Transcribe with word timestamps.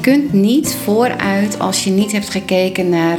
Je 0.00 0.06
kunt 0.06 0.32
niet 0.32 0.74
vooruit 0.84 1.58
als 1.58 1.84
je 1.84 1.90
niet 1.90 2.12
hebt 2.12 2.30
gekeken 2.30 2.88
naar 2.88 3.18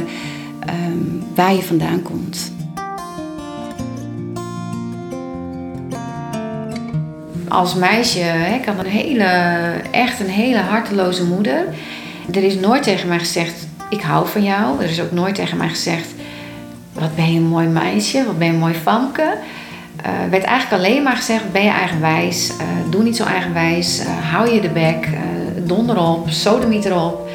ehm, 0.66 1.34
waar 1.34 1.54
je 1.54 1.62
vandaan 1.62 2.02
komt. 2.02 2.52
Als 7.48 7.74
meisje, 7.74 8.18
hè, 8.18 8.54
ik 8.54 8.64
had 8.64 8.78
een 8.78 8.90
hele, 8.90 9.24
echt 9.90 10.20
een 10.20 10.28
hele 10.28 10.58
harteloze 10.58 11.24
moeder. 11.24 11.64
Er 12.32 12.44
is 12.44 12.54
nooit 12.54 12.82
tegen 12.82 13.08
mij 13.08 13.18
gezegd, 13.18 13.66
ik 13.90 14.00
hou 14.00 14.28
van 14.28 14.42
jou. 14.42 14.82
Er 14.82 14.90
is 14.90 15.00
ook 15.00 15.12
nooit 15.12 15.34
tegen 15.34 15.56
mij 15.56 15.68
gezegd, 15.68 16.08
wat 16.92 17.14
ben 17.14 17.32
je 17.32 17.38
een 17.38 17.46
mooi 17.46 17.66
meisje, 17.66 18.24
wat 18.26 18.38
ben 18.38 18.46
je 18.46 18.52
een 18.52 18.58
mooi 18.58 18.74
famke. 18.74 19.36
Er 20.02 20.30
werd 20.30 20.44
eigenlijk 20.44 20.84
alleen 20.84 21.02
maar 21.02 21.16
gezegd, 21.16 21.52
ben 21.52 21.64
je 21.64 21.70
eigenwijs, 21.70 22.50
uh, 22.50 22.90
doe 22.90 23.02
niet 23.02 23.16
zo 23.16 23.24
eigenwijs, 23.24 24.00
uh, 24.00 24.30
hou 24.32 24.50
je 24.50 24.60
de 24.60 24.68
bek, 24.68 25.06
uh, 25.06 25.18
donder 25.76 25.96
op, 25.96 26.28
erop. 26.84 27.28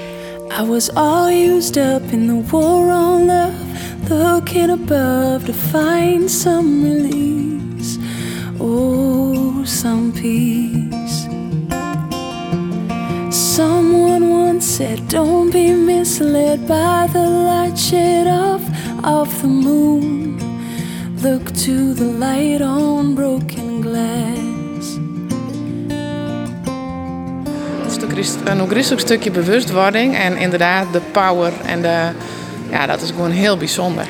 I 0.60 0.62
was 0.62 0.90
all 0.96 1.30
used 1.30 1.78
up 1.78 2.14
in 2.14 2.28
the 2.28 2.52
war 2.52 2.92
on 2.92 3.28
love, 3.28 4.10
looking 4.10 4.70
above 4.70 5.46
to 5.46 5.54
find 5.54 6.30
some 6.30 6.84
release, 6.84 7.98
oh 8.60 9.64
some 9.66 10.12
peace. 10.12 11.28
Someone 13.32 14.30
once 14.30 14.66
said, 14.66 15.08
don't 15.08 15.52
be 15.52 15.72
misled 15.74 16.68
by 16.68 17.08
the 17.12 17.28
light 17.28 17.78
shed 17.78 18.28
off 18.28 18.62
of 19.04 19.42
the 19.42 19.48
moon. 19.48 20.38
Look 21.24 21.52
to 21.66 21.94
the 21.94 22.06
light 22.06 22.62
on 22.62 23.16
broken 23.16 23.82
glass. 23.82 24.47
Is 28.16 28.36
een 28.46 28.68
christelijk 28.70 29.02
stukje 29.02 29.32
bewustwording 29.32 30.16
en 30.16 30.38
inderdaad 30.38 30.86
de 30.92 31.02
power 31.12 31.54
en 31.66 31.82
de, 31.82 31.98
ja, 32.70 32.86
dat 32.86 33.02
is 33.02 33.10
gewoon 33.10 33.32
heel 33.32 33.58
bijzonder. 33.58 34.06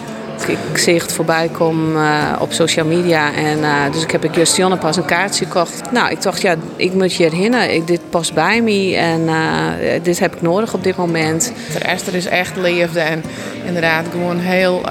Ik 0.72 0.78
zie 0.78 0.94
het 0.94 1.14
voorbij 1.14 1.50
komen 1.52 2.02
uh, 2.02 2.36
op 2.40 2.52
social 2.52 2.86
media. 2.86 3.34
En, 3.34 3.58
uh, 3.58 3.92
dus 3.92 4.04
ik 4.04 4.12
heb 4.12 4.24
ik 4.24 4.36
Justiane 4.36 4.78
pas 4.78 4.98
een 4.98 5.06
kaartje 5.06 5.46
gekocht. 5.46 5.92
Nou, 5.92 6.12
ik 6.12 6.22
dacht, 6.22 6.42
ja, 6.42 6.56
ik 6.76 6.94
moet 6.94 7.14
je 7.14 7.24
herinneren. 7.24 7.74
Ik, 7.74 7.88
dit 7.88 8.10
past 8.10 8.34
bij 8.34 8.62
me 8.62 8.96
en 8.96 9.22
uh, 9.22 10.04
dit 10.04 10.20
heb 10.20 10.36
ik 10.36 10.42
nodig 10.42 10.74
op 10.74 10.84
dit 10.84 10.96
moment. 10.96 11.52
Esther 11.82 12.16
is 12.16 12.26
echt 12.26 12.58
liefde 12.58 13.00
en 13.00 13.24
inderdaad 13.66 14.06
gewoon 14.12 14.40
heel, 14.40 14.82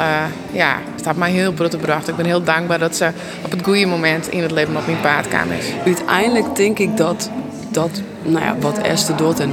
ja, 0.52 0.76
heeft 1.04 1.18
mij 1.18 1.30
heel 1.30 1.52
brood 1.52 1.74
gebracht. 1.74 2.08
Ik 2.08 2.16
ben 2.16 2.26
heel 2.26 2.42
dankbaar 2.42 2.78
dat 2.78 2.96
ze 2.96 3.10
op 3.44 3.50
het 3.50 3.60
goede 3.62 3.86
moment 3.86 4.28
in 4.28 4.42
het 4.42 4.50
leven 4.50 4.76
op 4.76 4.86
mijn 4.86 5.00
paard 5.00 5.28
kwam 5.28 5.50
is. 5.58 5.66
Uiteindelijk 5.84 6.56
denk 6.56 6.78
ik 6.78 6.96
dat 6.96 7.30
dat 7.70 8.02
nou 8.28 8.44
ja, 8.44 8.56
wat 8.60 8.78
Esther 8.78 9.16
doet 9.16 9.40
en 9.40 9.50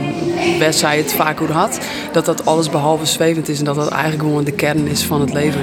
Wes 0.59 0.79
zei 0.79 1.01
het 1.01 1.13
vaak 1.13 1.39
hoe 1.39 1.47
had, 1.47 1.79
dat 2.11 2.25
dat 2.25 2.45
alles 2.45 2.69
behalve 2.69 3.05
zwevend 3.05 3.49
is 3.49 3.59
en 3.59 3.65
dat 3.65 3.75
dat 3.75 3.89
eigenlijk 3.89 4.23
gewoon 4.23 4.43
de 4.43 4.51
kern 4.51 4.87
is 4.87 5.03
van 5.03 5.21
het 5.21 5.33
leven. 5.33 5.61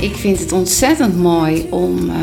Ik 0.00 0.16
vind 0.16 0.38
het 0.38 0.52
ontzettend 0.52 1.16
mooi 1.16 1.66
om 1.70 2.10
uh, 2.10 2.14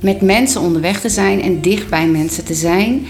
met 0.00 0.20
mensen 0.20 0.60
onderweg 0.60 1.00
te 1.00 1.08
zijn 1.08 1.42
en 1.42 1.60
dicht 1.60 1.88
bij 1.88 2.06
mensen 2.06 2.44
te 2.44 2.54
zijn. 2.54 3.06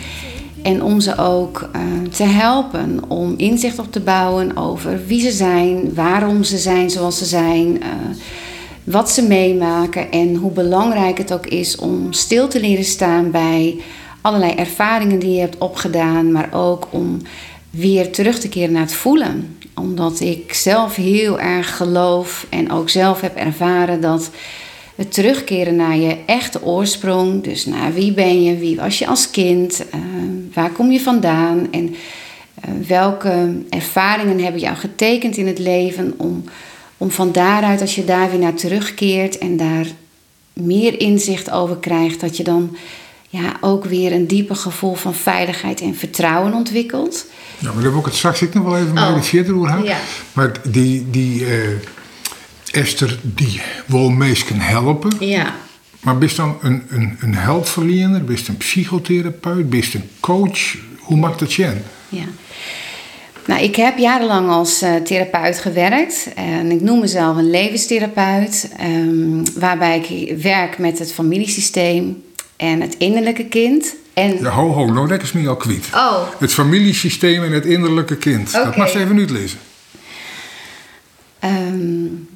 En 0.62 0.82
om 0.82 1.00
ze 1.00 1.18
ook 1.18 1.68
uh, 1.76 2.08
te 2.10 2.22
helpen 2.22 3.00
om 3.08 3.34
inzicht 3.36 3.78
op 3.78 3.92
te 3.92 4.00
bouwen 4.00 4.56
over 4.56 5.06
wie 5.06 5.20
ze 5.20 5.30
zijn, 5.30 5.94
waarom 5.94 6.44
ze 6.44 6.58
zijn 6.58 6.90
zoals 6.90 7.18
ze 7.18 7.24
zijn, 7.24 7.76
uh, 7.76 7.88
wat 8.84 9.10
ze 9.10 9.22
meemaken 9.22 10.10
en 10.10 10.34
hoe 10.34 10.50
belangrijk 10.50 11.18
het 11.18 11.32
ook 11.32 11.46
is 11.46 11.76
om 11.76 12.12
stil 12.12 12.48
te 12.48 12.60
leren 12.60 12.84
staan 12.84 13.30
bij 13.30 13.80
allerlei 14.20 14.52
ervaringen 14.52 15.18
die 15.18 15.32
je 15.34 15.40
hebt 15.40 15.58
opgedaan, 15.58 16.32
maar 16.32 16.48
ook 16.52 16.88
om 16.90 17.18
weer 17.70 18.12
terug 18.12 18.38
te 18.38 18.48
keren 18.48 18.72
naar 18.72 18.82
het 18.82 18.94
voelen. 18.94 19.56
Omdat 19.74 20.20
ik 20.20 20.52
zelf 20.52 20.96
heel 20.96 21.40
erg 21.40 21.76
geloof 21.76 22.46
en 22.48 22.72
ook 22.72 22.88
zelf 22.88 23.20
heb 23.20 23.36
ervaren 23.36 24.00
dat 24.00 24.30
het 25.02 25.12
terugkeren 25.12 25.76
naar 25.76 25.96
je 25.96 26.16
echte 26.26 26.64
oorsprong. 26.64 27.42
Dus 27.42 27.66
naar 27.66 27.92
wie 27.92 28.12
ben 28.12 28.42
je, 28.42 28.56
wie 28.56 28.76
was 28.76 28.98
je 28.98 29.06
als 29.06 29.30
kind, 29.30 29.84
uh, 29.94 30.00
waar 30.54 30.70
kom 30.70 30.90
je 30.90 31.00
vandaan 31.00 31.68
en 31.70 31.88
uh, 31.88 32.86
welke 32.88 33.54
ervaringen 33.70 34.38
hebben 34.38 34.60
jou 34.60 34.76
getekend 34.76 35.36
in 35.36 35.46
het 35.46 35.58
leven 35.58 36.14
om, 36.16 36.44
om 36.96 37.10
van 37.10 37.32
daaruit, 37.32 37.80
als 37.80 37.94
je 37.94 38.04
daar 38.04 38.30
weer 38.30 38.38
naar 38.38 38.54
terugkeert 38.54 39.38
en 39.38 39.56
daar 39.56 39.86
meer 40.52 41.00
inzicht 41.00 41.50
over 41.50 41.76
krijgt, 41.76 42.20
dat 42.20 42.36
je 42.36 42.44
dan 42.44 42.76
ja, 43.28 43.56
ook 43.60 43.84
weer 43.84 44.12
een 44.12 44.26
dieper 44.26 44.56
gevoel 44.56 44.94
van 44.94 45.14
veiligheid 45.14 45.80
en 45.80 45.94
vertrouwen 45.94 46.54
ontwikkelt. 46.54 47.26
Ja, 47.58 47.72
maar 47.72 47.82
daar 47.82 47.92
heb 47.92 48.00
ik 48.00 48.04
het 48.04 48.14
straks 48.14 48.42
ik 48.42 48.54
nog 48.54 48.64
wel 48.64 48.76
even 48.76 48.98
oh. 48.98 49.22
verder 49.22 49.56
over 49.56 49.84
ja. 49.84 49.98
Maar 50.32 50.52
die, 50.68 51.10
die 51.10 51.40
uh, 51.40 51.48
Esther, 52.72 53.18
die 53.22 53.60
wil 53.86 54.10
mensen 54.10 54.60
helpen. 54.60 55.10
Ja. 55.18 55.54
Maar 56.00 56.18
bist 56.18 56.36
dan 56.36 56.58
een, 56.62 56.82
een, 56.88 57.16
een 57.20 57.36
hulpverlener? 57.36 58.24
Bist 58.24 58.48
een 58.48 58.56
psychotherapeut? 58.56 59.70
Bist 59.70 59.94
een 59.94 60.08
coach? 60.20 60.76
Hoe 60.98 61.16
maakt 61.16 61.38
dat 61.38 61.52
je? 61.52 61.72
Ja. 62.08 62.24
Nou, 63.46 63.62
ik 63.62 63.76
heb 63.76 63.98
jarenlang 63.98 64.48
als 64.48 64.82
uh, 64.82 64.94
therapeut 64.94 65.58
gewerkt. 65.58 66.28
En 66.34 66.70
ik 66.70 66.80
noem 66.80 67.00
mezelf 67.00 67.36
een 67.36 67.50
levenstherapeut. 67.50 68.70
Um, 68.80 69.42
waarbij 69.54 69.98
ik 69.98 70.38
werk 70.42 70.78
met 70.78 70.98
het 70.98 71.12
familiesysteem 71.12 72.22
en 72.56 72.80
het 72.80 72.94
innerlijke 72.98 73.44
kind. 73.44 73.94
En... 74.14 74.38
Ja, 74.40 74.50
ho, 74.50 74.68
ho, 74.72 74.86
nou 74.86 75.08
dat 75.08 75.22
is 75.22 75.32
me 75.32 75.48
al 75.48 75.56
kwijt. 75.56 75.86
Oh. 75.94 76.22
Het 76.38 76.52
familiesysteem 76.52 77.42
en 77.42 77.52
het 77.52 77.66
innerlijke 77.66 78.16
kind. 78.16 78.48
Okay. 78.48 78.64
Dat 78.64 78.76
mag 78.76 78.94
even 78.94 79.18
uitlezen. 79.18 79.58
Um, 81.44 82.28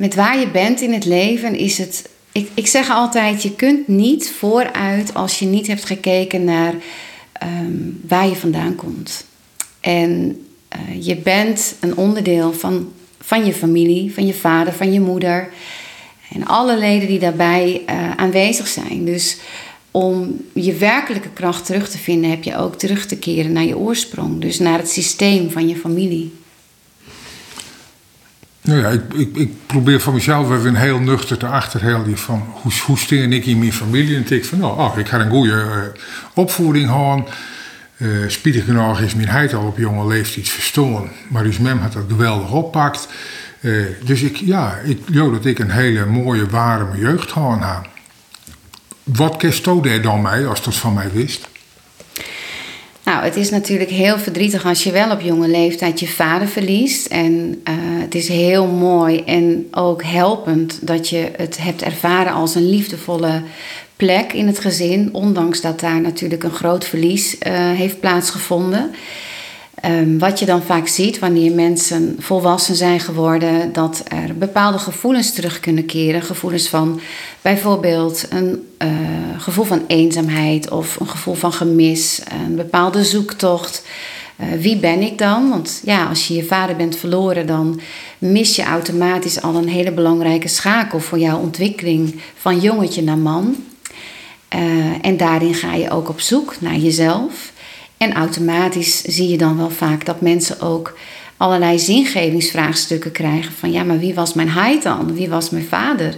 met 0.00 0.14
waar 0.14 0.38
je 0.38 0.48
bent 0.48 0.80
in 0.80 0.92
het 0.92 1.04
leven 1.04 1.56
is 1.56 1.78
het. 1.78 2.08
Ik, 2.32 2.48
ik 2.54 2.66
zeg 2.66 2.90
altijd: 2.90 3.42
je 3.42 3.54
kunt 3.54 3.88
niet 3.88 4.30
vooruit 4.30 5.14
als 5.14 5.38
je 5.38 5.46
niet 5.46 5.66
hebt 5.66 5.84
gekeken 5.84 6.44
naar 6.44 6.74
um, 7.42 8.00
waar 8.08 8.28
je 8.28 8.36
vandaan 8.36 8.74
komt. 8.74 9.24
En 9.80 10.40
uh, 10.76 11.06
je 11.06 11.16
bent 11.16 11.74
een 11.80 11.96
onderdeel 11.96 12.52
van, 12.52 12.92
van 13.20 13.44
je 13.44 13.52
familie, 13.52 14.14
van 14.14 14.26
je 14.26 14.34
vader, 14.34 14.72
van 14.72 14.92
je 14.92 15.00
moeder. 15.00 15.48
En 16.32 16.46
alle 16.46 16.78
leden 16.78 17.08
die 17.08 17.18
daarbij 17.18 17.82
uh, 17.90 18.10
aanwezig 18.16 18.66
zijn. 18.66 19.04
Dus 19.04 19.36
om 19.90 20.44
je 20.52 20.74
werkelijke 20.74 21.30
kracht 21.30 21.66
terug 21.66 21.90
te 21.90 21.98
vinden, 21.98 22.30
heb 22.30 22.42
je 22.42 22.56
ook 22.56 22.74
terug 22.74 23.06
te 23.06 23.18
keren 23.18 23.52
naar 23.52 23.64
je 23.64 23.78
oorsprong. 23.78 24.40
Dus 24.40 24.58
naar 24.58 24.78
het 24.78 24.90
systeem 24.90 25.50
van 25.50 25.68
je 25.68 25.76
familie. 25.76 26.32
Nou 28.62 28.80
ja, 28.80 28.88
ik, 28.88 29.02
ik, 29.14 29.36
ik, 29.36 29.50
probeer 29.66 30.00
van 30.00 30.14
mezelf 30.14 30.50
even 30.50 30.74
heel 30.74 30.98
nuchter 30.98 31.38
te 31.38 31.46
achterhalen 31.46 32.18
van 32.18 32.44
hoe, 32.52 32.72
hoe 32.86 33.32
ik 33.32 33.46
in 33.46 33.58
mijn 33.58 33.72
familie. 33.72 34.16
En 34.16 34.32
ik 34.32 34.44
van, 34.44 34.58
nou, 34.58 34.78
oh, 34.78 34.98
ik 34.98 35.08
ga 35.08 35.20
een 35.20 35.30
goede 35.30 35.52
uh, 35.52 36.02
opvoeding 36.34 36.88
gehad. 36.88 37.30
Uh, 37.96 38.28
spietig 38.28 38.64
genoeg 38.64 39.00
is 39.00 39.14
mijn 39.14 39.28
heid 39.28 39.54
al 39.54 39.66
op 39.66 39.78
jonge 39.78 40.06
leeftijd 40.06 40.48
verstoren. 40.48 41.10
Maar 41.28 41.44
dus 41.44 41.58
mem 41.58 41.78
had 41.78 41.92
dat 41.92 42.04
geweldig 42.08 42.52
oppakt. 42.52 43.08
Uh, 43.60 43.86
dus 44.04 44.22
ik, 44.22 44.36
ja, 44.36 44.78
ik 44.84 44.98
jou 45.06 45.32
dat 45.32 45.44
ik 45.44 45.58
een 45.58 45.70
hele 45.70 46.06
mooie, 46.06 46.46
warme 46.46 46.98
jeugd 46.98 47.32
gehad 47.32 47.58
heb. 47.60 47.88
Wat 49.02 49.36
kerst 49.36 49.64
daar 49.64 50.02
dan 50.02 50.22
mij 50.22 50.46
als 50.46 50.62
dat 50.62 50.74
van 50.74 50.94
mij 50.94 51.10
wist? 51.12 51.49
Nou, 53.10 53.24
het 53.24 53.36
is 53.36 53.50
natuurlijk 53.50 53.90
heel 53.90 54.18
verdrietig 54.18 54.64
als 54.64 54.84
je 54.84 54.92
wel 54.92 55.10
op 55.10 55.20
jonge 55.20 55.48
leeftijd 55.48 56.00
je 56.00 56.08
vader 56.08 56.48
verliest. 56.48 57.06
En 57.06 57.62
uh, 57.68 57.74
het 57.76 58.14
is 58.14 58.28
heel 58.28 58.66
mooi 58.66 59.22
en 59.24 59.68
ook 59.70 60.02
helpend 60.02 60.86
dat 60.86 61.08
je 61.08 61.30
het 61.36 61.58
hebt 61.58 61.82
ervaren 61.82 62.32
als 62.32 62.54
een 62.54 62.70
liefdevolle 62.70 63.42
plek 63.96 64.32
in 64.32 64.46
het 64.46 64.58
gezin. 64.58 65.08
Ondanks 65.12 65.60
dat 65.60 65.80
daar 65.80 66.00
natuurlijk 66.00 66.42
een 66.42 66.50
groot 66.50 66.84
verlies 66.84 67.34
uh, 67.34 67.52
heeft 67.52 68.00
plaatsgevonden. 68.00 68.90
Um, 69.86 70.18
wat 70.18 70.38
je 70.38 70.46
dan 70.46 70.62
vaak 70.62 70.88
ziet 70.88 71.18
wanneer 71.18 71.52
mensen 71.52 72.16
volwassen 72.18 72.74
zijn 72.74 73.00
geworden, 73.00 73.72
dat 73.72 74.02
er 74.08 74.38
bepaalde 74.38 74.78
gevoelens 74.78 75.32
terug 75.32 75.60
kunnen 75.60 75.86
keren. 75.86 76.22
Gevoelens 76.22 76.68
van 76.68 77.00
bijvoorbeeld 77.42 78.26
een 78.30 78.68
uh, 78.78 78.88
gevoel 79.38 79.64
van 79.64 79.84
eenzaamheid 79.86 80.70
of 80.70 81.00
een 81.00 81.08
gevoel 81.08 81.34
van 81.34 81.52
gemis, 81.52 82.20
een 82.46 82.56
bepaalde 82.56 83.04
zoektocht. 83.04 83.82
Uh, 84.40 84.46
wie 84.60 84.76
ben 84.76 85.00
ik 85.00 85.18
dan? 85.18 85.48
Want 85.48 85.80
ja, 85.84 86.06
als 86.06 86.28
je 86.28 86.34
je 86.34 86.44
vader 86.44 86.76
bent 86.76 86.96
verloren, 86.96 87.46
dan 87.46 87.80
mis 88.18 88.56
je 88.56 88.62
automatisch 88.62 89.42
al 89.42 89.54
een 89.54 89.68
hele 89.68 89.92
belangrijke 89.92 90.48
schakel 90.48 91.00
voor 91.00 91.18
jouw 91.18 91.38
ontwikkeling 91.38 92.20
van 92.36 92.60
jongetje 92.60 93.02
naar 93.02 93.18
man. 93.18 93.56
Uh, 94.54 94.60
en 95.02 95.16
daarin 95.16 95.54
ga 95.54 95.74
je 95.74 95.90
ook 95.90 96.08
op 96.08 96.20
zoek 96.20 96.54
naar 96.60 96.76
jezelf. 96.76 97.52
En 98.00 98.12
automatisch 98.12 99.02
zie 99.02 99.28
je 99.28 99.38
dan 99.38 99.56
wel 99.56 99.70
vaak 99.70 100.04
dat 100.04 100.20
mensen 100.20 100.60
ook 100.60 100.98
allerlei 101.36 101.78
zingevingsvraagstukken 101.78 103.12
krijgen. 103.12 103.52
Van 103.52 103.72
ja, 103.72 103.84
maar 103.84 103.98
wie 103.98 104.14
was 104.14 104.34
mijn 104.34 104.48
heid 104.48 104.82
dan? 104.82 105.14
Wie 105.14 105.28
was 105.28 105.50
mijn 105.50 105.64
vader? 105.64 106.16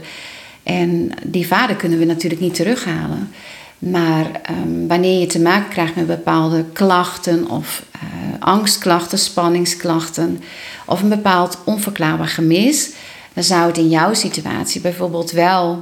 En 0.62 1.10
die 1.24 1.46
vader 1.46 1.76
kunnen 1.76 1.98
we 1.98 2.04
natuurlijk 2.04 2.40
niet 2.40 2.54
terughalen. 2.54 3.30
Maar 3.78 4.26
um, 4.50 4.88
wanneer 4.88 5.20
je 5.20 5.26
te 5.26 5.40
maken 5.40 5.68
krijgt 5.68 5.96
met 5.96 6.06
bepaalde 6.06 6.64
klachten 6.72 7.48
of 7.48 7.84
uh, 7.94 8.02
angstklachten, 8.38 9.18
spanningsklachten 9.18 10.40
of 10.86 11.02
een 11.02 11.08
bepaald 11.08 11.58
onverklaarbaar 11.64 12.28
gemis, 12.28 12.90
dan 13.32 13.44
zou 13.44 13.66
het 13.66 13.78
in 13.78 13.88
jouw 13.88 14.14
situatie 14.14 14.80
bijvoorbeeld 14.80 15.30
wel 15.30 15.72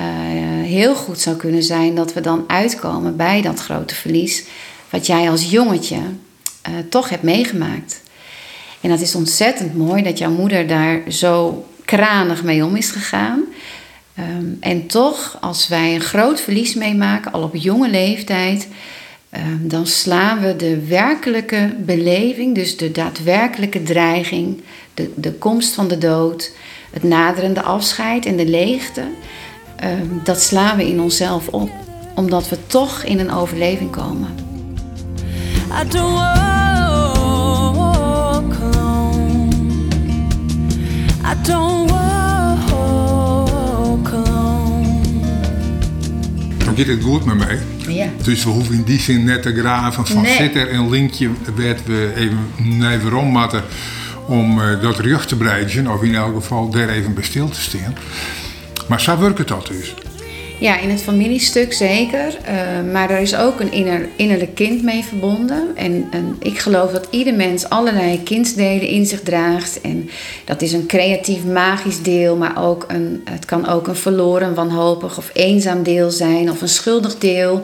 uh, 0.00 0.06
heel 0.62 0.94
goed 0.94 1.20
zou 1.20 1.36
kunnen 1.36 1.62
zijn 1.62 1.94
dat 1.94 2.12
we 2.12 2.20
dan 2.20 2.44
uitkomen 2.46 3.16
bij 3.16 3.42
dat 3.42 3.60
grote 3.60 3.94
verlies 3.94 4.44
wat 4.90 5.06
jij 5.06 5.30
als 5.30 5.50
jongetje 5.50 5.96
uh, 5.96 6.74
toch 6.90 7.08
hebt 7.08 7.22
meegemaakt. 7.22 8.00
En 8.80 8.90
dat 8.90 9.00
is 9.00 9.14
ontzettend 9.14 9.76
mooi 9.76 10.02
dat 10.02 10.18
jouw 10.18 10.30
moeder 10.30 10.66
daar 10.66 11.02
zo 11.08 11.66
kranig 11.84 12.42
mee 12.42 12.64
om 12.64 12.76
is 12.76 12.90
gegaan. 12.90 13.44
Um, 14.18 14.56
en 14.60 14.86
toch, 14.86 15.38
als 15.40 15.68
wij 15.68 15.94
een 15.94 16.00
groot 16.00 16.40
verlies 16.40 16.74
meemaken, 16.74 17.32
al 17.32 17.42
op 17.42 17.54
jonge 17.54 17.88
leeftijd, 17.88 18.68
um, 19.36 19.68
dan 19.68 19.86
slaan 19.86 20.40
we 20.40 20.56
de 20.56 20.86
werkelijke 20.86 21.74
beleving, 21.78 22.54
dus 22.54 22.76
de 22.76 22.92
daadwerkelijke 22.92 23.82
dreiging, 23.82 24.62
de, 24.94 25.12
de 25.16 25.32
komst 25.32 25.74
van 25.74 25.88
de 25.88 25.98
dood, 25.98 26.52
het 26.90 27.02
naderende 27.02 27.62
afscheid 27.62 28.26
en 28.26 28.36
de 28.36 28.46
leegte, 28.46 29.02
um, 29.84 30.20
dat 30.24 30.42
slaan 30.42 30.76
we 30.76 30.88
in 30.88 31.00
onszelf 31.00 31.48
op, 31.48 31.70
omdat 32.14 32.48
we 32.48 32.56
toch 32.66 33.02
in 33.02 33.18
een 33.18 33.32
overleving 33.32 33.90
komen. 33.90 34.47
I 35.70 35.84
don't 35.88 36.14
walk 36.14 36.32
alone. 38.60 39.90
I 41.24 41.34
don't 41.42 41.88
gaat 46.78 46.86
het 46.96 47.04
goed 47.04 47.24
met 47.24 47.36
mij. 47.36 47.58
Ja. 47.88 48.06
Dus 48.22 48.44
we 48.44 48.50
hoeven 48.50 48.74
in 48.74 48.82
die 48.82 49.00
zin 49.00 49.24
net 49.24 49.42
te 49.42 49.54
graven 49.54 50.06
van 50.06 50.22
Nee. 50.22 50.36
zit 50.36 50.54
er 50.54 50.72
een 50.72 50.90
linkje 50.90 51.30
werd 51.56 51.86
we 51.86 52.12
even 52.16 52.90
even 52.90 53.14
ommatten 53.14 53.62
om 54.26 54.60
eh, 54.60 54.80
dat 54.80 54.98
rug 54.98 55.26
te 55.26 55.36
breiden 55.36 55.86
of 55.86 56.02
in 56.02 56.14
elk 56.14 56.34
geval 56.34 56.70
daar 56.70 56.88
even 56.88 57.14
bij 57.14 57.24
stil 57.24 57.48
te 57.48 57.60
staan. 57.60 57.94
Maar 58.88 59.00
zo 59.00 59.18
werkt 59.18 59.38
het 59.38 59.48
dat 59.48 59.66
dus. 59.66 59.94
Ja, 60.60 60.78
in 60.78 60.90
het 60.90 61.02
familiestuk 61.02 61.72
zeker. 61.72 62.38
Eh, 62.44 62.92
maar 62.92 63.10
er 63.10 63.18
is 63.18 63.36
ook 63.36 63.60
een 63.60 63.72
inner, 63.72 64.08
innerlijk 64.16 64.54
kind 64.54 64.82
mee 64.82 65.04
verbonden. 65.04 65.76
En, 65.76 66.08
en 66.10 66.36
ik 66.38 66.58
geloof 66.58 66.90
dat 66.90 67.06
ieder 67.10 67.34
mens 67.34 67.68
allerlei 67.68 68.22
kindsdelen 68.22 68.88
in 68.88 69.06
zich 69.06 69.20
draagt. 69.20 69.80
En 69.80 70.10
dat 70.44 70.62
is 70.62 70.72
een 70.72 70.86
creatief, 70.86 71.44
magisch 71.44 72.02
deel. 72.02 72.36
Maar 72.36 72.64
ook 72.64 72.84
een, 72.88 73.22
het 73.30 73.44
kan 73.44 73.68
ook 73.68 73.86
een 73.86 73.96
verloren, 73.96 74.54
wanhopig 74.54 75.18
of 75.18 75.30
eenzaam 75.32 75.82
deel 75.82 76.10
zijn. 76.10 76.50
Of 76.50 76.62
een 76.62 76.68
schuldig 76.68 77.18
deel. 77.18 77.62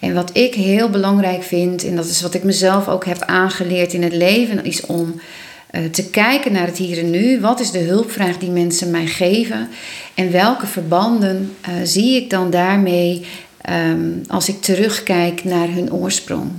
En 0.00 0.14
wat 0.14 0.30
ik 0.32 0.54
heel 0.54 0.90
belangrijk 0.90 1.42
vind, 1.42 1.84
en 1.84 1.96
dat 1.96 2.06
is 2.06 2.22
wat 2.22 2.34
ik 2.34 2.44
mezelf 2.44 2.88
ook 2.88 3.04
heb 3.04 3.22
aangeleerd 3.22 3.92
in 3.92 4.02
het 4.02 4.14
leven, 4.14 4.64
is 4.64 4.86
om 4.86 5.20
te 5.92 6.10
kijken 6.10 6.52
naar 6.52 6.66
het 6.66 6.76
hier 6.76 6.98
en 6.98 7.10
nu. 7.10 7.40
Wat 7.40 7.60
is 7.60 7.70
de 7.70 7.78
hulpvraag 7.78 8.38
die 8.38 8.50
mensen 8.50 8.90
mij 8.90 9.06
geven? 9.06 9.68
En 10.14 10.32
welke 10.32 10.66
verbanden 10.66 11.54
uh, 11.68 11.74
zie 11.84 12.22
ik 12.22 12.30
dan 12.30 12.50
daarmee 12.50 13.26
um, 13.70 14.22
als 14.28 14.48
ik 14.48 14.60
terugkijk 14.60 15.44
naar 15.44 15.68
hun 15.68 15.92
oorsprong? 15.92 16.50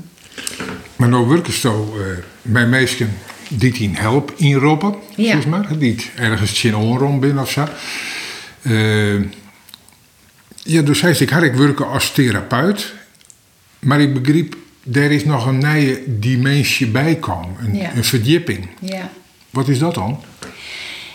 Maar 0.96 1.10
nou 1.10 1.28
werken 1.28 1.54
zo 1.54 1.96
uh, 1.98 2.04
bij 2.42 2.68
mensen 2.68 3.10
die 3.50 3.74
in 3.74 3.94
help 3.96 4.34
inroepen, 4.38 4.96
Ja. 5.16 5.32
zeg 5.32 5.48
maar, 5.48 5.78
die 5.78 6.10
ergens 6.16 6.64
in 6.64 6.76
onrom 6.76 7.20
binnen 7.20 7.44
of 7.44 7.52
zo. 7.52 7.68
Uh, 8.62 9.22
ja, 10.64 10.82
dus 10.82 11.00
zei 11.00 11.16
ik, 11.20 11.30
had 11.30 11.44
ik 11.44 11.54
werken 11.54 11.88
als 11.88 12.12
therapeut, 12.12 12.94
maar 13.80 14.02
ik 14.02 14.22
begreep, 14.22 14.56
er 14.94 15.12
is 15.12 15.26
nog 15.26 15.46
een 15.46 15.58
nieuwe 15.58 16.02
dimensie 16.06 16.88
bij 16.88 17.20
een, 17.60 17.76
Ja. 17.76 17.96
een 17.96 18.04
verdieping. 18.04 18.68
Ja. 18.80 19.10
Wat 19.50 19.68
is 19.68 19.80
dat 19.80 19.94
dan? 19.94 20.20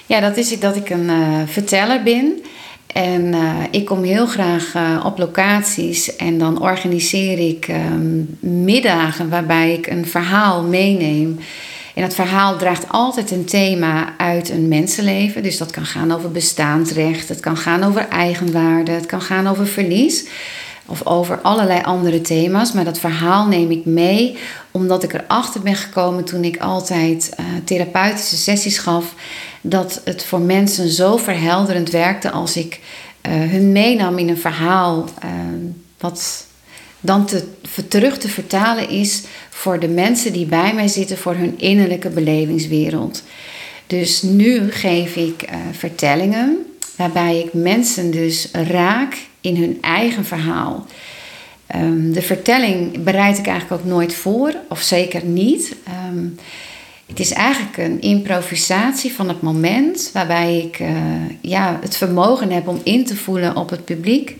Ja, 0.06 0.20
dat 0.20 0.36
is 0.36 0.58
dat 0.60 0.76
ik 0.76 0.90
een 0.90 1.04
uh, 1.04 1.38
verteller 1.46 2.02
ben. 2.02 2.40
En 2.86 3.22
uh, 3.34 3.54
ik 3.70 3.84
kom 3.84 4.02
heel 4.02 4.26
graag 4.26 4.74
uh, 4.74 5.02
op 5.04 5.18
locaties 5.18 6.16
en 6.16 6.38
dan 6.38 6.60
organiseer 6.62 7.38
ik 7.48 7.68
um, 7.68 8.36
middagen 8.40 9.28
waarbij 9.28 9.72
ik 9.72 9.86
een 9.86 10.06
verhaal 10.06 10.62
meeneem. 10.62 11.38
En 11.94 12.02
dat 12.02 12.14
verhaal 12.14 12.56
draagt 12.56 12.88
altijd 12.88 13.30
een 13.30 13.44
thema 13.44 14.14
uit 14.16 14.50
een 14.50 14.68
mensenleven. 14.68 15.42
Dus 15.42 15.58
dat 15.58 15.70
kan 15.70 15.86
gaan 15.86 16.12
over 16.12 16.30
bestaansrecht, 16.30 17.28
het 17.28 17.40
kan 17.40 17.56
gaan 17.56 17.82
over 17.82 18.08
eigenwaarde, 18.08 18.90
het 18.90 19.06
kan 19.06 19.22
gaan 19.22 19.46
over 19.46 19.66
verlies 19.66 20.24
of 20.90 21.06
over 21.06 21.40
allerlei 21.40 21.82
andere 21.82 22.20
thema's. 22.20 22.72
Maar 22.72 22.84
dat 22.84 22.98
verhaal 22.98 23.46
neem 23.46 23.70
ik 23.70 23.84
mee 23.84 24.36
omdat 24.70 25.02
ik 25.02 25.12
erachter 25.12 25.60
ben 25.60 25.76
gekomen 25.76 26.24
toen 26.24 26.44
ik 26.44 26.56
altijd 26.56 27.30
uh, 27.40 27.46
therapeutische 27.64 28.36
sessies 28.36 28.78
gaf. 28.78 29.14
Dat 29.60 30.00
het 30.04 30.24
voor 30.24 30.40
mensen 30.40 30.88
zo 30.88 31.16
verhelderend 31.16 31.90
werkte 31.90 32.30
als 32.30 32.56
ik 32.56 32.80
uh, 33.22 33.32
hun 33.32 33.72
meenam 33.72 34.18
in 34.18 34.28
een 34.28 34.38
verhaal. 34.38 35.04
Uh, 35.24 35.30
wat 35.98 36.46
dan 37.00 37.26
te, 37.26 37.44
terug 37.88 38.18
te 38.18 38.28
vertalen 38.28 38.88
is 38.88 39.22
voor 39.50 39.80
de 39.80 39.88
mensen 39.88 40.32
die 40.32 40.46
bij 40.46 40.74
mij 40.74 40.88
zitten, 40.88 41.18
voor 41.18 41.34
hun 41.34 41.58
innerlijke 41.58 42.08
belevingswereld. 42.08 43.22
Dus 43.86 44.22
nu 44.22 44.70
geef 44.70 45.16
ik 45.16 45.48
vertellingen 45.72 46.66
waarbij 46.96 47.38
ik 47.38 47.52
mensen 47.52 48.10
dus 48.10 48.48
raak 48.52 49.16
in 49.40 49.56
hun 49.56 49.78
eigen 49.80 50.24
verhaal. 50.24 50.86
Um, 51.76 52.12
de 52.12 52.22
vertelling 52.22 53.02
bereid 53.02 53.38
ik 53.38 53.46
eigenlijk 53.46 53.82
ook 53.82 53.88
nooit 53.88 54.14
voor, 54.14 54.54
of 54.68 54.80
zeker 54.80 55.24
niet. 55.24 55.76
Um, 56.08 56.36
het 57.06 57.20
is 57.20 57.32
eigenlijk 57.32 57.76
een 57.76 58.00
improvisatie 58.00 59.12
van 59.12 59.28
het 59.28 59.42
moment 59.42 60.10
waarbij 60.12 60.58
ik 60.58 60.78
uh, 60.78 60.88
ja, 61.40 61.78
het 61.80 61.96
vermogen 61.96 62.50
heb 62.50 62.68
om 62.68 62.80
in 62.82 63.04
te 63.04 63.16
voelen 63.16 63.56
op 63.56 63.70
het 63.70 63.84
publiek. 63.84 64.36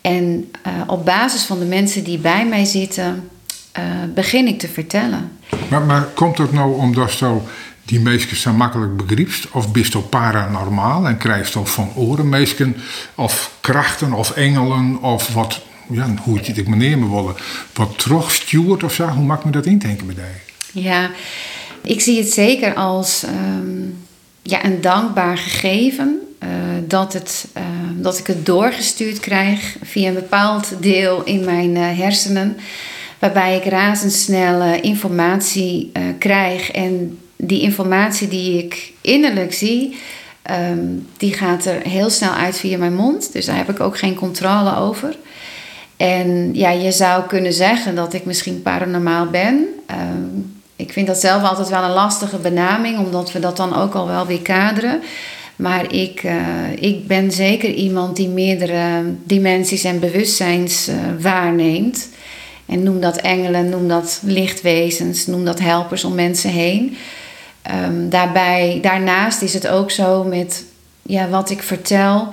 En 0.00 0.50
uh, 0.66 0.72
op 0.86 1.04
basis 1.04 1.42
van 1.42 1.58
de 1.58 1.64
mensen 1.64 2.04
die 2.04 2.18
bij 2.18 2.46
mij 2.46 2.64
zitten, 2.64 3.28
uh, 3.78 3.84
begin 4.14 4.46
ik 4.46 4.58
te 4.58 4.68
vertellen. 4.68 5.30
Maar, 5.68 5.82
maar 5.82 6.02
komt 6.02 6.36
dat 6.36 6.52
nou 6.52 6.78
omdat 6.78 7.10
zo 7.10 7.42
die 7.88 8.00
mensen 8.00 8.36
zo 8.36 8.52
makkelijk 8.52 8.96
begrijpt? 8.96 9.50
Of 9.50 9.72
bist 9.72 9.92
je 9.92 9.98
paranormaal 9.98 11.06
en 11.06 11.16
krijgt 11.16 11.52
je 11.52 11.64
van 11.64 11.92
oren 11.94 12.76
of 13.14 13.52
krachten 13.60 14.12
of 14.12 14.30
engelen 14.30 15.02
of 15.02 15.28
wat, 15.28 15.60
ja, 15.90 16.14
hoe 16.22 16.36
het 16.38 16.58
ik 16.58 16.68
me 16.68 16.76
nemen 16.76 17.08
wat 17.72 17.98
terugstuurt 17.98 18.82
of 18.82 18.94
zo? 18.94 19.06
Hoe 19.06 19.24
mag 19.24 19.38
ik 19.38 19.44
me 19.44 19.50
dat 19.50 19.66
indenken 19.66 20.06
bij? 20.14 20.40
Ja, 20.72 21.10
ik 21.82 22.00
zie 22.00 22.18
het 22.18 22.32
zeker 22.32 22.74
als 22.74 23.22
um, 23.22 23.98
ja, 24.42 24.64
een 24.64 24.80
dankbaar 24.80 25.38
gegeven. 25.38 26.18
Uh, 26.42 26.48
dat, 26.86 27.12
het, 27.12 27.48
uh, 27.56 27.62
dat 27.96 28.18
ik 28.18 28.26
het 28.26 28.46
doorgestuurd 28.46 29.20
krijg 29.20 29.76
via 29.82 30.08
een 30.08 30.14
bepaald 30.14 30.72
deel 30.80 31.24
in 31.24 31.44
mijn 31.44 31.76
uh, 31.76 31.98
hersenen. 31.98 32.56
Waarbij 33.18 33.56
ik 33.56 33.64
razendsnel 33.64 34.80
informatie 34.82 35.92
krijg. 36.18 36.70
En 36.70 37.18
die 37.38 37.60
informatie 37.60 38.28
die 38.28 38.64
ik 38.64 38.92
innerlijk 39.00 39.52
zie, 39.52 39.96
um, 40.70 41.06
die 41.16 41.32
gaat 41.32 41.64
er 41.64 41.80
heel 41.82 42.10
snel 42.10 42.32
uit 42.32 42.56
via 42.56 42.78
mijn 42.78 42.94
mond. 42.94 43.32
Dus 43.32 43.46
daar 43.46 43.56
heb 43.56 43.70
ik 43.70 43.80
ook 43.80 43.98
geen 43.98 44.14
controle 44.14 44.76
over. 44.76 45.16
En 45.96 46.54
ja, 46.54 46.70
je 46.70 46.92
zou 46.92 47.26
kunnen 47.26 47.52
zeggen 47.52 47.94
dat 47.94 48.12
ik 48.12 48.24
misschien 48.24 48.62
paranormaal 48.62 49.26
ben. 49.26 49.66
Um, 49.90 50.56
ik 50.76 50.92
vind 50.92 51.06
dat 51.06 51.18
zelf 51.18 51.42
altijd 51.42 51.68
wel 51.68 51.82
een 51.82 51.90
lastige 51.90 52.36
benaming, 52.36 52.98
omdat 52.98 53.32
we 53.32 53.38
dat 53.38 53.56
dan 53.56 53.76
ook 53.76 53.94
al 53.94 54.06
wel 54.06 54.26
weer 54.26 54.42
kaderen. 54.42 55.02
Maar 55.56 55.92
ik, 55.92 56.22
uh, 56.22 56.32
ik 56.80 57.06
ben 57.06 57.32
zeker 57.32 57.70
iemand 57.70 58.16
die 58.16 58.28
meerdere 58.28 59.02
dimensies 59.24 59.84
en 59.84 60.00
bewustzijns 60.00 60.88
uh, 60.88 60.94
waarneemt. 61.20 62.08
En 62.66 62.82
noem 62.82 63.00
dat 63.00 63.16
engelen, 63.16 63.68
noem 63.68 63.88
dat 63.88 64.20
lichtwezens, 64.22 65.26
noem 65.26 65.44
dat 65.44 65.60
helpers 65.60 66.04
om 66.04 66.14
mensen 66.14 66.50
heen. 66.50 66.96
Um, 67.70 68.10
daarbij, 68.10 68.78
daarnaast 68.82 69.42
is 69.42 69.54
het 69.54 69.68
ook 69.68 69.90
zo 69.90 70.24
met 70.24 70.64
ja, 71.02 71.28
wat 71.28 71.50
ik 71.50 71.62
vertel. 71.62 72.28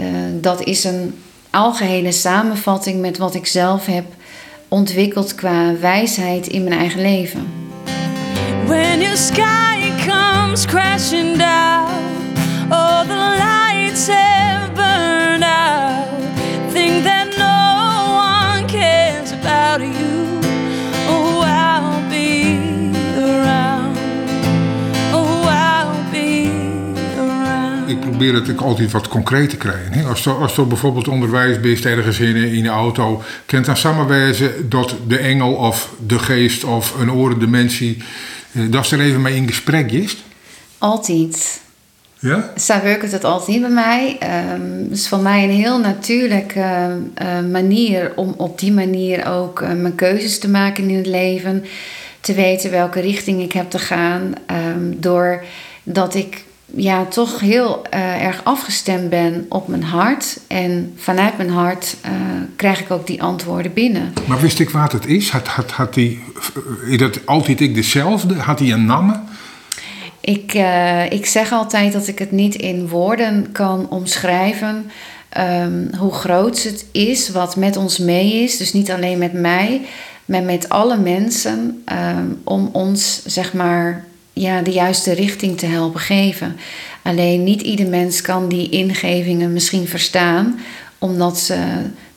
Uh, 0.00 0.04
dat 0.32 0.62
is 0.62 0.84
een 0.84 1.14
algehele 1.50 2.12
samenvatting 2.12 3.00
met 3.00 3.18
wat 3.18 3.34
ik 3.34 3.46
zelf 3.46 3.86
heb 3.86 4.04
ontwikkeld 4.68 5.34
qua 5.34 5.74
wijsheid 5.80 6.46
in 6.46 6.64
mijn 6.64 6.78
eigen 6.78 7.00
leven. 7.00 7.52
When 8.66 9.00
your 9.00 9.16
sky 9.16 9.92
comes 10.06 10.64
crashing 10.64 11.36
down, 11.36 11.92
all 12.68 13.06
the 13.06 13.36
lights 13.36 14.08
probeer 28.20 28.40
het 28.40 28.50
ook 28.50 28.60
altijd 28.60 28.90
wat 28.90 29.08
concreet 29.08 29.50
te 29.50 29.56
krijgen. 29.56 30.04
Als 30.06 30.26
er, 30.26 30.32
als 30.32 30.56
er 30.56 30.66
bijvoorbeeld 30.66 31.08
onderwijs 31.08 31.60
bent 31.60 31.84
ergens 31.84 32.18
in, 32.18 32.36
in 32.36 32.62
de 32.62 32.68
auto, 32.68 33.22
kent 33.46 33.66
dan 33.66 33.76
samenwijzen 33.76 34.68
dat 34.68 34.94
de 35.06 35.18
engel 35.18 35.52
of 35.52 35.92
de 36.06 36.18
geest 36.18 36.64
of 36.64 37.00
een 37.00 37.12
orendimensie, 37.12 38.02
eh, 38.52 38.62
dat 38.70 38.86
ze 38.86 38.96
er 38.96 39.02
even 39.02 39.22
mee 39.22 39.36
in 39.36 39.46
gesprek 39.46 39.92
is. 39.92 40.16
Altijd. 40.78 41.60
Ja? 42.18 42.52
Zo 42.56 42.80
werkt 42.82 43.12
het 43.12 43.24
altijd 43.24 43.60
bij 43.60 43.70
mij. 43.70 44.16
Het 44.88 44.98
is 44.98 45.08
voor 45.08 45.20
mij 45.20 45.44
een 45.44 45.50
heel 45.50 45.78
natuurlijke 45.78 46.98
eh, 47.14 47.40
manier 47.50 48.12
om 48.16 48.34
op 48.36 48.58
die 48.58 48.72
manier 48.72 49.26
ook 49.26 49.60
eh, 49.60 49.72
mijn 49.72 49.94
keuzes 49.94 50.38
te 50.38 50.48
maken 50.48 50.88
in 50.88 50.96
het 50.96 51.06
leven. 51.06 51.64
Te 52.20 52.34
weten 52.34 52.70
welke 52.70 53.00
richting 53.00 53.42
ik 53.42 53.52
heb 53.52 53.70
te 53.70 53.78
gaan. 53.78 54.32
ehm, 54.46 54.92
doordat 54.96 56.14
ik 56.14 56.48
ja, 56.74 57.04
toch 57.04 57.40
heel 57.40 57.82
eh, 57.90 58.24
erg 58.24 58.40
afgestemd 58.44 59.08
ben 59.08 59.46
op 59.48 59.68
mijn 59.68 59.82
hart. 59.82 60.40
En 60.46 60.92
vanuit 60.96 61.36
mijn 61.36 61.50
hart 61.50 61.96
eh, 62.00 62.10
krijg 62.56 62.80
ik 62.80 62.90
ook 62.90 63.06
die 63.06 63.22
antwoorden 63.22 63.72
binnen. 63.72 64.12
Maar 64.26 64.40
wist 64.40 64.58
ik 64.58 64.70
wat 64.70 64.92
het 64.92 65.06
is? 65.06 65.30
Had, 65.30 65.46
had, 65.46 65.70
had 65.70 65.94
die, 65.94 66.22
is 66.88 66.98
dat 66.98 67.26
altijd 67.26 67.60
ik 67.60 67.74
dezelfde? 67.74 68.34
Had 68.34 68.58
hij 68.58 68.72
een 68.72 68.84
naam? 68.84 69.28
Ik, 70.20 70.54
eh, 70.54 71.12
ik 71.12 71.26
zeg 71.26 71.52
altijd 71.52 71.92
dat 71.92 72.08
ik 72.08 72.18
het 72.18 72.30
niet 72.30 72.54
in 72.54 72.88
woorden 72.88 73.52
kan 73.52 73.88
omschrijven. 73.88 74.90
ehm, 75.28 75.94
hoe 75.96 76.12
groot 76.12 76.62
het 76.62 76.86
is, 76.92 77.28
wat 77.28 77.56
met 77.56 77.76
ons 77.76 77.98
mee 77.98 78.42
is. 78.42 78.56
Dus 78.56 78.72
niet 78.72 78.90
alleen 78.90 79.18
met 79.18 79.32
mij, 79.32 79.80
maar 80.24 80.42
met 80.42 80.68
alle 80.68 80.96
mensen. 80.96 81.82
ehm, 81.84 82.26
om 82.44 82.68
ons, 82.72 83.22
zeg 83.26 83.52
maar, 83.52 84.04
ja, 84.32 84.62
de 84.62 84.70
juiste 84.70 85.12
richting 85.12 85.58
te 85.58 85.66
helpen 85.66 86.00
geven. 86.00 86.56
Alleen 87.02 87.44
niet 87.44 87.60
ieder 87.62 87.86
mens 87.86 88.20
kan 88.22 88.48
die 88.48 88.70
ingevingen 88.70 89.52
misschien 89.52 89.88
verstaan, 89.88 90.60
omdat 90.98 91.38
ze 91.38 91.56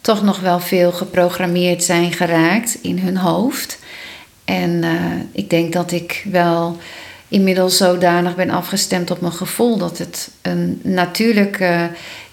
toch 0.02 0.24
nog 0.24 0.40
wel 0.40 0.60
veel 0.60 0.92
geprogrammeerd 0.92 1.84
zijn 1.84 2.12
geraakt 2.12 2.78
in 2.82 3.00
hun 3.00 3.18
hoofd. 3.18 3.80
En 4.46 4.84
eh, 4.84 4.92
ik 5.32 5.50
denk 5.50 5.74
dat 5.74 5.92
ik 5.92 6.26
wel 6.32 6.78
inmiddels 7.28 7.78
zodanig 7.78 8.36
ben 8.36 8.50
afgestemd 8.50 9.12
op 9.12 9.22
mijn 9.22 9.34
gevoel 9.34 9.78
dat 9.78 9.98
het 9.98 10.30
een 10.42 10.80
natuurlijk 10.84 11.60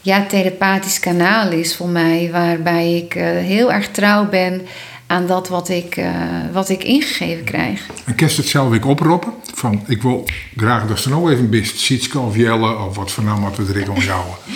ja, 0.02 0.26
telepathisch 0.26 1.00
kanaal 1.00 1.50
is 1.50 1.76
voor 1.76 1.88
mij, 1.88 2.28
waarbij 2.32 2.96
ik 2.96 3.14
eh, 3.14 3.24
heel 3.24 3.72
erg 3.72 3.88
trouw 3.90 4.28
ben 4.28 4.62
aan 5.10 5.26
dat 5.26 5.48
wat 5.48 5.68
ik, 5.68 5.96
eh, 5.96 6.12
wat 6.52 6.68
ik 6.68 6.84
ingegeven 6.84 7.44
krijg. 7.44 7.86
En 8.04 8.14
kerst 8.14 8.36
het 8.36 8.46
zelf 8.46 8.74
ik 8.74 8.86
oproepen? 8.86 9.32
Van, 9.54 9.82
ik 9.86 10.02
wil 10.02 10.24
graag 10.56 10.86
dat 10.86 10.98
ze 10.98 11.08
nou 11.08 11.32
even 11.32 11.50
best 11.50 11.78
Sietske 11.78 12.18
of 12.18 12.36
Jelle 12.36 12.76
of 12.76 12.96
wat 12.96 13.10
voor 13.10 13.24
naam 13.24 13.42
wat 13.42 13.56
we 13.56 13.64
erin 13.68 13.90
onthouden. 13.90 14.34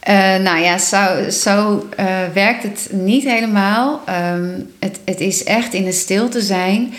Eh, 0.00 0.36
nou 0.36 0.58
ja, 0.58 0.78
zo, 0.78 1.30
zo 1.30 1.88
werkt 2.34 2.62
het 2.62 2.88
niet 2.92 3.24
helemaal. 3.24 4.00
Ehm, 4.06 4.50
het, 4.78 5.00
het 5.04 5.20
is 5.20 5.44
echt 5.44 5.74
in 5.74 5.84
de 5.84 5.92
stilte 5.92 6.40
zijn, 6.40 6.94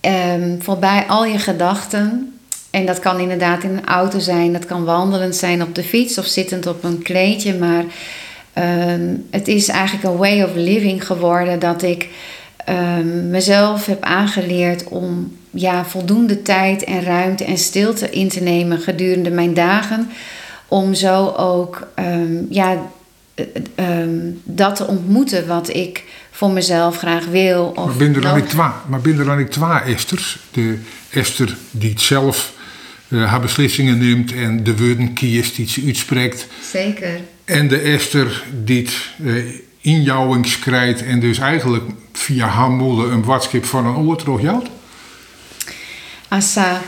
ehm, 0.00 0.60
voorbij 0.60 1.04
al 1.08 1.24
je 1.24 1.38
gedachten. 1.38 2.34
En 2.70 2.86
dat 2.86 2.98
kan 2.98 3.20
inderdaad 3.20 3.62
in 3.62 3.70
een 3.70 3.86
auto 3.86 4.18
zijn, 4.18 4.52
dat 4.52 4.66
kan 4.66 4.84
wandelend 4.84 5.36
zijn 5.36 5.62
op 5.62 5.74
de 5.74 5.82
fiets 5.82 6.18
of 6.18 6.26
zittend 6.26 6.66
op 6.66 6.84
een 6.84 7.02
kleedje. 7.02 7.58
Maar 7.58 7.84
ehm, 8.52 9.14
het 9.30 9.48
is 9.48 9.68
eigenlijk 9.68 10.08
een 10.08 10.16
way 10.16 10.42
of 10.42 10.54
living 10.54 11.06
geworden 11.06 11.58
dat 11.58 11.82
ik 11.82 12.08
ehm, 12.64 13.30
mezelf 13.30 13.86
heb 13.86 14.02
aangeleerd 14.02 14.84
om 14.84 15.36
ja, 15.50 15.84
voldoende 15.84 16.42
tijd 16.42 16.84
en 16.84 17.02
ruimte 17.02 17.44
en 17.44 17.58
stilte 17.58 18.10
in 18.10 18.28
te 18.28 18.40
nemen 18.40 18.78
gedurende 18.78 19.30
mijn 19.30 19.54
dagen. 19.54 20.10
Om 20.68 20.94
zo 20.94 21.26
ook 21.36 21.88
ehm, 21.94 22.42
ja, 22.48 22.76
eh, 23.34 23.44
ehm, 23.74 24.18
dat 24.44 24.76
te 24.76 24.86
ontmoeten 24.86 25.46
wat 25.46 25.74
ik 25.74 26.04
voor 26.30 26.50
mezelf 26.50 26.98
graag 26.98 27.26
wil. 27.26 27.72
Of 27.76 27.86
Maar 27.86 27.96
ben 27.96 28.14
er 28.14 28.20
dan 28.20 28.36
niet 28.36 28.48
twee, 28.48 28.66
maar 28.88 29.02
dan 29.02 29.38
niet 29.38 29.50
twee 29.50 29.94
Esters? 29.94 30.38
De 30.50 30.78
Esther 31.10 31.56
die 31.70 31.90
het 31.90 32.00
zelf 32.00 32.52
eh, 33.08 33.30
haar 33.30 33.40
beslissingen 33.40 33.98
neemt 33.98 34.32
en 34.32 34.64
de 34.64 34.76
woorden 34.76 35.12
kiest 35.12 35.56
die 35.56 35.68
ze 35.68 35.82
uitspreekt. 35.86 36.46
Zeker. 36.70 37.20
En 37.50 37.68
de 37.68 37.78
Esther 37.78 38.44
die 38.64 38.82
het 38.82 39.10
eh, 39.26 39.44
injouwings 39.80 40.58
krijgt 40.58 41.04
en 41.04 41.20
dus 41.20 41.38
eigenlijk 41.38 41.84
via 42.12 42.46
haar 42.46 42.70
moeder 42.70 43.12
een 43.12 43.24
watskip 43.24 43.64
van 43.64 43.86
een 43.86 43.96
oortrog 43.96 44.40
jouwt. 44.40 44.66
Assa, 46.28 46.80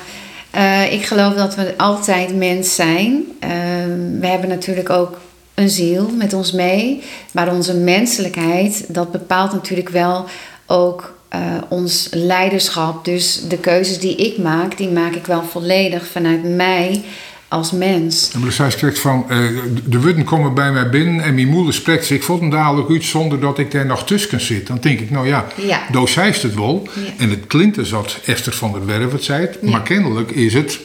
eh, 0.51 0.93
ik 0.93 1.05
geloof 1.05 1.35
dat 1.35 1.55
we 1.55 1.75
altijd 1.77 2.37
mens 2.37 2.75
zijn. 2.75 3.25
Ehm, 3.41 4.21
we 4.21 4.27
hebben 4.27 4.49
natuurlijk 4.49 4.91
ook 4.91 5.21
een 5.55 5.69
ziel 5.69 6.11
met 6.11 6.33
ons 6.33 6.53
mee. 6.53 7.03
Maar 7.33 7.55
onze 7.55 7.75
menselijkheid, 7.75 8.85
dat 8.89 9.13
bepaalt 9.13 9.53
natuurlijk 9.53 9.89
wel 9.89 10.25
ook 10.67 11.15
eh, 11.29 11.41
ons 11.69 12.09
leiderschap. 12.11 13.05
Dus 13.05 13.49
de 13.49 13.59
keuzes 13.59 13.99
die 13.99 14.17
ik 14.17 14.39
maak, 14.39 14.77
die 14.77 14.89
maak 14.89 15.15
ik 15.15 15.27
wel 15.27 15.43
volledig 15.43 16.07
vanuit 16.07 16.45
mij 16.45 17.05
als 17.53 17.73
mens. 17.73 18.31
En 18.33 18.41
maar 18.41 18.53
zij 18.53 18.71
van, 18.95 19.25
eh, 19.29 19.39
de 19.87 20.01
woorden 20.01 20.25
komen 20.25 20.55
bij 20.55 20.73
mij 20.73 20.89
binnen 20.89 21.25
en 21.25 21.35
mijn 21.35 21.49
moeder 21.49 21.75
spreekt 21.75 22.07
vond 22.25 22.41
hem 22.41 22.51
dadelijk 22.51 22.91
uit 22.91 23.05
zonder 23.05 23.41
dat 23.41 23.59
ik 23.59 23.71
daar 23.71 23.87
nog 23.87 24.07
tussen 24.07 24.41
zit. 24.41 24.67
Dan 24.67 24.79
denk 24.81 25.01
ik, 25.01 25.11
nou 25.11 25.27
ja, 25.27 25.47
Ja. 25.57 25.83
Doos 25.91 26.15
het 26.15 26.55
wel. 26.55 26.89
Ja. 26.95 27.01
En 27.19 27.31
het 27.31 27.47
klinkt 27.47 27.75
dus 27.75 27.91
dat 27.91 28.19
Esther 28.25 28.53
van 28.53 28.73
der 28.73 28.87
Werf 28.87 29.13
het 29.13 29.25
zei. 29.25 29.49
Ja. 29.63 29.71
Maar 29.71 29.83
kennelijk 29.83 30.31
is 30.31 30.55
het 30.55 30.79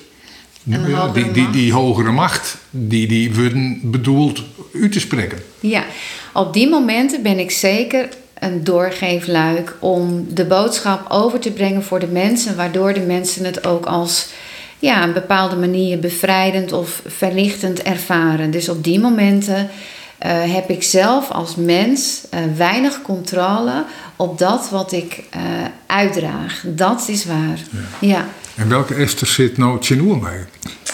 ja, 0.63 1.07
die, 1.07 1.31
die, 1.31 1.49
die 1.49 1.73
hogere 1.73 2.11
macht 2.11 2.57
die 2.69 3.07
die 3.07 3.35
woorden 3.35 3.79
bedoelt 3.83 4.43
u 4.73 4.89
te 4.89 4.99
spreken. 4.99 5.37
Ja, 5.59 5.85
op 6.33 6.53
die 6.53 6.69
momenten 6.69 7.23
ben 7.23 7.39
ik 7.39 7.51
zeker 7.51 8.09
een 8.39 8.63
doorgeefluik 8.63 9.75
om 9.79 10.27
de 10.29 10.45
boodschap 10.45 11.11
over 11.11 11.39
te 11.39 11.51
brengen 11.51 11.83
voor 11.83 11.99
de 11.99 12.07
mensen, 12.07 12.55
waardoor 12.55 12.93
de 12.93 12.99
mensen 12.99 13.45
het 13.45 13.67
ook 13.67 13.85
als 13.85 14.27
ja, 14.79 15.03
een 15.03 15.13
bepaalde 15.13 15.55
manier 15.55 15.99
bevrijdend 15.99 16.71
of 16.71 17.01
verlichtend 17.05 17.81
ervaren. 17.81 18.51
Dus 18.51 18.69
op 18.69 18.83
die 18.83 18.99
momenten 18.99 19.69
eh, 20.17 20.53
heb 20.53 20.69
ik 20.69 20.83
zelf 20.83 21.31
als 21.31 21.55
mens 21.55 22.21
eh, 22.29 22.39
weinig 22.55 23.01
controle 23.01 23.85
op 24.15 24.37
dat 24.37 24.69
wat 24.69 24.91
ik 24.91 25.23
eh, 25.29 25.41
uitdraag. 25.85 26.63
Dat 26.65 27.07
is 27.07 27.25
waar. 27.25 27.59
Ja. 27.99 28.25
En 28.55 28.69
welke 28.69 28.93
Esther 28.93 29.27
zit 29.27 29.57
nou 29.57 29.79
Tjenoer 29.79 30.17
mee? 30.17 30.39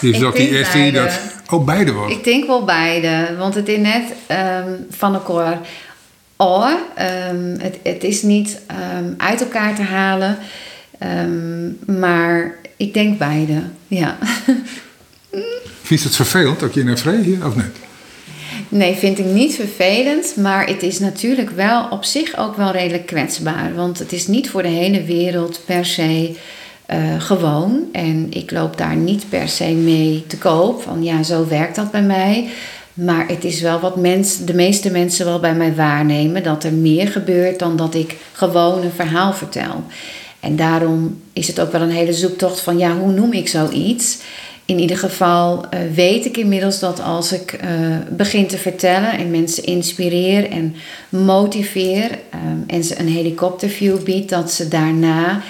Is 0.00 0.16
Ik 0.16 0.20
dat 0.20 0.36
die 0.36 0.58
Esther 0.58 0.82
die 0.82 0.92
dat... 0.92 1.04
beide. 1.04 1.20
Oh, 1.50 1.64
beide 1.64 1.92
was. 1.92 2.10
Ik 2.10 2.24
denk 2.24 2.46
wel 2.46 2.64
beide, 2.64 3.34
want 3.38 3.54
het 3.54 3.68
is 3.68 3.78
net 3.78 4.02
ehm, 4.26 4.72
van 4.90 5.14
elkaar. 5.14 5.58
Oh, 6.36 6.70
ehm, 6.94 7.58
het, 7.58 7.78
het 7.82 8.04
is 8.04 8.22
niet 8.22 8.60
ehm, 8.66 9.12
uit 9.16 9.40
elkaar 9.40 9.74
te 9.74 9.82
halen, 9.82 10.38
maar 11.86 12.54
ik 12.76 12.94
denk 12.94 13.18
beide, 13.18 13.62
ja. 13.88 14.18
Vind 15.82 16.00
je 16.00 16.06
het 16.06 16.16
vervelend 16.16 16.60
dat 16.60 16.74
je 16.74 16.80
in 16.80 16.88
een 16.88 16.98
vrije 16.98 17.38
of 17.44 17.56
niet? 17.56 17.82
Nee, 18.68 18.94
vind 18.94 19.18
ik 19.18 19.24
niet 19.24 19.54
vervelend, 19.54 20.36
maar 20.36 20.66
het 20.66 20.82
is 20.82 20.98
natuurlijk 20.98 21.50
wel 21.50 21.86
op 21.90 22.04
zich 22.04 22.38
ook 22.38 22.56
wel 22.56 22.70
redelijk 22.70 23.06
kwetsbaar. 23.06 23.74
Want 23.74 23.98
het 23.98 24.12
is 24.12 24.26
niet 24.26 24.50
voor 24.50 24.62
de 24.62 24.68
hele 24.68 25.04
wereld 25.04 25.60
per 25.64 25.86
se 25.86 26.36
eh, 26.86 27.20
gewoon. 27.20 27.88
En 27.92 28.26
ik 28.30 28.50
loop 28.50 28.78
daar 28.78 28.96
niet 28.96 29.28
per 29.28 29.48
se 29.48 29.64
mee 29.64 30.24
te 30.26 30.38
koop. 30.38 30.82
Van 30.82 31.02
ja, 31.02 31.22
zo 31.22 31.46
werkt 31.48 31.76
dat 31.76 31.90
bij 31.90 32.02
mij. 32.02 32.48
Maar 32.94 33.28
het 33.28 33.44
is 33.44 33.60
wel 33.60 33.80
wat 33.80 33.96
mens, 33.96 34.38
de 34.38 34.54
meeste 34.54 34.90
mensen 34.90 35.26
wel 35.26 35.40
bij 35.40 35.54
mij 35.54 35.74
waarnemen. 35.74 36.42
Dat 36.42 36.64
er 36.64 36.72
meer 36.72 37.08
gebeurt 37.08 37.58
dan 37.58 37.76
dat 37.76 37.94
ik 37.94 38.16
gewoon 38.32 38.82
een 38.82 38.92
verhaal 38.94 39.32
vertel. 39.32 39.84
En 40.44 40.56
daarom 40.56 41.20
is 41.32 41.46
het 41.46 41.60
ook 41.60 41.72
wel 41.72 41.80
een 41.80 41.90
hele 41.90 42.12
zoektocht 42.12 42.60
van 42.60 42.78
ja, 42.78 42.96
hoe 42.96 43.12
noem 43.12 43.32
ik 43.32 43.48
zoiets? 43.48 44.18
In 44.66 44.78
ieder 44.78 44.98
geval 44.98 45.68
eh, 45.70 45.80
weet 45.94 46.24
ik 46.24 46.36
inmiddels 46.36 46.78
dat 46.78 47.00
als 47.00 47.32
ik 47.32 47.52
eh, 47.52 47.68
begin 48.10 48.46
te 48.46 48.58
vertellen 48.58 49.12
en 49.12 49.30
mensen 49.30 49.64
inspireer 49.64 50.50
en 50.50 50.74
motiveer 51.08 52.10
ehm, 52.30 52.58
en 52.66 52.84
ze 52.84 52.98
een 52.98 53.08
helikopterview 53.08 54.02
bied, 54.02 54.28
dat 54.28 54.52
ze 54.52 54.68
daarna 54.68 55.42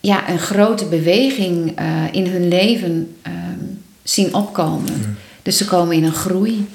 ja, 0.00 0.30
een 0.30 0.38
grote 0.38 0.84
beweging 0.84 1.72
eh, 1.74 1.86
in 2.12 2.26
hun 2.26 2.48
leven 2.48 3.16
ehm, 3.22 3.34
zien 4.02 4.34
opkomen. 4.34 5.16
Dus 5.42 5.56
ze 5.56 5.64
komen 5.64 5.96
in 5.96 6.04
een 6.04 6.12
groei, 6.12 6.66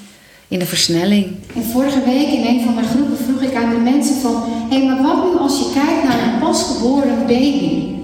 in 0.48 0.60
een 0.60 0.66
versnelling. 0.66 1.26
En 1.54 1.62
vorige 1.62 2.04
week 2.04 2.28
in 2.28 2.46
een 2.46 2.64
van 2.64 2.74
mijn 2.74 2.86
groepen 2.86 3.16
vroeg 3.16 3.42
ik 3.42 3.54
aan 3.54 3.70
de 3.70 3.76
mensen 3.90 4.16
van... 4.16 4.42
Hé, 4.70 4.84
maar 4.84 5.02
wat 5.02 5.32
nu 5.32 5.38
als 5.38 5.58
je 5.58 5.70
kijkt 5.74 6.04
naar 6.04 6.22
een 6.22 6.40
pasgeboren 6.40 7.26
baby? 7.26 7.96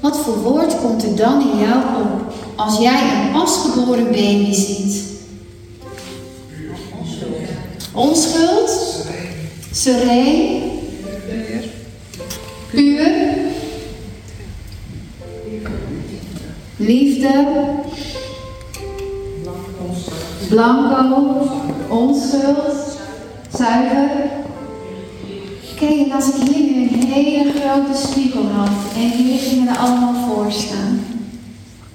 Wat 0.00 0.18
voor 0.18 0.38
woord 0.38 0.80
komt 0.80 1.02
er 1.02 1.16
dan 1.16 1.40
in 1.40 1.58
jou 1.58 1.82
op 2.02 2.34
als 2.56 2.78
jij 2.78 3.02
een 3.02 3.32
pasgeboren 3.32 4.04
baby 4.04 4.52
ziet? 4.52 5.02
Onschuld? 7.92 9.04
Sereen? 9.72 10.62
Puur? 12.70 13.10
Liefde? 16.76 17.46
Blanco, 20.50 21.46
onschuld, 21.88 22.98
zuiver. 23.56 24.10
Oké, 25.72 25.86
en 25.86 26.12
als 26.12 26.28
ik 26.28 26.34
hier 26.34 26.72
nu 26.72 26.82
een 26.82 27.12
hele 27.12 27.52
grote 27.52 28.06
spiegel 28.06 28.42
had 28.42 28.68
en 28.96 29.08
jullie 29.08 29.38
gingen 29.38 29.68
er 29.68 29.76
allemaal 29.76 30.14
voor 30.28 30.52
staan. 30.52 31.04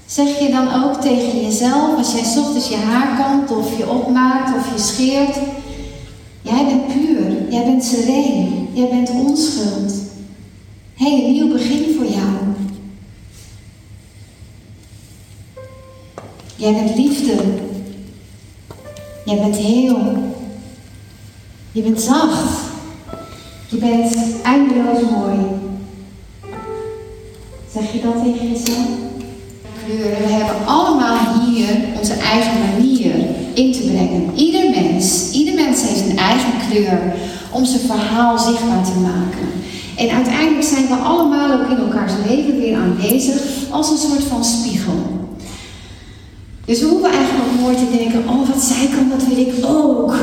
Zeg 0.05 0.39
je 0.39 0.51
dan 0.51 0.83
ook 0.83 1.01
tegen 1.01 1.41
jezelf, 1.41 1.97
als 1.97 2.11
jij 2.13 2.41
ochtends 2.41 2.69
je 2.69 2.75
haar 2.75 3.17
kant 3.17 3.51
of 3.51 3.77
je 3.77 3.89
opmaakt 3.89 4.55
of 4.55 4.73
je 4.73 4.79
scheert, 4.79 5.37
jij 6.41 6.65
bent 6.65 6.87
puur, 6.87 7.49
jij 7.49 7.63
bent 7.65 7.83
sereen, 7.83 8.67
jij 8.73 8.89
bent 8.89 9.09
onschuld. 9.09 9.93
Hé, 10.93 11.09
hey, 11.09 11.25
een 11.25 11.31
nieuw 11.31 11.51
begin 11.51 11.95
voor 11.97 12.05
jou. 12.05 12.35
Jij 16.55 16.73
bent 16.73 16.95
liefde. 16.95 17.73
Jij 19.25 19.39
bent 19.39 19.55
heel. 19.55 19.99
Je 21.71 21.81
bent 21.81 22.01
zacht. 22.01 22.59
Je 23.69 23.77
bent 23.77 24.15
eindeloos 24.43 25.01
mooi. 25.11 25.39
Zeg 27.73 27.91
je 27.91 28.01
dat 28.01 28.23
tegen 28.23 28.51
jezelf? 28.51 28.87
Kleuren. 29.85 30.17
We 30.17 30.31
hebben 30.31 30.65
allemaal 30.65 31.45
hier 31.45 31.67
onze 31.99 32.13
eigen 32.13 32.59
manier 32.59 33.15
in 33.53 33.71
te 33.71 33.79
brengen. 33.79 34.31
Ieder 34.35 34.69
mens, 34.69 35.31
ieder 35.31 35.53
mens 35.53 35.81
heeft 35.81 36.09
een 36.09 36.17
eigen 36.17 36.53
kleur 36.69 37.15
om 37.51 37.65
zijn 37.65 37.81
verhaal 37.81 38.39
zichtbaar 38.39 38.83
te 38.83 38.99
maken. 38.99 39.47
En 39.97 40.09
uiteindelijk 40.09 40.63
zijn 40.63 40.87
we 40.87 40.93
allemaal 40.93 41.51
ook 41.51 41.69
in 41.69 41.77
elkaars 41.77 42.13
leven 42.27 42.57
weer 42.59 42.77
aanwezig 42.77 43.41
als 43.69 43.89
een 43.89 44.09
soort 44.09 44.23
van 44.23 44.43
spiegel. 44.43 45.14
Dus 46.65 46.79
we 46.79 46.85
hoeven 46.85 47.11
eigenlijk 47.11 47.43
ook 47.45 47.59
nooit 47.61 47.77
te 47.77 47.97
denken, 47.97 48.29
oh 48.29 48.49
wat 48.49 48.63
zij 48.63 48.87
kan, 48.95 49.09
dat 49.09 49.27
wil 49.27 49.47
ik 49.47 49.53
ook. 49.65 50.15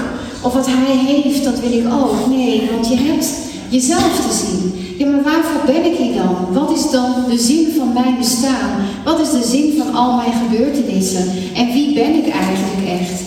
Of 0.42 0.52
wat 0.52 0.66
hij 0.66 0.96
heeft, 0.96 1.44
dat 1.44 1.60
wil 1.60 1.72
ik 1.72 1.86
ook. 1.92 2.26
Nee, 2.28 2.68
want 2.72 2.88
je 2.88 2.96
hebt 2.96 3.26
jezelf 3.68 4.20
te 4.20 4.46
zien. 4.46 4.72
Ja, 4.98 5.06
maar 5.06 5.22
waarvoor 5.22 5.60
ben 5.66 5.84
ik 5.84 5.96
hier 5.98 6.14
dan? 6.14 6.36
Wat 6.50 6.76
is 6.76 6.90
dan 6.90 7.14
de 7.28 7.38
zin 7.38 7.66
van 7.78 7.92
mijn 7.92 8.18
bestaan? 8.18 8.70
Wat 9.04 9.20
is 9.20 9.30
de 9.30 9.48
zin 9.48 9.74
van 9.78 9.94
al 9.94 10.16
mijn 10.16 10.32
gebeurtenissen? 10.32 11.24
En 11.54 11.72
wie 11.72 11.94
ben 11.94 12.14
ik 12.14 12.28
eigenlijk 12.28 13.00
echt? 13.00 13.20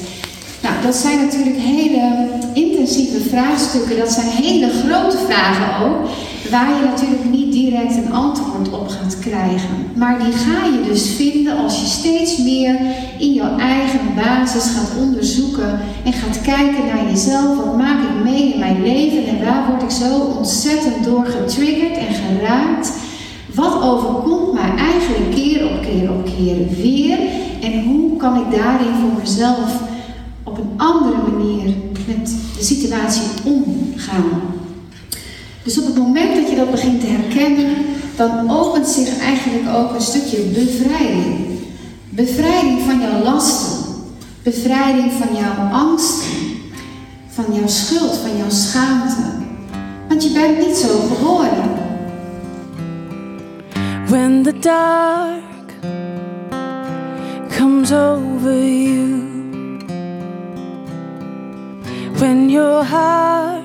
Nou, 0.66 0.82
dat 0.82 0.96
zijn 0.96 1.18
natuurlijk 1.18 1.58
hele 1.58 2.28
intensieve 2.54 3.20
vraagstukken. 3.30 3.98
Dat 3.98 4.12
zijn 4.12 4.28
hele 4.28 4.70
grote 4.70 5.18
vragen 5.18 5.86
ook 5.86 6.10
waar 6.50 6.70
je 6.70 6.86
natuurlijk 6.86 7.24
niet 7.30 7.52
direct 7.52 7.96
een 7.96 8.14
antwoord 8.14 8.72
op 8.72 8.88
gaat 8.88 9.20
krijgen. 9.20 9.92
Maar 9.96 10.20
die 10.24 10.34
ga 10.34 10.66
je 10.66 10.82
dus 10.88 11.10
vinden 11.16 11.58
als 11.58 11.80
je 11.82 11.86
steeds 11.86 12.38
meer 12.38 12.80
in 13.20 13.34
jouw 13.34 13.58
eigen 13.58 14.00
basis 14.16 14.64
gaat 14.64 14.92
onderzoeken 15.00 15.80
en 16.06 16.14
gaat 16.14 16.42
kijken 16.42 16.86
naar 16.86 17.10
jezelf. 17.10 17.58
Wat 17.58 17.78
maak 17.78 18.00
ik 18.04 18.24
mee 18.24 18.54
in 18.54 18.60
mijn 18.60 18.82
leven 18.84 19.26
en 19.28 19.46
waar 19.46 19.66
word 19.70 19.82
ik 19.82 19.90
zo 19.90 20.20
ontzettend 20.38 21.04
door 21.04 21.26
getriggerd 21.26 21.98
en 21.98 22.14
geraakt? 22.14 22.92
Wat 23.54 23.82
overkomt 23.82 24.54
mij 24.54 24.72
eigenlijk 24.78 25.32
keer 25.36 25.66
op 25.66 25.82
keer 25.82 26.12
op 26.12 26.26
keer 26.26 26.58
weer? 26.82 27.18
En 27.62 27.84
hoe 27.84 28.18
kan 28.18 28.36
ik 28.36 28.58
daarin 28.58 28.94
voor 29.02 29.20
mezelf 29.20 29.94
op 30.46 30.58
een 30.58 30.74
andere 30.78 31.18
manier 31.32 31.76
met 32.08 32.36
de 32.58 32.64
situatie 32.64 33.28
omgaan? 33.44 34.30
Dus 35.64 35.80
op 35.80 35.86
het 35.86 35.98
moment 35.98 36.36
dat 36.36 36.50
je 36.50 36.56
dat 36.56 36.72
begint 36.72 37.00
te 37.00 37.08
herkennen, 37.08 37.76
dan 38.16 38.52
opent 38.52 38.88
zich 38.88 39.20
eigenlijk 39.20 39.78
ook 39.78 39.94
een 39.94 40.02
stukje 40.02 40.42
bevrijding. 40.42 41.46
Bevrijding 42.10 42.82
van 42.82 43.00
jouw 43.00 43.24
lasten. 43.24 43.94
Bevrijding 44.44 45.12
van 45.12 45.36
jouw 45.36 45.72
angsten. 45.72 46.32
Van 47.28 47.46
jouw 47.54 47.68
schuld, 47.68 48.18
van 48.18 48.38
jouw 48.38 48.50
schaamte. 48.50 49.22
Want 50.08 50.24
je 50.24 50.32
bent 50.32 50.68
niet 50.68 50.76
zo 50.76 50.88
geboren. 50.88 51.74
When 54.08 54.44
the 54.44 54.60
dark 54.60 55.74
comes 57.58 57.92
over 57.92 58.68
you, 58.68 59.25
when 62.20 62.50
your 62.50 62.84
heart 62.84 63.64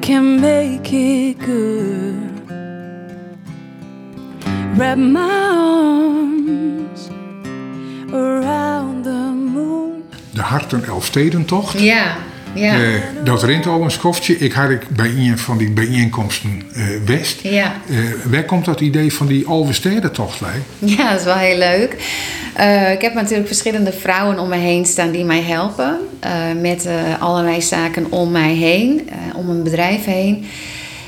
can 0.00 0.40
make 0.40 0.92
it 0.92 1.38
good. 1.38 2.30
Wrap 4.76 4.98
my 4.98 5.20
arms 5.20 7.08
around 8.12 9.04
the 9.04 9.32
moon. 9.52 10.04
De 10.30 10.40
Harten 10.40 10.84
Elfstedentocht. 10.84 11.80
Ja, 11.80 12.16
ja. 12.54 12.74
Eh, 12.74 13.00
dat 13.24 13.42
rent 13.42 13.66
al 13.66 13.82
een 13.82 13.90
schoftje. 13.90 14.38
Ik 14.38 14.52
had 14.52 14.70
ik 14.70 14.88
bij 14.88 15.08
een 15.08 15.38
van 15.38 15.58
die 15.58 15.70
bijeenkomsten 15.70 16.62
eh, 16.74 16.84
West. 17.06 17.40
Ja. 17.42 17.72
Eh, 17.88 17.96
waar 18.24 18.44
komt 18.44 18.64
dat 18.64 18.80
idee 18.80 19.12
van 19.12 19.26
die 19.26 19.46
Alverstedentocht 19.46 20.40
bij? 20.40 20.62
Ja, 20.78 21.10
dat 21.10 21.18
is 21.18 21.24
wel 21.24 21.36
heel 21.36 21.58
leuk. 21.58 21.96
Eh, 22.60 22.92
ik 22.92 23.00
heb 23.00 23.14
natuurlijk 23.14 23.46
verschillende 23.46 23.92
vrouwen 23.92 24.38
om 24.38 24.48
me 24.48 24.56
heen 24.56 24.86
staan 24.86 25.10
die 25.10 25.24
mij 25.24 25.42
helpen. 25.42 25.98
eh, 26.20 26.32
met 26.60 26.86
eh, 26.86 27.22
allerlei 27.22 27.62
zaken 27.62 28.12
om 28.12 28.30
mij 28.30 28.54
heen, 28.54 29.08
om 29.36 29.48
een 29.48 29.62
bedrijf 29.62 30.04
heen. 30.04 30.46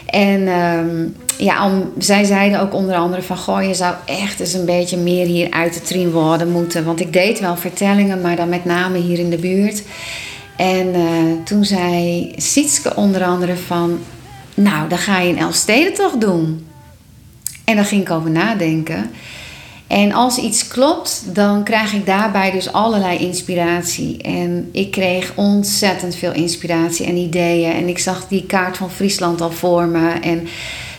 En 0.07 0.49
ehm, 0.49 1.07
ja, 1.39 1.71
zij 1.99 2.25
zeiden 2.25 2.61
ook 2.61 2.75
onder 2.75 2.95
andere 2.97 3.23
van... 3.23 3.37
Goh, 3.37 3.63
je 3.63 3.75
zou 3.75 3.95
echt 4.05 4.41
eens 4.41 4.53
een 4.53 4.65
beetje 4.65 4.97
meer 4.97 5.27
hier 5.27 5.51
uit 5.51 5.75
de 5.75 5.83
trien 5.83 6.11
worden 6.11 6.51
moeten. 6.51 6.85
Want 6.85 7.01
ik 7.01 7.13
deed 7.13 7.41
wel 7.41 7.57
vertellingen, 7.57 8.21
maar 8.21 8.37
dan 8.37 8.49
met 8.49 8.65
name 8.65 8.99
hier 8.99 9.19
in 9.19 9.31
de 9.31 9.39
buurt. 9.39 9.83
En 10.57 10.95
toen 11.45 11.65
zei 11.65 12.33
Sietske 12.37 12.97
onder 12.97 13.25
andere 13.25 13.57
van... 13.57 13.99
Nou, 14.55 14.89
dan 14.89 14.99
ga 14.99 15.21
je 15.21 15.33
een 15.33 15.39
Elfstedentocht 15.39 16.21
doen. 16.21 16.67
En 17.65 17.77
daar 17.77 17.85
ging 17.85 18.01
ik 18.01 18.11
over 18.11 18.31
nadenken. 18.31 19.11
En 19.93 20.13
als 20.13 20.39
iets 20.39 20.69
klopt, 20.69 21.23
dan 21.27 21.65
krijg 21.65 21.93
ik 21.93 22.07
daarbij 22.07 22.51
dus 22.51 22.73
allerlei 22.73 23.19
inspiratie. 23.19 24.23
En 24.23 24.69
ik 24.73 24.91
kreeg 24.91 25.33
ontzettend 25.35 26.15
veel 26.15 26.33
inspiratie 26.33 27.07
en 27.07 27.17
ideeën. 27.17 27.73
En 27.73 27.89
ik 27.89 27.99
zag 27.99 28.29
die 28.29 28.47
kaart 28.47 28.77
van 28.77 28.91
Friesland 28.91 29.41
al 29.41 29.51
voor 29.51 29.87
me. 29.87 30.11
En 30.11 30.49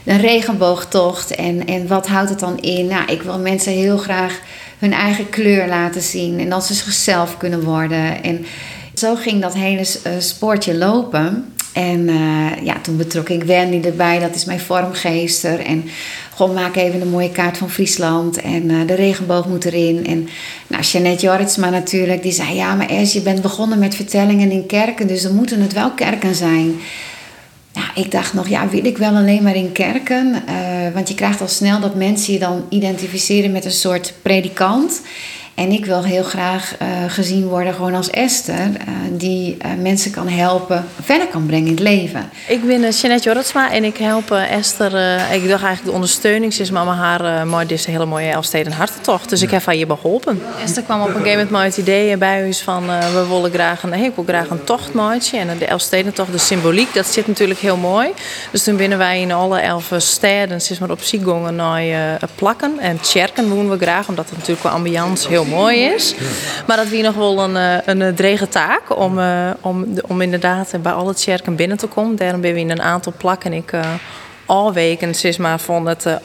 een 0.06 0.20
regenboogtocht. 0.20 1.36
En, 1.36 1.68
en 1.68 1.88
wat 1.88 2.08
houdt 2.08 2.30
het 2.30 2.40
dan 2.40 2.60
in? 2.60 2.88
Nou, 2.88 3.12
ik 3.12 3.22
wil 3.22 3.40
mensen 3.40 3.74
heel 3.74 3.98
graag 3.98 4.40
hun 4.80 4.94
eigen 4.94 5.30
kleur 5.30 5.68
laten 5.68 6.02
zien. 6.02 6.40
En 6.40 6.50
dat 6.50 6.66
ze 6.66 6.74
zichzelf 6.74 7.38
kunnen 7.38 7.64
worden. 7.64 8.24
En 8.24 8.46
zo 8.94 9.16
ging 9.16 9.42
dat 9.42 9.54
hele 9.54 9.86
eh, 10.04 10.12
spoortje 10.20 10.78
lopen. 10.78 11.54
En 11.74 12.10
eh, 12.10 12.66
ja, 12.66 12.80
toen 12.82 12.98
betrok 12.98 13.30
ik 13.30 13.44
Wendy 13.44 13.88
erbij, 13.88 14.20
dat 14.20 14.36
is 14.36 14.46
mijn 14.46 14.60
vormgeester. 14.60 15.60
En 15.60 15.84
gewoon 16.36 16.54
maak 16.54 16.76
even 16.76 17.02
een 17.02 17.10
mooie 17.10 17.32
kaart 17.32 17.58
van 17.58 17.70
Friesland. 17.70 18.42
En 18.42 18.70
eh, 18.70 18.88
de 18.88 18.94
regenboog 18.94 19.48
moet 19.48 19.66
erin. 19.66 20.06
En 20.06 20.28
nou, 20.68 20.84
Jeannette 20.84 21.26
Jorritsma 21.26 21.70
natuurlijk, 21.70 22.22
die 22.22 22.32
zei... 22.32 22.56
Ja, 22.56 22.76
maar 22.76 22.90
Es, 22.90 23.14
je 23.14 23.22
bent 23.22 23.42
begonnen 23.42 23.80
met 23.80 23.96
vertellingen 23.96 24.52
in 24.52 24.66
kerken, 24.66 25.08
dus 25.08 25.22
dan 25.22 25.36
moeten 25.36 25.62
het 25.62 25.74
wel 25.74 25.92
kerken 25.92 26.36
zijn. 26.36 26.76
Nou, 27.74 27.88
ik 27.96 28.12
dacht 28.12 28.34
nog, 28.34 28.48
ja, 28.48 28.70
wil 28.70 28.86
ik 28.86 28.98
wel 28.98 29.16
alleen 29.16 29.44
maar 29.44 29.56
in 29.56 29.72
kerken? 29.72 30.44
Eh, 30.48 30.94
want 30.94 31.08
je 31.08 31.16
krijgt 31.16 31.42
al 31.42 31.48
snel 31.48 31.80
dat 31.80 31.96
mensen 31.96 32.34
je 32.34 32.40
dan 32.40 32.66
identificeren 32.70 33.52
met 33.52 33.66
een 33.66 33.72
soort 33.72 34.14
predikant. 34.22 35.02
En 35.56 35.72
ik 35.72 35.86
wil 35.86 36.04
heel 36.04 36.24
graag 36.24 36.76
eh, 36.78 36.88
gezien 37.08 37.48
worden 37.48 37.74
gewoon 37.74 37.96
als 37.96 38.10
Esther, 38.10 38.56
eh, 38.56 38.94
die 39.12 39.58
eh, 39.60 39.72
mensen 39.82 40.12
kan 40.12 40.28
helpen, 40.28 40.86
verder 41.02 41.28
kan 41.28 41.46
brengen 41.46 41.66
in 41.66 41.72
het 41.72 41.80
leven. 41.80 42.30
Ik 42.48 42.66
ben 42.66 42.82
uh, 42.82 42.92
Jeanette 42.92 43.24
Jorritsma 43.24 43.72
en 43.72 43.84
ik 43.84 43.98
help 43.98 44.32
uh, 44.32 44.52
Esther. 44.52 44.94
Uh, 44.94 45.34
ik 45.34 45.50
dacht 45.50 45.64
eigenlijk 45.64 45.84
de 45.84 45.92
ondersteuning. 45.92 46.54
Ze 46.54 46.62
is 46.62 46.72
mama 46.72 46.94
haar 46.94 47.22
uh, 47.22 47.44
maar 47.44 47.68
dit 47.68 47.80
is 47.80 47.86
een 47.86 47.92
hele 47.92 48.06
mooie 48.06 48.30
Elfsteden 48.30 48.72
hartentocht. 48.72 49.30
Dus 49.30 49.42
ik 49.42 49.52
heb 49.52 49.66
haar 49.66 49.76
je 49.76 49.86
beholpen. 49.86 50.42
Esther 50.64 50.84
kwam 50.84 51.02
op 51.02 51.08
een 51.08 51.14
gegeven 51.14 51.32
moment 51.32 51.50
met 51.50 51.64
het 51.64 51.78
idee 51.78 52.18
bij 52.18 52.46
ons 52.46 52.62
van 52.62 52.86
we 52.86 53.26
willen 53.30 53.52
graag 53.52 53.84
een, 53.84 53.94
hey, 53.94 54.06
ik 54.06 54.16
wil 54.16 54.24
graag 54.24 54.50
een 54.50 54.64
tocht 54.64 54.94
maken. 54.94 55.40
En 55.40 55.58
de 55.58 55.66
Elfstedentocht, 55.66 56.32
de 56.32 56.38
symboliek, 56.38 56.94
dat 56.94 57.08
zit 57.08 57.28
natuurlijk 57.28 57.60
heel 57.60 57.78
mooi. 57.78 58.10
Dus 58.52 58.64
toen 58.64 58.78
binnen 58.78 58.98
wij 58.98 59.22
in 59.22 59.32
alle 59.32 59.60
elf 59.60 59.92
steden, 59.98 60.62
sinds 60.62 60.82
maar 60.82 60.92
op 60.92 61.02
Sigongen 61.02 61.56
naar 61.56 61.82
plakken 62.36 62.80
en 62.80 63.00
kerken 63.12 63.50
doen 63.50 63.70
we 63.70 63.78
graag, 63.78 64.08
omdat 64.08 64.26
het 64.26 64.34
natuurlijk 64.34 64.66
qua 64.66 64.70
ambiance 64.70 65.28
heel 65.28 65.43
mooi 65.46 65.80
is. 65.80 66.16
Maar 66.68 66.78
dat 66.78 66.88
wie 66.88 67.04
nog 67.04 67.16
wel 67.16 67.44
een, 67.44 67.82
een 67.86 68.16
drege 68.16 68.48
taak 68.48 68.98
om, 68.98 69.20
om, 69.62 69.86
om 70.08 70.22
inderdaad 70.22 70.74
bij 70.82 70.92
alle 70.92 71.14
kerken 71.14 71.56
binnen 71.56 71.78
te 71.78 71.88
komen. 71.88 72.16
Daarom 72.16 72.42
ben 72.42 72.54
we 72.54 72.60
in 72.60 72.72
een 72.72 72.82
aantal 72.82 73.14
plakken. 73.18 73.54
Ik 73.54 73.72
al 74.46 74.74
weken 74.74 75.16
zeg 75.16 75.38
maar, 75.38 75.60
van 75.60 75.86
het 75.86 76.06
uh, 76.06 76.16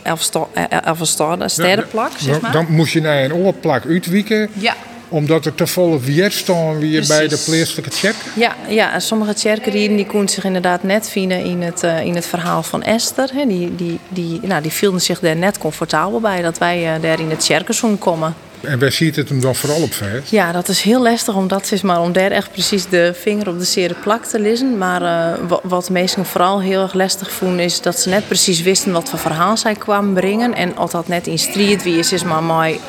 Elfstad 0.85 1.43
sterrenplak. 1.47 2.11
Zeg 2.17 2.41
maar. 2.41 2.53
Dan 2.53 2.67
moest 2.69 2.93
je 2.93 3.01
naar 3.01 3.25
een 3.25 3.35
oorplak 3.35 3.87
uitwieken. 3.87 4.51
Ja. 4.53 4.75
Omdat 5.11 5.47
er 5.47 5.55
te 5.55 5.67
volle 5.67 6.01
weer 6.01 6.31
staan 6.31 6.79
weer 6.79 7.05
bij 7.07 7.29
de 7.29 7.43
plaatselijke 7.47 7.91
check. 7.91 8.15
Ja, 8.35 8.55
ja, 8.69 8.93
en 8.93 9.03
sommige 9.03 9.35
kerkerieden 9.35 9.97
die 9.97 10.07
konden 10.07 10.29
zich 10.29 10.45
inderdaad 10.45 10.83
net 10.83 11.11
vinden 11.11 11.45
in 11.45 11.63
het, 11.63 11.83
uh, 11.83 12.05
in 12.05 12.15
het 12.15 12.27
verhaal 12.27 12.63
van 12.63 12.83
Esther. 12.83 13.31
Hè. 13.35 13.47
Die, 13.47 13.77
die, 13.77 13.99
die, 14.09 14.41
nou, 14.43 14.63
die 14.63 14.73
voelden 14.73 15.01
zich 15.01 15.21
daar 15.21 15.37
net 15.37 15.59
comfortabel 15.59 16.21
bij 16.21 16.43
dat 16.43 16.59
wij 16.59 16.97
uh, 16.97 17.03
daar 17.03 17.21
in 17.21 17.31
het 17.31 17.45
kerkenzoen 17.45 17.99
komen. 17.99 18.35
En 18.61 18.79
waar 18.79 18.93
ziet 18.93 19.17
het 19.17 19.29
hem 19.29 19.41
dan 19.41 19.55
vooral 19.55 19.83
op 19.83 19.93
vast? 19.93 20.31
Ja, 20.31 20.53
dat 20.53 20.69
is 20.69 20.81
heel 20.81 21.03
lastig 21.03 21.35
om 21.35 21.49
dat 21.49 21.73
is 21.73 21.83
maar 21.83 22.01
om 22.01 22.13
daar 22.13 22.31
echt 22.31 22.53
precies 22.53 22.87
de 22.87 23.15
vinger 23.21 23.49
op 23.49 23.59
de 23.59 23.65
zere 23.65 23.95
plak 23.95 24.25
te 24.25 24.41
lezen. 24.41 24.79
Maar 24.79 25.03
uh, 25.03 25.59
wat, 25.63 25.91
mensen 25.91 26.27
vooral 26.27 26.61
heel 26.61 26.83
erg 26.83 26.95
lastig 26.95 27.31
vonden 27.31 27.65
is 27.65 27.81
dat 27.81 28.01
ze 28.01 28.09
net 28.09 28.27
precies 28.27 28.63
wisten 28.63 28.93
wat 28.93 29.09
voor 29.09 29.19
verhaal 29.19 29.57
zij 29.57 29.75
kwamen 29.75 30.15
brengen. 30.15 30.55
En 30.55 30.79
of 30.79 30.91
dat 30.91 31.09
net 31.09 31.27
in 31.27 31.39
strijd 31.39 31.83
wie 31.83 31.99
is, 31.99 32.13
is 32.13 32.25
maar 32.25 32.43
mooi, 32.43 32.81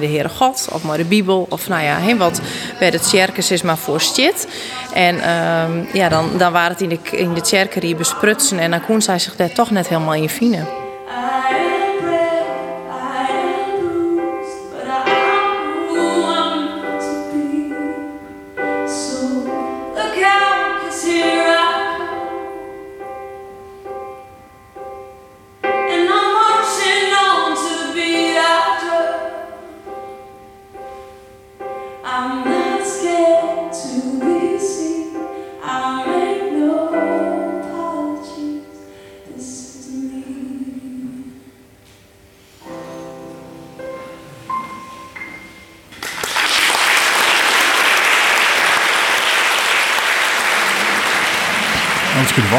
de 0.00 0.06
Heere 0.06 0.28
God 0.28 0.68
of 0.72 0.82
mooi 0.82 0.98
de 0.98 1.04
Bijbel. 1.04 1.46
Of 1.48 1.68
nou 1.68 1.82
ja, 1.82 1.96
heel 1.96 2.16
wat 2.16 2.40
bij 2.78 2.88
het 2.88 3.04
circus 3.04 3.50
is 3.50 3.62
maar 3.62 3.78
voor 3.78 4.00
shit. 4.00 4.48
En 4.94 5.16
uh, 5.16 5.92
ja, 5.92 6.08
dan, 6.08 6.30
dan 6.38 6.52
waren 6.52 6.70
het 6.70 6.80
in 6.80 6.88
de, 6.88 6.98
in 7.10 7.34
de 7.34 7.42
kerkerie 7.42 7.94
besprutsen 7.96 8.58
en 8.58 8.70
dan 8.70 8.84
kon 8.84 9.02
zij 9.02 9.18
zich 9.18 9.36
daar 9.36 9.52
toch 9.52 9.70
net 9.70 9.88
helemaal 9.88 10.14
in 10.14 10.28
vinden. 10.28 10.75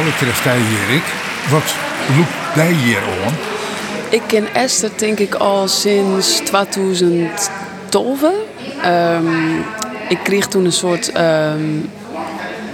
Wat 0.04 0.06
betreft 0.06 0.44
hij 0.44 0.58
hier, 0.58 0.96
ik. 0.96 1.04
Wat 1.50 1.76
loopt 2.18 2.54
hij 2.54 2.72
hier 2.72 2.98
aan? 2.98 3.34
Ik 4.10 4.22
ken 4.28 4.54
Esther 4.54 4.90
denk 4.96 5.20
ik 5.20 5.36
al 5.36 5.68
sinds 5.68 6.40
2012. 6.40 8.22
Um, 8.86 9.66
ik 10.10 10.20
kreeg 10.24 10.48
toen 10.48 10.66
een 10.66 10.72
soort 10.72 11.18
um, 11.18 11.90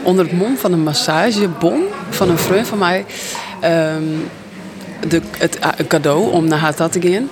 onder 0.01 0.25
het 0.25 0.33
mom 0.33 0.57
van 0.57 0.71
een 0.71 0.83
massagebon 0.83 1.83
van 2.09 2.29
een 2.29 2.37
vriend 2.37 2.67
van 2.67 2.77
mij. 2.77 3.05
Um, 3.63 4.29
de, 5.07 5.21
het 5.37 5.59
een 5.77 5.87
cadeau 5.87 6.31
om 6.31 6.47
naar 6.47 6.59
haar 6.59 6.75
te 6.75 7.01
gaan. 7.01 7.29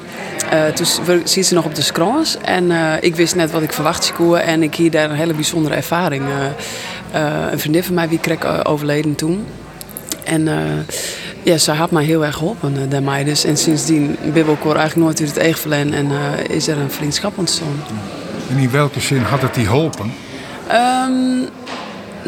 Uh, 0.54 0.66
toen 0.66 0.86
ziet 1.24 1.46
ze 1.46 1.54
nog 1.54 1.66
op 1.66 1.76
de 1.76 1.82
scrons 1.82 2.38
en 2.42 2.70
uh, 2.70 2.94
ik 3.02 3.16
wist 3.16 3.36
net 3.36 3.52
wat 3.52 3.62
ik 3.62 3.74
verwacht 3.74 4.14
zou 4.18 4.40
en 4.40 4.64
ik 4.64 4.76
hier 4.76 4.92
daar 4.92 5.10
een 5.10 5.16
hele 5.16 5.34
bijzondere 5.34 5.76
ervaring. 5.76 6.24
Een 7.52 7.60
vriendin 7.60 7.84
van 7.84 7.94
mij 7.94 8.10
wie 8.10 8.20
kreeg 8.20 8.66
overleden 8.66 9.16
toen. 9.16 9.46
En 10.32 10.48
uh, 10.48 10.54
ja, 11.44 11.58
ze 11.58 11.72
had 11.72 11.92
mij 11.92 12.04
heel 12.04 12.26
erg 12.26 12.36
geholpen 12.36 12.90
uh. 12.90 13.24
Dus, 13.24 13.44
en 13.44 13.58
sindsdien 13.58 14.18
bibbelkoor 14.34 14.76
eigenlijk 14.76 15.06
nooit 15.06 15.20
uit 15.20 15.30
het 15.30 15.38
eegverlen 15.38 15.94
en 15.94 16.06
uh, 16.06 16.56
is 16.56 16.68
er 16.68 16.78
een 16.78 16.92
vriendschap 16.92 17.38
ontstaan. 17.38 17.84
En 18.50 18.58
in 18.58 18.72
welke 18.72 19.00
zin 19.00 19.22
had 19.22 19.42
het 19.42 19.54
die 19.54 19.66
geholpen? 19.66 20.14
Um, 20.72 21.48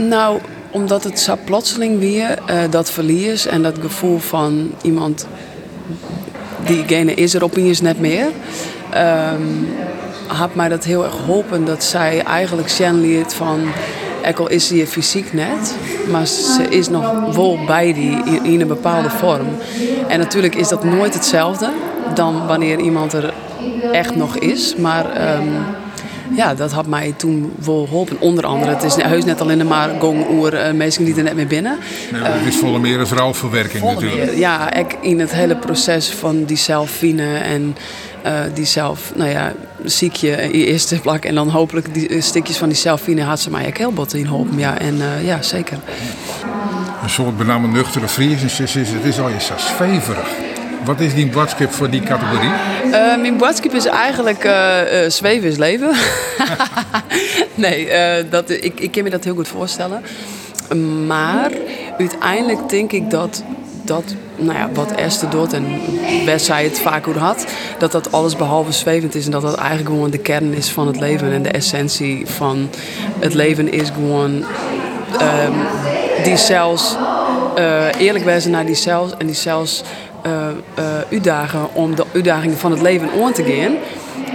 nou, 0.08 0.40
omdat 0.72 1.04
het 1.04 1.20
zo 1.20 1.38
plotseling 1.46 2.00
weer, 2.00 2.38
dat 2.70 2.92
verlies 2.92 3.46
en 3.46 3.62
dat 3.62 3.78
gevoel 3.82 4.20
van 4.20 4.72
iemand, 4.82 5.28
diegene 6.66 7.14
is 7.14 7.34
er 7.34 7.44
opeens 7.44 7.82
net 7.82 8.00
meer. 8.00 8.26
Um, 8.96 9.68
had 10.28 10.56
mij 10.56 10.70
dat 10.70 10.84
heel 10.84 11.04
erg 11.04 11.14
geholpen 11.14 11.66
dat 11.66 11.84
zij 11.84 12.24
eigenlijk 12.24 12.70
Shen 12.70 13.02
van 13.34 13.62
ook 14.28 14.40
al 14.40 14.50
is 14.50 14.68
ze 14.68 14.88
fysiek 14.88 15.34
net, 15.34 15.76
maar 16.12 16.28
ze 16.28 16.66
is 16.70 16.90
nog 16.90 17.36
wel 17.36 17.60
bij 17.66 17.94
die 17.94 18.42
in 18.44 18.62
een 18.62 18.68
bepaalde 18.68 19.10
vorm. 19.10 19.48
En 20.08 20.20
natuurlijk 20.20 20.56
is 20.56 20.68
dat 20.68 20.84
nooit 20.84 21.14
hetzelfde 21.14 21.72
dan 22.14 22.48
wanneer 22.48 22.80
iemand 22.80 23.14
er 23.14 23.34
echt 23.92 24.16
nog 24.16 24.38
is. 24.38 24.76
Maar 24.76 25.36
um, 25.38 25.52
ja, 26.36 26.54
dat 26.54 26.72
had 26.72 26.88
mij 26.88 27.14
toen 27.18 27.54
wel 27.66 27.86
geholpen. 27.86 28.20
Onder 28.20 28.46
andere, 28.46 28.72
het 28.72 28.84
is 28.84 28.96
heus 28.96 29.26
net 29.26 29.42
alleen 29.42 29.68
maar 29.68 29.90
gong 30.00 30.30
oer 30.30 30.54
uh, 30.54 30.72
mensen 30.72 31.06
die 31.06 31.16
er 31.16 31.24
net 31.24 31.36
mee 31.36 31.46
binnen. 31.46 31.78
Nee, 32.12 32.22
het 32.22 32.48
is 32.48 32.56
volle 32.56 32.80
meer 32.80 33.00
een 33.00 33.08
vrouwverwerking 33.08 33.84
natuurlijk. 33.84 34.36
Ja, 34.36 34.74
ik 34.74 34.98
in 35.02 35.20
het 35.20 35.34
hele 35.34 35.56
proces 35.56 36.10
van 36.10 36.44
die 36.44 36.58
zelfvine 36.58 37.38
en 37.38 37.76
uh, 38.26 38.40
die 38.54 38.66
zelf, 38.66 39.12
nou 39.16 39.30
ja, 39.30 39.54
ziek 39.84 40.16
je 40.16 40.32
in 40.32 40.60
je 40.60 40.66
eerste 40.66 41.00
plak 41.00 41.26
en 41.26 41.36
dan 41.36 41.50
hopelijk 41.50 41.94
die 41.94 42.22
stukjes 42.22 42.58
van 42.58 42.70
die 42.70 42.78
zelfvine 42.78 43.22
had 43.22 43.40
ze 43.40 43.50
mij 43.50 43.68
ook 43.68 43.78
heel 43.78 43.92
bot 43.92 44.14
in 44.14 44.26
geholpen. 44.26 44.58
Ja, 44.58 44.80
en 44.80 44.96
uh, 44.96 45.26
ja, 45.26 45.42
zeker. 45.42 45.78
Een 47.04 47.10
soort 47.10 47.38
benamelijk 47.38 47.74
nuchtere 47.74 48.08
vries, 48.08 48.58
het 48.58 49.04
is 49.04 49.20
al 49.20 49.30
je 49.30 49.56
zweverig. 49.56 50.28
Wat 50.86 51.00
is 51.00 51.14
die 51.14 51.30
boodschap 51.30 51.72
voor 51.72 51.90
die 51.90 52.02
categorie? 52.02 52.50
Uh, 52.86 52.92
mijn 53.18 53.38
boodschap 53.38 53.74
is 53.74 53.86
eigenlijk 53.86 54.46
uh, 54.46 55.04
uh, 55.04 55.10
zweven 55.10 55.50
is 55.50 55.58
leven. 55.58 55.96
nee, 57.56 57.90
dat, 58.30 58.50
ik, 58.50 58.80
ik 58.80 58.92
kan 58.92 59.04
me 59.04 59.10
dat 59.10 59.24
heel 59.24 59.36
goed 59.36 59.48
voorstellen. 59.48 60.02
Maar 61.08 61.52
uiteindelijk 61.98 62.70
denk 62.70 62.92
ik 62.92 63.10
dat, 63.10 63.44
dat 63.84 64.04
nou 64.36 64.58
ja, 64.58 64.70
wat 64.74 64.92
Esther 64.92 65.30
doet 65.30 65.54
en 65.54 65.66
Wes 66.26 66.46
zei 66.46 66.68
het 66.68 66.80
vaak 66.80 67.06
hoe 67.06 67.18
had, 67.18 67.46
dat 67.78 67.92
dat 67.92 68.12
alles 68.12 68.36
behalve 68.36 68.72
zwevend 68.72 69.16
is 69.16 69.26
en 69.26 69.32
dat 69.32 69.42
dat 69.42 69.56
eigenlijk 69.56 69.90
gewoon 69.90 70.10
de 70.10 70.18
kern 70.18 70.54
is 70.54 70.70
van 70.70 70.88
het 70.88 71.00
leven 71.00 71.32
en 71.32 71.44
de 71.44 71.52
essentie 71.52 72.28
van 72.28 72.70
het 73.20 73.34
leven 73.34 73.72
is 73.72 73.90
gewoon 73.90 74.32
um, 74.32 75.54
die 76.24 76.38
zelfs 76.38 76.96
eerlijk 78.00 78.26
wezen 78.26 78.52
naar 78.52 78.66
die 78.66 78.76
zelfs 78.76 79.14
en 79.18 79.26
die 79.26 79.36
zelfs 79.36 79.84
uh, 80.26 80.32
uh, 80.80 80.86
uitdagen 81.12 81.74
om 81.74 81.96
de 81.96 82.06
uitdagingen 82.14 82.58
van 82.58 82.72
het 82.72 82.82
leven 82.82 83.10
aan 83.24 83.34
te 83.34 83.44
gaan. 83.44 83.76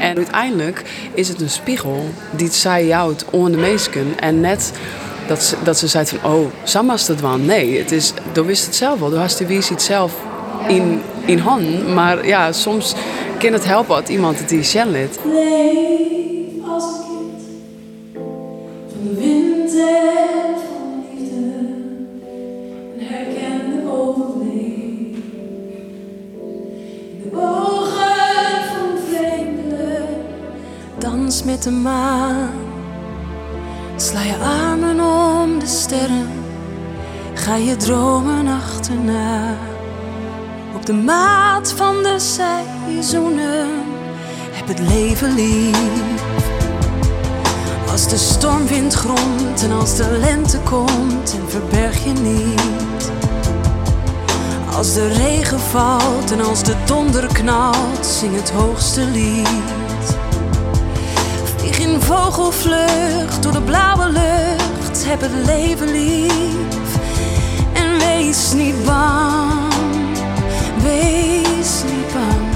En 0.01 0.17
uiteindelijk 0.17 0.83
is 1.15 1.29
het 1.29 1.41
een 1.41 1.51
spiegel 1.51 2.11
die 2.31 2.51
zij 2.51 2.87
jou 2.87 3.15
aan 3.33 3.51
de 3.51 3.57
mensen. 3.57 4.19
En 4.21 4.41
net 4.41 4.73
dat 5.29 5.43
ze, 5.43 5.57
dat 5.63 5.79
ze 5.79 5.87
zei 5.87 6.07
van, 6.07 6.33
oh, 6.33 6.47
Samas 6.63 7.09
het 7.09 7.21
wel. 7.21 7.37
Nee, 7.37 7.79
het 7.79 7.93
is, 7.93 8.13
dan 8.33 8.47
wist 8.47 8.65
het 8.67 8.75
zelf 8.75 8.99
wel. 8.99 9.11
Dan 9.11 9.21
hast 9.21 9.39
de 9.39 9.47
wie 9.47 9.63
het 9.69 9.83
zelf 9.83 10.13
in, 10.69 11.03
in 11.25 11.39
hand. 11.39 11.95
Maar 11.95 12.27
ja, 12.27 12.53
soms 12.53 12.95
kan 13.39 13.53
het 13.53 13.65
helpen 13.65 13.95
dat 13.95 14.09
iemand 14.09 14.39
het 14.39 14.49
die 14.49 14.87
liet. 14.87 15.19
Leef 15.25 16.69
als 16.69 16.85
een 16.85 17.37
kind 17.37 17.43
van 18.93 19.05
de 19.05 19.21
wind 19.21 19.75
en 19.75 20.55
van 20.67 21.05
liefde. 21.11 21.47
En 22.99 23.07
herken 23.07 23.71
de 23.71 23.83
de 27.23 27.37
ogen 27.37 28.03
van 28.69 28.99
vreemden. 29.09 30.07
Dans 30.99 31.43
met 31.43 31.63
de 31.63 31.71
maan. 31.71 32.68
Sla 34.01 34.23
je 34.23 34.37
armen 34.37 35.01
om 35.01 35.59
de 35.59 35.67
sterren, 35.67 36.29
ga 37.35 37.55
je 37.55 37.77
dromen 37.77 38.47
achterna. 38.47 39.57
Op 40.75 40.87
de 40.87 40.93
maat 40.93 41.73
van 41.73 42.03
de 42.03 42.17
seizoenen, 42.19 43.69
heb 44.53 44.69
het 44.69 44.79
leven 44.79 45.35
lief. 45.35 46.53
Als 47.91 48.09
de 48.09 48.17
stormwind 48.17 48.95
gromt 48.95 49.63
en 49.63 49.73
als 49.73 49.97
de 49.97 50.19
lente 50.21 50.59
komt 50.59 51.37
en 51.41 51.51
verberg 51.51 52.05
je 52.05 52.13
niet. 52.13 53.11
Als 54.77 54.95
de 54.95 55.09
regen 55.09 55.61
valt 55.61 56.33
en 56.33 56.41
als 56.41 56.63
de 56.63 56.75
donder 56.87 57.27
knalt, 57.27 58.07
zing 58.07 58.35
het 58.35 58.51
hoogste 58.51 59.05
lied 59.05 59.78
vogelvlucht 62.01 63.43
door 63.43 63.53
de 63.53 63.63
blauwe 63.63 64.09
lucht. 64.13 65.05
Heb 65.07 65.21
het 65.21 65.47
leven 65.47 65.91
lief 65.91 66.97
en 67.73 67.99
wees 67.99 68.53
niet 68.53 68.85
bang. 68.85 69.73
Wees 70.83 71.83
niet 71.85 72.13
bang. 72.13 72.47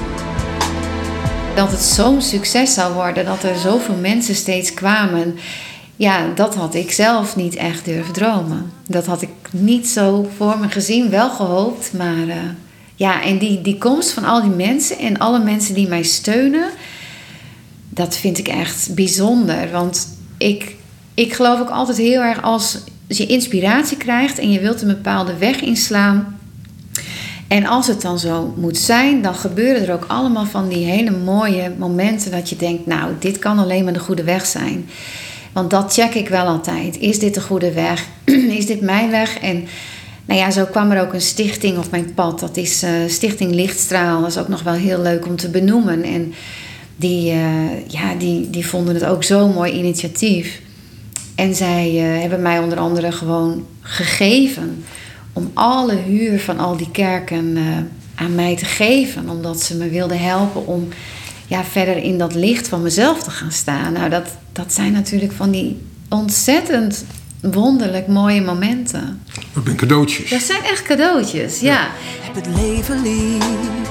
Dat 1.55 1.71
het 1.71 1.81
zo'n 1.81 2.23
succes 2.23 2.75
zou 2.75 2.95
worden, 2.95 3.25
dat 3.25 3.43
er 3.43 3.57
zoveel 3.57 3.97
mensen 4.01 4.35
steeds 4.35 4.75
kwamen. 4.75 5.39
Ja, 5.97 6.27
dat 6.35 6.55
had 6.55 6.75
ik 6.75 6.93
zelf 6.93 7.37
niet 7.37 7.55
echt 7.55 7.85
durven 7.85 8.13
dromen. 8.13 8.73
Dat 8.89 9.07
had 9.07 9.23
ik 9.23 9.31
niet 9.51 9.89
zo 9.89 10.29
voor 10.37 10.59
me 10.59 10.69
gezien, 10.69 11.11
wel 11.11 11.31
gehoopt. 11.31 11.93
Maar 11.93 12.27
uh, 12.27 12.35
ja, 12.95 13.23
en 13.23 13.39
die, 13.39 13.63
die 13.63 13.79
komst 13.79 14.11
van 14.11 14.25
al 14.25 14.43
die 14.43 14.51
mensen 14.51 14.99
en 14.99 15.19
alle 15.19 15.39
mensen 15.39 15.75
die 15.75 15.89
mij 15.89 16.03
steunen 16.03 16.69
dat 17.95 18.17
vind 18.17 18.39
ik 18.39 18.49
echt 18.49 18.95
bijzonder. 18.95 19.71
Want 19.71 20.09
ik, 20.39 20.77
ik 21.15 21.33
geloof 21.33 21.61
ook 21.61 21.71
altijd 21.71 21.99
heel 21.99 22.21
erg 22.21 22.43
als 22.43 22.79
je 23.07 23.27
inspiratie 23.27 23.97
krijgt 23.97 24.39
en 24.39 24.53
je 24.53 24.61
wilt 24.61 24.83
een 24.83 24.89
bepaalde 24.89 25.37
weg 25.37 25.61
inslaan. 25.61 26.41
En 27.49 27.67
als 27.67 27.87
het 27.87 28.01
dan 28.01 28.19
zo 28.19 28.55
moet 28.57 28.79
zijn, 28.79 29.23
dan 29.23 29.35
gebeuren 29.35 29.87
er 29.87 29.95
ook 29.95 30.05
allemaal 30.07 30.47
van 30.47 30.69
die 30.69 30.85
hele 30.85 31.11
mooie 31.11 31.73
momenten 31.79 32.31
dat 32.31 32.49
je 32.49 32.57
denkt, 32.57 32.87
nou, 32.87 33.13
dit 33.19 33.39
kan 33.39 33.59
alleen 33.59 33.85
maar 33.85 33.93
de 33.93 33.99
goede 33.99 34.25
weg 34.25 34.47
zijn. 34.47 34.89
Want 35.53 35.71
dat 35.71 35.93
check 35.93 36.15
ik 36.15 36.29
wel 36.29 36.47
altijd. 36.47 36.99
Is 36.99 37.19
dit 37.19 37.35
de 37.35 37.41
goede 37.41 37.73
weg? 37.73 38.07
is 38.59 38.67
dit 38.67 38.81
mijn 38.81 39.11
weg? 39.11 39.39
En 39.39 39.65
nou 40.25 40.41
ja, 40.41 40.51
zo 40.51 40.65
kwam 40.65 40.91
er 40.91 41.03
ook 41.03 41.13
een 41.13 41.21
stichting 41.21 41.79
op 41.79 41.91
mijn 41.91 42.15
pad. 42.15 42.41
Dat 42.41 42.57
is 42.57 42.83
uh, 42.83 42.91
Stichting 43.09 43.55
Lichtstraal. 43.55 44.21
Dat 44.21 44.31
is 44.31 44.39
ook 44.39 44.49
nog 44.49 44.63
wel 44.63 44.75
heel 44.75 45.01
leuk 45.01 45.27
om 45.27 45.37
te 45.37 45.49
benoemen. 45.49 46.03
En 46.03 46.35
die, 47.03 47.33
uh, 47.33 47.89
ja, 47.89 48.15
die, 48.15 48.51
die 48.51 48.67
vonden 48.67 48.95
het 48.95 49.05
ook 49.05 49.25
zo'n 49.25 49.53
mooi 49.53 49.73
initiatief. 49.73 50.61
En 51.35 51.55
zij 51.55 51.93
uh, 51.95 52.21
hebben 52.21 52.43
mij 52.43 52.59
onder 52.59 52.79
andere 52.79 53.13
gewoon 53.13 53.67
gegeven 53.81 54.85
om 55.33 55.51
alle 55.55 55.97
huur 55.97 56.41
van 56.41 56.59
al 56.59 56.77
die 56.77 56.91
kerken 56.91 57.59
aan 58.15 58.35
mij 58.35 58.57
te 58.57 58.65
geven. 58.65 59.29
Omdat 59.29 59.63
ze 59.63 59.77
me 59.77 59.89
wilden 59.89 60.19
helpen 60.19 60.67
om 60.67 60.89
ja, 61.47 61.65
verder 61.65 61.97
in 61.97 62.19
dat 62.19 62.35
licht 62.35 62.69
van 62.69 62.83
mezelf 62.83 63.23
te 63.23 63.31
gaan 63.31 63.53
staan. 63.53 63.93
Nou, 63.93 64.11
dat, 64.11 64.29
dat 64.53 64.73
zijn 64.73 64.93
natuurlijk 64.93 65.33
van 65.33 65.51
die 65.51 65.81
ontzettend 66.09 67.05
wonderlijk 67.41 68.07
mooie 68.07 68.43
momenten. 68.43 69.23
Dat 69.53 69.65
zijn 69.65 69.77
cadeautjes. 69.77 70.31
Dat 70.31 70.43
zijn 70.43 70.63
echt 70.63 70.83
cadeautjes, 70.83 71.61
ja. 71.61 71.73
ja. 71.73 71.89
Heb 72.21 72.35
het 72.35 72.47
leven 72.57 73.03
lief. 73.03 73.82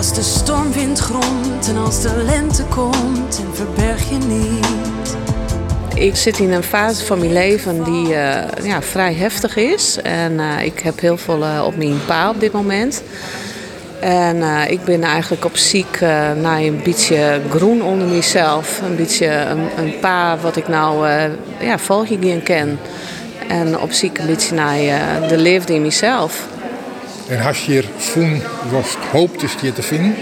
Als 0.00 0.14
de 0.14 0.22
stormwind 0.22 0.98
gromt 0.98 1.68
en 1.68 1.76
als 1.76 2.02
de 2.02 2.22
lente 2.26 2.64
komt 2.64 3.40
en 3.40 3.54
verberg 3.54 4.08
je 4.10 4.16
niet. 4.16 5.16
Ik 5.94 6.16
zit 6.16 6.38
in 6.38 6.52
een 6.52 6.62
fase 6.62 7.04
van 7.04 7.18
mijn 7.18 7.32
leven 7.32 7.84
die 7.84 8.08
uh, 8.08 8.42
ja, 8.62 8.82
vrij 8.82 9.14
heftig 9.14 9.56
is. 9.56 9.98
En 10.02 10.32
uh, 10.32 10.64
ik 10.64 10.78
heb 10.78 11.00
heel 11.00 11.16
veel 11.16 11.42
uh, 11.42 11.62
op 11.66 11.76
mijn 11.76 12.04
pa 12.06 12.30
op 12.30 12.40
dit 12.40 12.52
moment. 12.52 13.02
En 14.00 14.42
ik 14.70 14.84
ben 14.84 15.02
eigenlijk 15.02 15.44
op 15.44 15.56
ziek 15.56 16.00
naar 16.40 16.60
een 16.60 16.80
beetje 16.84 17.40
groen 17.50 17.82
onder 17.82 18.08
mezelf. 18.08 18.80
Een 18.82 18.96
beetje 18.96 19.26
een, 19.26 19.68
een 19.78 19.98
paar 19.98 20.40
wat 20.40 20.56
ik 20.56 20.68
nou 20.68 21.08
ja, 21.60 21.78
volgingen 21.78 22.42
ken. 22.42 22.78
En 23.48 23.80
op 23.80 23.92
ziek 23.92 24.18
een 24.18 24.26
beetje 24.26 24.54
naar 24.54 25.28
de 25.28 25.36
liefde 25.36 25.74
in 25.74 25.82
mezelf. 25.82 26.48
En 27.30 27.46
als 27.46 27.66
je 27.66 27.84
voen 27.96 28.42
was 28.70 28.96
hoopte 29.12 29.46
je 29.62 29.72
te 29.72 29.82
vinden? 29.82 30.14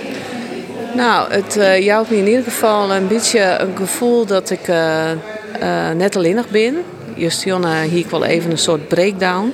Nou, 0.94 1.32
het 1.32 1.56
uh, 1.56 1.84
jouwt 1.84 2.10
me 2.10 2.16
in 2.16 2.26
ieder 2.26 2.44
geval 2.44 2.94
een 2.94 3.08
beetje 3.08 3.40
een 3.40 3.76
gevoel 3.76 4.26
dat 4.26 4.50
ik 4.50 4.66
net 5.96 6.16
alleenig 6.16 6.48
ben. 6.48 6.76
Justionne 7.14 7.82
hier 7.82 8.06
wel 8.10 8.24
even 8.24 8.50
een 8.50 8.58
soort 8.58 8.88
breakdown. 8.88 9.52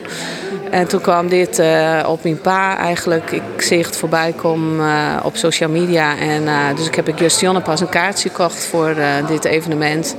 En 0.70 0.86
toen 0.86 1.00
kwam 1.00 1.28
dit 1.28 1.58
uh, 1.58 2.04
op 2.06 2.22
mijn 2.22 2.40
pa 2.40 2.78
eigenlijk. 2.78 3.30
Ik 3.30 3.62
zie 3.62 3.78
het 3.78 3.96
voorbij 3.96 4.32
komen 4.32 4.86
uh, 4.86 5.16
op 5.22 5.36
social 5.36 5.70
media. 5.70 6.18
En, 6.18 6.42
uh, 6.42 6.76
dus 6.76 6.86
ik 6.86 6.94
heb 6.94 7.08
ik 7.08 7.18
Justionne 7.18 7.60
pas 7.60 7.80
een 7.80 7.88
kaartje 7.88 8.28
gekocht 8.28 8.64
voor 8.64 8.94
dit 9.28 9.44
evenement. 9.44 10.16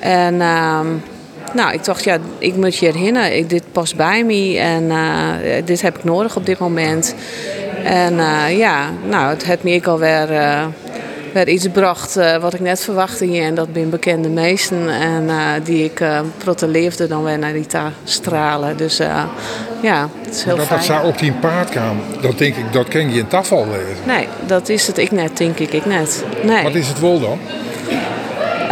En 0.00 0.40
ehm, 0.40 0.86
nou, 1.56 1.72
ik 1.72 1.84
dacht, 1.84 2.04
ja, 2.04 2.18
ik 2.38 2.56
moet 2.56 2.76
je 2.76 2.86
herinneren. 2.86 3.36
Ik, 3.36 3.50
dit 3.50 3.62
past 3.72 3.96
bij 3.96 4.24
me 4.24 4.58
en 4.58 4.90
dit 5.64 5.82
heb 5.82 5.98
ik 5.98 6.04
nodig 6.04 6.36
op 6.36 6.46
dit 6.46 6.58
moment. 6.58 7.14
En 7.84 8.14
ja, 8.56 8.88
nou, 9.08 9.28
het 9.28 9.44
heeft 9.44 9.62
me 9.62 9.70
ik 9.70 9.86
alweer 9.86 10.28
werd 11.36 11.48
iets 11.48 11.64
gebracht 11.64 12.16
uh, 12.16 12.36
wat 12.36 12.54
ik 12.54 12.60
net 12.60 12.80
verwachtte 12.80 13.24
hier. 13.24 13.42
En 13.42 13.54
dat 13.54 13.72
ben 13.72 13.90
bekende 13.90 14.28
meesten. 14.28 14.88
En 14.88 15.22
uh, 15.22 15.50
die 15.64 15.84
ik 15.84 16.00
uh, 16.00 16.20
leefde 16.66 17.06
dan 17.06 17.24
weer 17.24 17.38
naar 17.38 17.52
die 17.52 17.66
stralen. 18.04 18.76
Dus 18.76 18.96
ja, 19.82 20.08
het 20.22 20.34
is 20.34 20.44
heel 20.44 20.56
dat, 20.56 20.66
fijn. 20.66 20.78
Dat 20.78 20.88
zou 20.88 21.06
op 21.06 21.18
die 21.18 21.32
paard 21.32 21.70
gaan. 21.70 22.00
Dat 22.20 22.38
denk 22.38 22.56
ik, 22.56 22.72
dat 22.72 22.88
ken 22.88 23.12
je 23.12 23.18
in 23.18 23.26
tafel 23.26 23.66
lezen. 23.66 24.06
Nee, 24.06 24.28
dat 24.46 24.68
is 24.68 24.86
het 24.86 24.98
ik 24.98 25.10
net, 25.10 25.36
denk 25.36 25.58
ik. 25.58 25.72
Ik 25.72 25.84
net. 25.86 26.24
Nee. 26.42 26.62
Wat 26.62 26.74
is 26.74 26.88
het 26.88 27.00
wel 27.00 27.20
dan? 27.20 27.38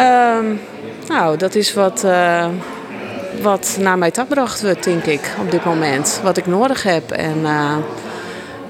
Um, 0.07 0.61
nou, 1.09 1.37
dat 1.37 1.55
is 1.55 1.75
wat, 1.75 2.07
wat 3.44 3.76
naar 3.80 3.98
mij 3.98 4.11
gebracht 4.14 4.62
wordt, 4.62 4.85
denk 4.85 5.04
ik, 5.04 5.20
op 5.40 5.50
dit 5.50 5.64
moment. 5.64 6.20
Wat 6.22 6.37
ik 6.37 6.46
nodig 6.46 6.83
heb. 6.83 7.11
En 7.11 7.46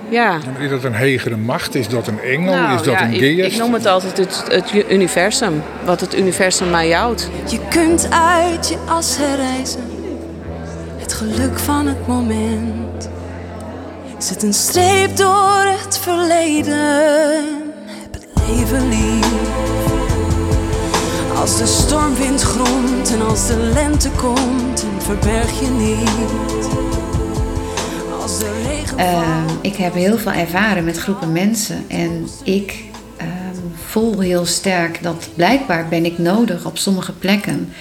ja. 0.09 0.39
Is 0.59 0.71
dat 0.71 0.85
een 0.85 0.95
hegere 0.95 1.37
macht? 1.37 1.75
Is 1.75 1.89
dat 1.89 2.07
een 2.07 2.21
engel? 2.21 2.55
Nou, 2.55 2.75
is 2.75 2.83
dat 2.83 2.95
ja, 2.95 3.05
een 3.05 3.13
ik, 3.13 3.19
geest? 3.19 3.53
ik 3.53 3.59
noem 3.59 3.73
het 3.73 3.87
altijd 3.87 4.17
het, 4.17 4.45
het 4.49 4.91
universum. 4.91 5.63
Wat 5.85 6.01
het 6.01 6.19
universum 6.19 6.71
mij 6.71 6.91
houdt. 6.91 7.31
Je 7.49 7.59
kunt 7.69 8.09
uit 8.11 8.69
je 8.69 8.77
as 8.87 9.17
herreizen. 9.17 9.81
Het 10.97 11.13
geluk 11.13 11.59
van 11.59 11.87
het 11.87 12.07
moment. 12.07 13.09
Zet 14.19 14.43
een 14.43 14.55
streep 14.55 15.17
door 15.17 15.63
het 15.65 15.99
verleden. 15.99 17.45
Heb 17.87 18.13
het 18.13 18.27
leven 18.49 18.89
lief. 18.89 19.84
Als 21.45 21.59
de 21.59 21.67
stormwind 21.67 22.43
gromt 22.43 23.13
en 23.13 23.21
als 23.23 23.47
de 23.47 23.57
lente 23.57 24.11
komt, 24.11 24.87
verberg 24.99 25.61
je 25.61 25.67
niet. 25.67 26.69
Uh, 28.99 29.45
ik 29.61 29.77
heb 29.77 29.95
heel 29.95 30.19
veel 30.19 30.33
ervaren 30.33 30.85
met 30.85 30.97
groepen 30.97 31.33
mensen 31.33 31.85
en 31.89 32.27
ik 32.45 32.85
uh, 33.21 33.27
voel 33.87 34.21
heel 34.21 34.47
sterk 34.47 35.03
dat 35.03 35.29
blijkbaar 35.35 35.89
ben 35.89 36.05
ik 36.05 36.19
nodig 36.19 36.67
op 36.67 36.79
sommige 36.79 37.13
plekken 37.13 37.73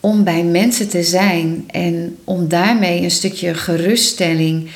om 0.00 0.24
bij 0.24 0.44
mensen 0.44 0.88
te 0.88 1.02
zijn 1.02 1.64
en 1.66 2.16
om 2.24 2.48
daarmee 2.48 3.02
een 3.02 3.10
stukje 3.10 3.54
geruststelling 3.54 4.70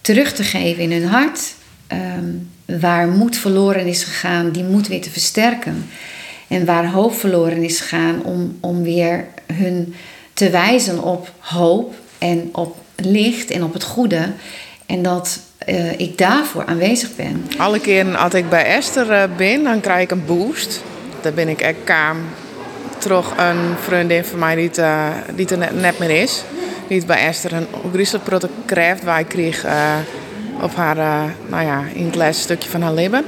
terug 0.00 0.32
te 0.32 0.42
geven 0.42 0.82
in 0.82 0.92
hun 0.92 1.08
hart. 1.08 1.54
Uh, 1.92 1.98
waar 2.80 3.08
moed 3.08 3.36
verloren 3.36 3.86
is 3.86 4.04
gegaan, 4.04 4.50
die 4.50 4.64
moed 4.64 4.88
weer 4.88 5.00
te 5.00 5.10
versterken. 5.10 5.84
En 6.52 6.64
waar 6.64 6.90
hoop 6.90 7.14
verloren 7.14 7.62
is 7.62 7.80
gegaan, 7.80 8.22
om, 8.24 8.58
om 8.60 8.82
weer 8.82 9.24
hun 9.52 9.94
te 10.32 10.50
wijzen 10.50 11.02
op 11.02 11.32
hoop 11.38 11.94
en 12.18 12.48
op 12.52 12.76
licht 12.96 13.50
en 13.50 13.64
op 13.64 13.72
het 13.72 13.82
goede. 13.82 14.28
En 14.86 15.02
dat 15.02 15.40
uh, 15.68 16.00
ik 16.00 16.18
daarvoor 16.18 16.64
aanwezig 16.64 17.16
ben. 17.16 17.46
Alle 17.58 17.80
keren 17.80 18.16
als 18.16 18.34
ik 18.34 18.48
bij 18.48 18.64
Esther 18.64 19.10
uh, 19.10 19.36
ben, 19.36 19.62
dan 19.62 19.80
krijg 19.80 20.02
ik 20.02 20.10
een 20.10 20.24
boost. 20.24 20.82
Dan 21.20 21.34
ben 21.34 21.48
ik 21.48 21.60
echt 21.60 21.76
kaam 21.84 22.16
terug 22.98 23.32
een 23.36 23.76
vriendin 23.80 24.24
van 24.24 24.38
mij 24.38 24.54
die, 24.54 24.70
uh, 24.78 25.08
die 25.34 25.48
er 25.48 25.74
net, 25.74 25.98
meer 25.98 26.22
is. 26.22 26.42
Die 26.88 27.06
bij 27.06 27.26
Esther 27.26 27.52
een 27.52 27.66
Griezelprotte 27.92 28.48
krijgt 28.64 29.04
waar 29.04 29.20
ik 29.20 29.28
kreeg 29.28 29.66
op 30.60 30.74
haar, 30.74 30.96
nou 31.48 31.64
ja, 31.64 31.82
in 31.94 32.04
het 32.06 32.14
laatste 32.14 32.42
stukje 32.42 32.70
van 32.70 32.82
haar 32.82 32.94
leven. 32.94 33.24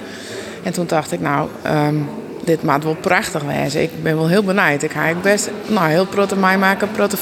En 0.63 0.73
toen 0.73 0.87
dacht 0.87 1.13
ik, 1.13 1.21
nou, 1.21 1.49
um, 1.67 2.09
dit 2.45 2.63
maakt 2.63 2.85
wel 2.85 2.97
prachtig 3.01 3.43
wezen. 3.43 3.83
Ik 3.83 4.03
ben 4.03 4.17
wel 4.17 4.29
heel 4.29 4.43
benijd. 4.43 4.83
Ik 4.83 4.91
ga 4.91 5.15
best 5.23 5.51
nou, 5.67 5.89
heel 5.89 6.07
protte 6.07 6.37
mij 6.37 6.59
maken, 6.59 6.91
protte. 6.91 7.17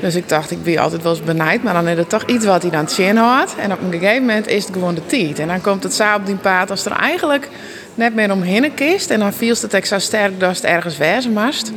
Dus 0.00 0.14
ik 0.14 0.28
dacht, 0.28 0.50
ik 0.50 0.62
ben 0.62 0.78
altijd 0.78 1.02
wel 1.02 1.12
eens 1.12 1.24
benijd, 1.24 1.62
maar 1.62 1.74
dan 1.74 1.88
is 1.88 1.98
het 1.98 2.08
toch 2.08 2.24
iets 2.24 2.44
wat 2.44 2.62
hij 2.62 2.70
dan 2.70 2.88
zin 2.88 3.16
had. 3.16 3.54
En 3.58 3.72
op 3.72 3.78
een 3.82 3.98
gegeven 3.98 4.20
moment 4.20 4.46
is 4.46 4.64
het 4.64 4.72
gewoon 4.72 4.94
de 4.94 5.06
tijd. 5.06 5.38
En 5.38 5.46
dan 5.46 5.60
komt 5.60 5.82
het 5.82 5.94
zo 5.94 6.14
op 6.14 6.26
die 6.26 6.34
paard 6.34 6.70
als 6.70 6.84
er 6.84 6.92
eigenlijk 6.92 7.48
net 7.94 8.14
meer 8.14 8.32
omheen 8.32 8.74
kist. 8.74 9.10
En 9.10 9.18
dan 9.18 9.32
viel 9.32 9.54
het 9.60 9.74
echt 9.74 9.88
zo 9.88 9.98
sterk 9.98 10.40
dat 10.40 10.56
het 10.56 10.64
ergens 10.64 10.96
wezen 10.96 11.32
moest. 11.32 11.72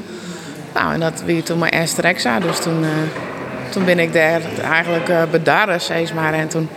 Nou, 0.74 0.94
en 0.94 1.00
dat 1.00 1.24
wie 1.26 1.44
toen 1.44 1.60
mijn 1.60 1.74
eerste 1.74 2.02
Rexa. 2.02 2.40
Dus 2.40 2.60
toen, 2.60 2.84
uh, 2.84 2.90
toen 3.70 3.86
ben 3.86 4.00
ik 4.00 4.14
daar 4.14 4.42
eigenlijk 4.64 5.10
uh, 5.10 5.22
bedarren, 5.32 5.82
zeg 5.82 6.14
maar. 6.14 6.34
En 6.34 6.48
toen, 6.48 6.70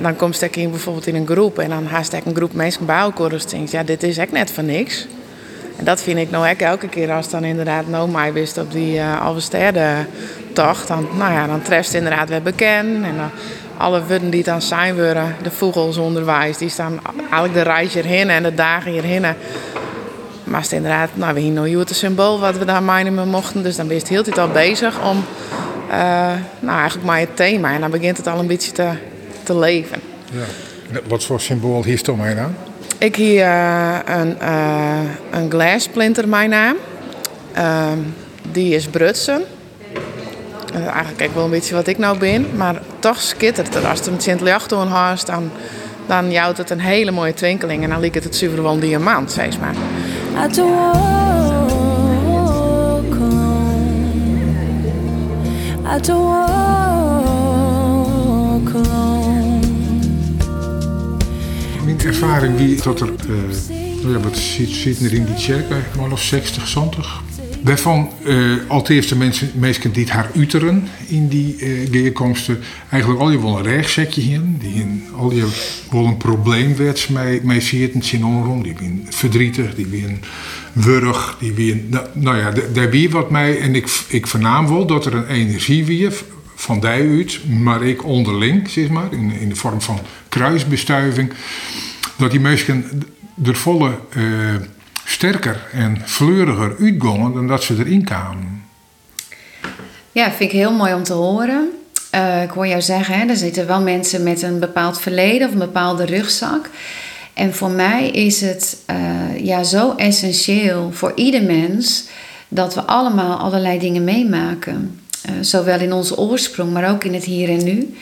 dan 0.00 0.16
kom 0.16 0.30
ik 0.40 0.70
bijvoorbeeld 0.70 1.06
in 1.06 1.14
een 1.14 1.26
groep. 1.26 1.58
En 1.58 1.68
dan 1.68 1.86
haast 1.86 2.12
ik 2.12 2.24
een 2.24 2.36
groep 2.36 2.52
mensen 2.52 2.86
bij 2.86 2.98
elkaar. 2.98 3.28
Dus 3.28 3.46
denk 3.46 3.68
ja, 3.68 3.82
dit 3.82 4.02
is 4.02 4.18
echt 4.18 4.32
net 4.32 4.50
van 4.50 4.66
niks. 4.66 5.06
En 5.76 5.84
dat 5.84 6.02
vind 6.02 6.18
ik 6.18 6.30
nou 6.30 6.50
ook 6.50 6.60
elke 6.60 6.88
keer 6.88 7.12
als 7.12 7.30
dan 7.30 7.44
inderdaad 7.44 7.88
no 7.88 8.06
mij 8.06 8.32
wist 8.32 8.58
op 8.58 8.72
die 8.72 8.96
uh, 8.96 9.22
Alvesterde 9.22 9.94
tocht. 10.52 10.88
Dan, 10.88 11.08
nou 11.16 11.32
ja, 11.32 11.46
dan 11.46 11.62
treft 11.62 11.94
inderdaad 11.94 12.28
weer 12.28 12.42
bekend. 12.42 13.04
En 13.04 13.16
dan, 13.16 13.30
alle 13.76 14.00
woorden 14.06 14.30
die 14.30 14.42
dan 14.42 14.62
zijn 14.62 14.94
worden, 14.94 15.36
de 15.42 15.50
vogels 15.50 15.96
onderwijs, 15.96 16.58
die 16.58 16.68
staan 16.68 17.00
eigenlijk 17.18 17.54
de 17.54 17.62
reis 17.62 17.94
hierheen 17.94 18.30
en 18.30 18.42
de 18.42 18.54
dagen 18.54 18.92
hierheen. 18.92 19.24
Maar 20.44 20.60
het 20.60 20.72
inderdaad, 20.72 21.08
nou, 21.14 21.34
we 21.34 21.40
hier 21.40 21.52
nog 21.52 21.78
het 21.78 21.96
symbool 21.96 22.40
wat 22.40 22.58
we 22.58 22.64
daar 22.64 22.82
mijnen 22.82 23.28
mochten. 23.28 23.62
Dus 23.62 23.76
dan 23.76 23.86
ben 23.86 23.96
je 23.96 24.02
heel 24.06 24.22
tijd 24.22 24.38
al 24.38 24.48
bezig 24.48 25.10
om, 25.10 25.24
uh, 25.90 25.96
nou 26.60 26.78
eigenlijk 26.78 27.06
maar 27.06 27.18
het 27.18 27.36
thema. 27.36 27.72
En 27.72 27.80
dan 27.80 27.90
begint 27.90 28.16
het 28.16 28.26
al 28.26 28.38
een 28.38 28.46
beetje 28.46 28.72
te, 28.72 28.90
te 29.46 29.58
leven. 29.58 30.00
Ja. 30.32 31.00
Wat 31.08 31.24
voor 31.24 31.40
symbool 31.40 31.84
hier 31.84 31.98
stond 31.98 32.18
mij 32.18 32.34
dan? 32.34 32.54
Ik 32.98 33.16
hier 33.16 33.44
uh, 33.44 33.98
een, 34.04 34.36
uh, 34.42 35.00
een 35.30 35.50
glasplinter, 35.50 36.28
mijn 36.28 36.50
naam. 36.50 36.76
Uh, 37.56 37.86
die 38.52 38.74
is 38.74 38.86
Brutsen. 38.86 39.42
Uh, 40.74 40.86
eigenlijk 40.86 41.16
kijk 41.16 41.34
wel 41.34 41.44
een 41.44 41.50
beetje 41.50 41.74
wat 41.74 41.86
ik 41.86 41.98
nou 41.98 42.18
ben. 42.18 42.46
Maar 42.56 42.80
toch 42.98 43.20
skittert 43.20 43.74
het. 43.74 43.84
Als 43.84 43.98
het 43.98 44.08
een 44.08 44.20
Sint 44.20 44.40
doen 44.68 44.88
haast, 44.88 45.26
dan, 45.26 45.50
dan 46.06 46.30
jouwt 46.30 46.56
het 46.56 46.70
een 46.70 46.80
hele 46.80 47.10
mooie 47.10 47.34
twinkeling. 47.34 47.82
En 47.82 47.90
dan 47.90 48.00
lijkt 48.00 48.14
het 48.14 48.24
het 48.24 48.36
een 48.72 48.80
diamant, 48.80 49.32
zeg 49.32 49.58
maar. 49.60 49.74
I 55.88 56.00
don't 56.00 56.95
ervaring 62.06 62.56
wie 62.56 62.82
dat 62.82 63.00
er, 63.00 63.08
uh, 63.08 64.12
ja, 64.12 64.18
wat 64.18 64.36
zit, 64.36 65.00
er 65.00 65.12
in 65.12 65.24
die 65.24 65.46
kerk, 65.46 65.96
maar 65.96 66.08
nog 66.08 66.20
60, 66.20 66.66
70. 66.68 67.22
Waarvan 67.62 68.10
uh, 68.24 68.56
als 68.68 68.88
eerste 68.88 69.16
mensen, 69.16 69.50
mensen 69.54 69.92
die 69.92 70.10
haar 70.10 70.30
uteren 70.34 70.88
in 71.06 71.28
die 71.28 71.56
uh, 71.58 72.56
eigenlijk 72.90 73.22
al 73.22 73.30
je 73.30 73.40
wel 73.40 73.58
een 73.58 73.62
rechtszetje 73.62 74.20
hier, 74.20 74.40
die 74.58 74.74
in, 74.74 75.04
al 75.16 75.32
je 75.32 75.48
wel 75.90 76.04
een 76.04 76.16
probleem 76.16 76.76
werd 76.76 77.08
mee, 77.08 77.40
mee 77.42 77.60
zitten, 77.60 78.02
zien 78.02 78.24
omrom, 78.24 78.62
die 78.62 78.74
zijn 78.78 79.06
verdrietig, 79.10 79.74
die 79.74 79.86
zijn 79.90 80.22
wurg, 80.72 81.36
die 81.40 81.52
weer, 81.52 81.76
nou, 81.86 82.06
nou 82.12 82.36
ja, 82.36 82.52
daar 82.72 82.90
wie 82.90 83.10
wat 83.10 83.30
mij 83.30 83.60
en 83.60 83.74
ik, 83.74 83.88
ik 84.08 84.26
vernaam 84.26 84.68
wel 84.68 84.86
dat 84.86 85.06
er 85.06 85.14
een 85.14 85.26
energie 85.26 85.84
weer 85.84 86.12
van 86.54 86.80
die 86.80 86.90
uit, 86.90 87.40
maar 87.48 87.82
ik 87.82 88.04
onderling, 88.04 88.68
zeg 88.68 88.88
maar, 88.88 89.12
in, 89.12 89.30
in 89.40 89.48
de 89.48 89.56
vorm 89.56 89.80
van 89.80 89.98
kruisbestuiving, 90.28 91.32
dat 92.16 92.30
die 92.30 92.40
mensen 92.40 93.02
er 93.44 93.56
volle 93.56 93.90
uh, 94.16 94.54
sterker 95.04 95.66
en 95.72 96.02
fleuriger 96.04 96.76
uitgongen 96.80 97.32
dan 97.32 97.46
dat 97.46 97.62
ze 97.62 97.74
erin 97.78 98.04
kwamen. 98.04 98.64
Ja, 100.12 100.30
vind 100.30 100.52
ik 100.52 100.56
heel 100.56 100.72
mooi 100.72 100.94
om 100.94 101.02
te 101.02 101.12
horen. 101.12 101.70
Uh, 102.14 102.42
ik 102.42 102.50
hoor 102.50 102.66
jou 102.66 102.82
zeggen, 102.82 103.18
hè, 103.18 103.26
er 103.26 103.36
zitten 103.36 103.66
wel 103.66 103.80
mensen 103.80 104.22
met 104.22 104.42
een 104.42 104.58
bepaald 104.58 105.00
verleden 105.00 105.46
of 105.46 105.52
een 105.52 105.58
bepaalde 105.58 106.04
rugzak. 106.04 106.70
En 107.34 107.54
voor 107.54 107.70
mij 107.70 108.10
is 108.10 108.40
het 108.40 108.76
uh, 108.90 109.44
ja, 109.44 109.62
zo 109.62 109.94
essentieel 109.96 110.92
voor 110.92 111.12
ieder 111.14 111.42
mens 111.42 112.08
dat 112.48 112.74
we 112.74 112.82
allemaal 112.82 113.38
allerlei 113.38 113.78
dingen 113.78 114.04
meemaken. 114.04 115.00
Zowel 115.40 115.80
in 115.80 115.92
onze 115.92 116.16
oorsprong, 116.16 116.72
maar 116.72 116.90
ook 116.90 117.04
in 117.04 117.14
het 117.14 117.24
hier 117.24 117.48
en 117.48 117.64
nu. 117.64 117.96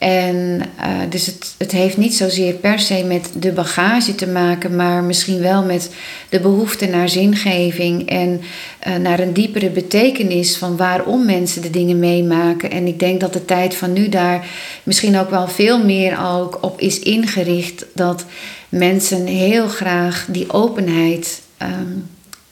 En 0.00 0.62
uh, 0.80 0.86
dus 1.08 1.26
het, 1.26 1.54
het 1.58 1.72
heeft 1.72 1.96
niet 1.96 2.14
zozeer 2.14 2.54
per 2.54 2.78
se 2.78 3.04
met 3.04 3.30
de 3.34 3.52
bagage 3.52 4.14
te 4.14 4.26
maken, 4.26 4.76
maar 4.76 5.02
misschien 5.02 5.40
wel 5.40 5.64
met 5.64 5.90
de 6.28 6.40
behoefte 6.40 6.86
naar 6.86 7.08
zingeving 7.08 8.08
en 8.08 8.40
uh, 8.88 8.96
naar 8.96 9.18
een 9.18 9.32
diepere 9.32 9.70
betekenis 9.70 10.56
van 10.56 10.76
waarom 10.76 11.24
mensen 11.24 11.62
de 11.62 11.70
dingen 11.70 11.98
meemaken. 11.98 12.70
En 12.70 12.86
ik 12.86 12.98
denk 12.98 13.20
dat 13.20 13.32
de 13.32 13.44
tijd 13.44 13.74
van 13.74 13.92
nu 13.92 14.08
daar 14.08 14.46
misschien 14.82 15.18
ook 15.18 15.30
wel 15.30 15.48
veel 15.48 15.84
meer 15.84 16.18
ook 16.24 16.58
op 16.60 16.80
is 16.80 16.98
ingericht 16.98 17.86
dat 17.94 18.24
mensen 18.68 19.26
heel 19.26 19.68
graag 19.68 20.26
die 20.28 20.52
openheid 20.52 21.40
um, 21.62 22.08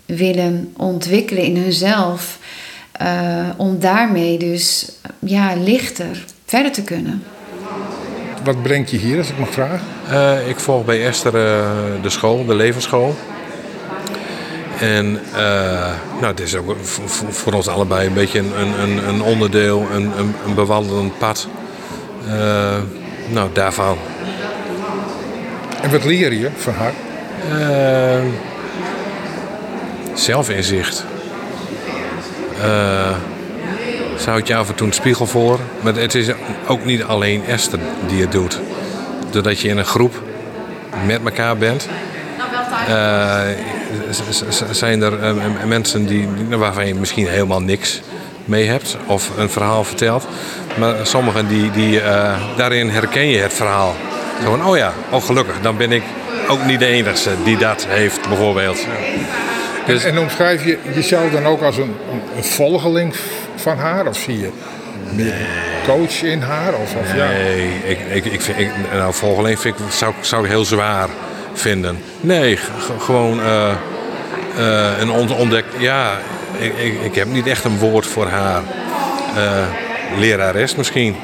willen 0.07 0.73
ontwikkelen 0.77 1.43
in 1.43 1.57
hunzelf. 1.57 2.39
Uh, 3.03 3.49
om 3.57 3.79
daarmee 3.81 4.39
dus 4.39 4.93
ja, 5.19 5.55
lichter 5.57 6.25
verder 6.45 6.73
te 6.73 6.83
kunnen. 6.83 7.23
Wat 8.49 8.63
brengt 8.63 8.91
je 8.91 8.97
hier, 8.97 9.19
als 9.19 9.29
ik 9.29 9.39
mag 9.39 9.51
vragen? 9.51 9.81
Uh, 10.11 10.49
ik 10.49 10.59
volg 10.59 10.85
bij 10.85 11.07
Esther 11.07 11.35
uh, 11.35 12.03
de 12.03 12.11
school, 12.11 12.47
de 12.47 12.55
levensschool. 12.55 13.17
En 14.81 15.21
uh, 15.33 15.41
nou, 16.21 16.27
het 16.27 16.41
is 16.41 16.55
ook 16.55 16.77
voor 17.29 17.53
ons 17.53 17.69
allebei 17.69 18.07
een 18.07 18.15
beetje 18.15 18.39
een, 18.39 18.81
een, 18.81 19.09
een 19.09 19.23
onderdeel, 19.23 19.87
een, 19.93 20.19
een, 20.19 20.35
een 20.47 20.55
bewandelend 20.55 21.19
pad. 21.19 21.49
nou, 23.29 23.51
daarvan. 23.53 23.99
En 25.83 25.91
wat 25.91 26.05
leer 26.05 26.33
je 26.33 26.51
van 26.57 26.75
haar? 26.75 26.93
zelfinzicht. 30.15 31.05
Ze 32.57 33.38
houdt 34.29 34.49
je 34.49 34.57
af 34.57 34.69
en 34.69 34.75
toe 34.75 34.87
een 34.87 34.93
spiegel 34.93 35.27
voor. 35.27 35.59
Maar 35.81 35.95
het 35.95 36.15
is 36.15 36.29
ook 36.67 36.85
niet 36.85 37.03
alleen 37.03 37.45
Esther 37.47 37.79
die 38.07 38.21
het 38.21 38.33
doet. 38.33 38.61
Doordat 39.31 39.61
je 39.61 39.69
in 39.69 39.79
een 39.79 39.85
groep 39.85 40.23
met 41.07 41.21
elkaar 41.25 41.57
bent, 41.57 41.89
uh, 42.89 43.41
zijn 44.71 45.03
er 45.03 45.13
uh, 45.13 45.35
mensen 45.67 46.07
die, 46.07 46.29
waarvan 46.49 46.87
je 46.87 46.95
misschien 46.95 47.29
helemaal 47.29 47.63
niks 47.63 48.01
mee 48.45 48.67
hebt 48.67 48.97
of 49.07 49.31
een 49.39 49.51
verhaal 49.51 49.85
vertelt. 49.85 50.27
Maar 50.79 50.95
sommigen 51.03 51.49
die, 51.49 51.71
die 51.71 52.01
uh, 52.01 52.35
daarin 52.57 52.89
herken 52.89 53.27
je 53.27 53.39
het 53.39 53.53
verhaal. 53.53 53.95
Zo 54.43 54.51
van, 54.51 54.67
oh 54.67 54.77
ja, 54.77 54.93
oh 55.11 55.23
gelukkig, 55.23 55.55
dan 55.63 55.77
ben 55.77 55.93
ik 55.93 56.03
ook 56.49 56.65
niet 56.65 56.79
de 56.79 56.87
enige 56.87 57.31
die 57.45 57.59
dat 57.59 57.87
heeft 57.89 58.29
bijvoorbeeld. 58.29 58.87
Dus... 59.87 60.05
En, 60.05 60.13
en 60.13 60.19
omschrijf 60.19 60.65
je 60.65 60.79
jezelf 60.95 61.31
dan 61.31 61.47
ook 61.47 61.63
als 61.63 61.77
een, 61.77 61.95
een 62.37 62.45
volgeling 62.45 63.15
van 63.61 63.79
haar? 63.79 64.07
Of 64.07 64.17
zie 64.17 64.39
je 64.39 64.51
meer 65.15 65.47
coach 65.87 66.23
in 66.23 66.41
haar? 66.41 66.75
Of, 66.75 66.95
of 66.95 67.13
nee, 67.13 67.67
ja? 67.67 67.89
ik, 67.89 67.99
ik, 68.13 68.25
ik 68.25 68.41
vind, 68.41 68.59
ik, 68.59 68.71
nou, 68.93 69.15
volgeling 69.15 69.59
vind 69.61 69.79
ik, 69.79 69.85
zou, 69.91 70.15
zou 70.21 70.45
ik 70.45 70.51
heel 70.51 70.65
zwaar 70.65 71.09
vinden. 71.53 71.99
Nee, 72.21 72.59
gewoon 72.99 73.41
uh, 73.41 73.71
uh, 74.59 74.99
een 75.01 75.11
ontdek. 75.11 75.65
Ja, 75.79 76.19
ik, 76.59 76.73
ik, 76.79 77.03
ik, 77.03 77.15
heb 77.15 77.29
niet 77.29 77.47
echt 77.47 77.65
een 77.65 77.79
woord 77.79 78.07
voor 78.07 78.27
haar. 78.27 78.63
Uh, 79.37 79.65
lerares 80.19 80.75
misschien. 80.75 81.17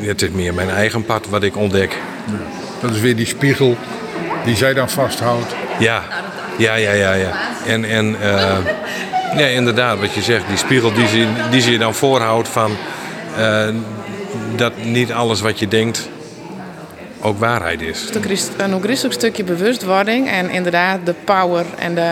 het 0.00 0.22
is 0.22 0.30
meer 0.30 0.54
mijn 0.54 0.70
eigen 0.70 1.04
pad 1.04 1.26
wat 1.28 1.42
ik 1.42 1.56
ontdek. 1.56 1.92
Ja. 2.26 2.32
Dat 2.80 2.94
is 2.94 3.00
weer 3.00 3.16
die 3.16 3.26
spiegel 3.26 3.76
die 4.44 4.56
zij 4.56 4.74
dan 4.74 4.90
vasthoudt. 4.90 5.54
Ja, 5.78 6.02
ja, 6.56 6.74
ja, 6.74 6.92
ja. 6.92 7.12
ja. 7.12 7.47
En, 7.66 7.84
en 7.84 8.16
uh, 8.22 8.58
ja, 9.36 9.46
inderdaad, 9.46 9.98
wat 9.98 10.14
je 10.14 10.22
zegt, 10.22 10.48
die 10.48 10.56
spiegel 10.56 10.92
die 10.92 11.08
ze, 11.08 11.26
die 11.50 11.60
ze 11.60 11.70
je 11.70 11.78
dan 11.78 11.94
voorhoudt 11.94 12.48
van 12.48 12.76
uh, 13.38 13.68
dat 14.56 14.72
niet 14.84 15.12
alles 15.12 15.40
wat 15.40 15.58
je 15.58 15.68
denkt 15.68 16.08
ook 17.20 17.38
waarheid 17.38 17.80
is. 17.80 18.08
Een 18.58 18.80
christelijk 18.82 19.14
stukje 19.14 19.44
bewustwording 19.44 20.28
en 20.30 20.50
inderdaad 20.50 20.98
de 21.04 21.14
power 21.24 21.66
en 21.78 21.94
de, 21.94 22.10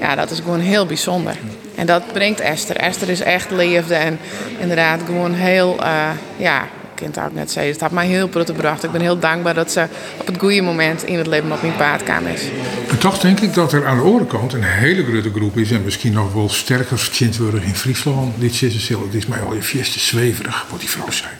ja, 0.00 0.14
dat 0.14 0.30
is 0.30 0.38
gewoon 0.38 0.60
heel 0.60 0.86
bijzonder. 0.86 1.36
En 1.74 1.86
dat 1.86 2.02
brengt 2.12 2.40
Esther. 2.40 2.76
Esther 2.76 3.08
is 3.08 3.20
echt 3.20 3.50
leefde 3.50 3.94
en 3.94 4.18
inderdaad 4.58 5.00
gewoon 5.06 5.34
heel, 5.34 5.76
uh, 5.80 6.08
ja, 6.36 6.68
kind 6.94 7.18
ook 7.18 7.32
net 7.32 7.50
zei, 7.50 7.70
het 7.70 7.80
heeft 7.80 7.92
mij 7.92 8.06
heel 8.06 8.28
prettig 8.28 8.54
gebracht. 8.54 8.84
Ik 8.84 8.90
ben 8.90 9.00
heel 9.00 9.18
dankbaar 9.18 9.54
dat 9.54 9.72
ze 9.72 9.86
op 10.20 10.26
het 10.26 10.38
goede 10.38 10.62
moment 10.62 11.04
in 11.04 11.18
het 11.18 11.26
leven 11.26 11.52
op 11.52 11.62
mijn 11.62 11.76
paard 11.76 12.02
kwam 12.02 12.26
is. 12.26 12.42
En 12.88 12.98
toch 12.98 13.18
denk 13.18 13.40
ik 13.40 13.54
dat 13.54 13.72
er 13.72 13.86
aan 13.86 13.96
de 13.96 14.02
andere 14.02 14.26
kant 14.26 14.52
een 14.52 14.62
hele 14.62 15.04
grote 15.04 15.30
groep 15.30 15.56
is 15.56 15.70
en 15.70 15.84
misschien 15.84 16.12
nog 16.12 16.32
wel 16.32 16.48
sterker 16.48 17.12
worden 17.38 17.62
in 17.62 17.74
Friesland. 17.74 18.40
Dit 18.40 18.62
is 18.62 18.88
het 18.88 19.14
is 19.14 19.26
mij 19.26 19.40
al 19.40 19.54
je 19.54 19.62
fieste 19.62 19.98
zweverig, 19.98 20.66
wat 20.70 20.80
die 20.80 20.88
vrouw 20.88 21.10
zei. 21.10 21.30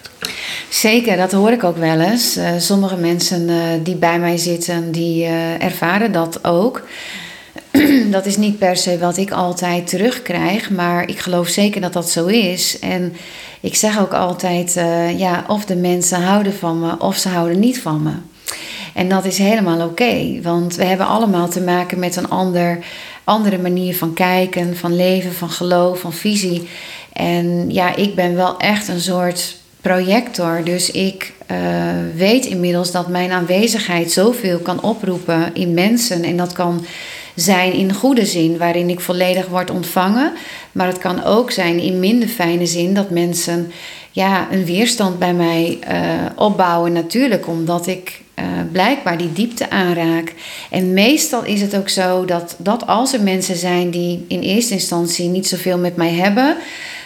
Zeker, 0.69 1.17
dat 1.17 1.33
hoor 1.33 1.51
ik 1.51 1.64
ook 1.64 1.77
wel 1.77 2.01
eens. 2.01 2.37
Uh, 2.37 2.51
sommige 2.59 2.97
mensen 2.97 3.49
uh, 3.49 3.57
die 3.83 3.97
bij 3.97 4.19
mij 4.19 4.37
zitten, 4.37 4.93
die 4.93 5.25
uh, 5.25 5.62
ervaren 5.62 6.12
dat 6.12 6.45
ook. 6.45 6.83
dat 8.11 8.27
is 8.27 8.37
niet 8.37 8.59
per 8.59 8.77
se 8.77 8.99
wat 8.99 9.17
ik 9.17 9.31
altijd 9.31 9.87
terugkrijg, 9.87 10.71
maar 10.71 11.09
ik 11.09 11.19
geloof 11.19 11.49
zeker 11.49 11.81
dat 11.81 11.93
dat 11.93 12.11
zo 12.11 12.27
is. 12.27 12.79
En 12.79 13.17
ik 13.64 13.74
zeg 13.74 14.00
ook 14.00 14.12
altijd, 14.12 14.77
uh, 14.77 15.18
ja, 15.18 15.44
of 15.48 15.64
de 15.64 15.77
mensen 15.77 16.22
houden 16.22 16.55
van 16.55 16.81
me 16.81 16.98
of 16.98 17.16
ze 17.16 17.29
houden 17.29 17.59
niet 17.59 17.81
van 17.81 18.03
me. 18.03 18.12
En 18.94 19.09
dat 19.09 19.24
is 19.24 19.38
helemaal 19.38 19.87
oké, 19.87 20.40
want 20.42 20.74
we 20.74 20.85
hebben 20.85 21.07
allemaal 21.07 21.48
te 21.48 21.61
maken 21.61 21.98
met 21.98 22.16
een 22.16 22.29
ander, 22.29 22.79
andere 23.24 23.59
manier 23.59 23.96
van 23.96 24.12
kijken, 24.14 24.77
van 24.77 24.96
leven, 24.96 25.33
van 25.33 25.50
geloof, 25.50 26.00
van 26.00 26.12
visie. 26.12 26.68
En 27.12 27.70
ja, 27.72 27.96
ik 27.96 28.14
ben 28.14 28.35
wel 28.35 28.59
echt 28.59 28.88
een 28.88 29.00
soort 29.00 29.57
projector, 29.81 30.61
dus 30.64 30.90
ik 30.90 31.33
uh, 31.50 31.59
weet 32.14 32.46
inmiddels 32.46 32.90
dat 32.90 33.08
mijn 33.08 33.31
aanwezigheid 33.31 34.12
zoveel 34.12 34.58
kan 34.58 34.83
oproepen 34.83 35.54
in 35.54 35.75
mensen 35.75 36.23
en 36.23 36.37
dat 36.37 36.52
kan 36.52 36.85
zijn 37.35 37.73
in 37.73 37.93
goede 37.93 38.27
zin, 38.27 38.59
waarin 38.59 38.89
ik 38.89 39.01
volledig 39.01 39.47
word 39.47 39.71
ontvangen. 39.71 40.33
Maar 40.73 40.87
het 40.87 40.99
kan 40.99 41.25
ook 41.25 41.51
zijn 41.51 41.79
in 41.79 41.99
minder 42.01 42.29
fijne 42.29 42.67
zin 42.67 42.95
dat 42.95 43.11
mensen 43.11 43.73
ja, 44.11 44.49
een 44.51 44.65
weerstand 44.65 45.19
bij 45.19 45.35
mij 45.35 45.79
uh, 45.91 45.99
opbouwen. 46.37 46.93
Natuurlijk, 46.93 47.49
omdat 47.49 47.87
ik 47.87 48.23
uh, 48.39 48.45
blijkbaar 48.73 49.19
die 49.19 49.33
diepte 49.33 49.71
aanraak. 49.71 50.33
En 50.71 50.93
meestal 50.93 51.45
is 51.45 51.61
het 51.61 51.77
ook 51.77 51.89
zo 51.89 52.25
dat, 52.25 52.55
dat 52.59 52.87
als 52.87 53.13
er 53.13 53.23
mensen 53.23 53.57
zijn 53.57 53.91
die 53.91 54.25
in 54.29 54.41
eerste 54.41 54.75
instantie 54.75 55.29
niet 55.29 55.47
zoveel 55.47 55.79
met 55.79 55.97
mij 55.97 56.13
hebben, 56.13 56.57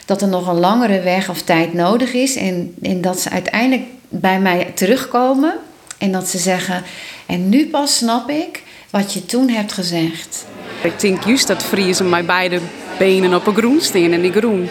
dat 0.05 0.22
er 0.22 0.29
nog 0.29 0.49
een 0.49 0.59
langere 0.61 1.01
weg 1.01 1.29
of 1.29 1.43
tijd 1.43 1.72
nodig 1.72 2.12
is. 2.12 2.37
En, 2.37 2.74
en 2.83 3.01
dat 3.01 3.20
ze 3.20 3.31
uiteindelijk 3.31 3.83
bij 4.09 4.41
mij 4.41 4.72
terugkomen 4.74 5.55
en 5.99 6.12
dat 6.12 6.29
ze 6.29 6.39
zeggen: 6.39 6.83
En 7.26 7.49
nu 7.49 7.68
pas 7.68 7.97
snap 7.97 8.31
ik 8.31 8.62
wat 8.91 9.12
je 9.12 9.26
toen 9.26 9.49
hebt 9.49 9.72
gezegd. 9.72 10.47
Ik 10.82 11.01
denk 11.01 11.24
juist 11.24 11.47
dat 11.47 11.62
vriezen 11.62 12.09
met 12.09 12.26
beide 12.26 12.61
benen 12.99 13.34
op 13.34 13.47
een 13.47 13.55
groen 13.55 13.80
staan. 13.80 14.12
En 14.12 14.20
die 14.20 14.32
groen, 14.32 14.68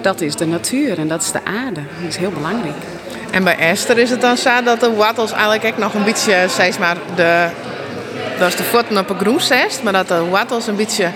dat 0.00 0.20
is 0.20 0.36
de 0.36 0.46
natuur 0.46 0.98
en 0.98 1.08
dat 1.08 1.22
is 1.22 1.32
de 1.32 1.44
aarde. 1.44 1.80
Dat 2.00 2.08
is 2.08 2.16
heel 2.16 2.30
belangrijk. 2.30 2.76
En 3.30 3.44
bij 3.44 3.56
Esther 3.56 3.98
is 3.98 4.10
het 4.10 4.20
dan 4.20 4.36
zo 4.36 4.62
dat 4.62 4.80
de 4.80 4.94
wattels 4.94 5.32
eigenlijk 5.32 5.64
ook 5.64 5.78
nog 5.78 5.94
een 5.94 6.04
beetje, 6.04 6.46
zeg 6.48 6.78
maar, 6.78 6.96
de, 7.14 7.48
dat 8.38 8.48
is 8.48 8.56
de 8.56 8.62
voeten 8.62 8.98
op 8.98 9.10
een 9.10 9.18
groen 9.18 9.40
zest, 9.40 9.82
maar 9.82 9.92
dat 9.92 10.08
de 10.08 10.28
wattels 10.28 10.66
een 10.66 10.76
beetje 10.76 11.10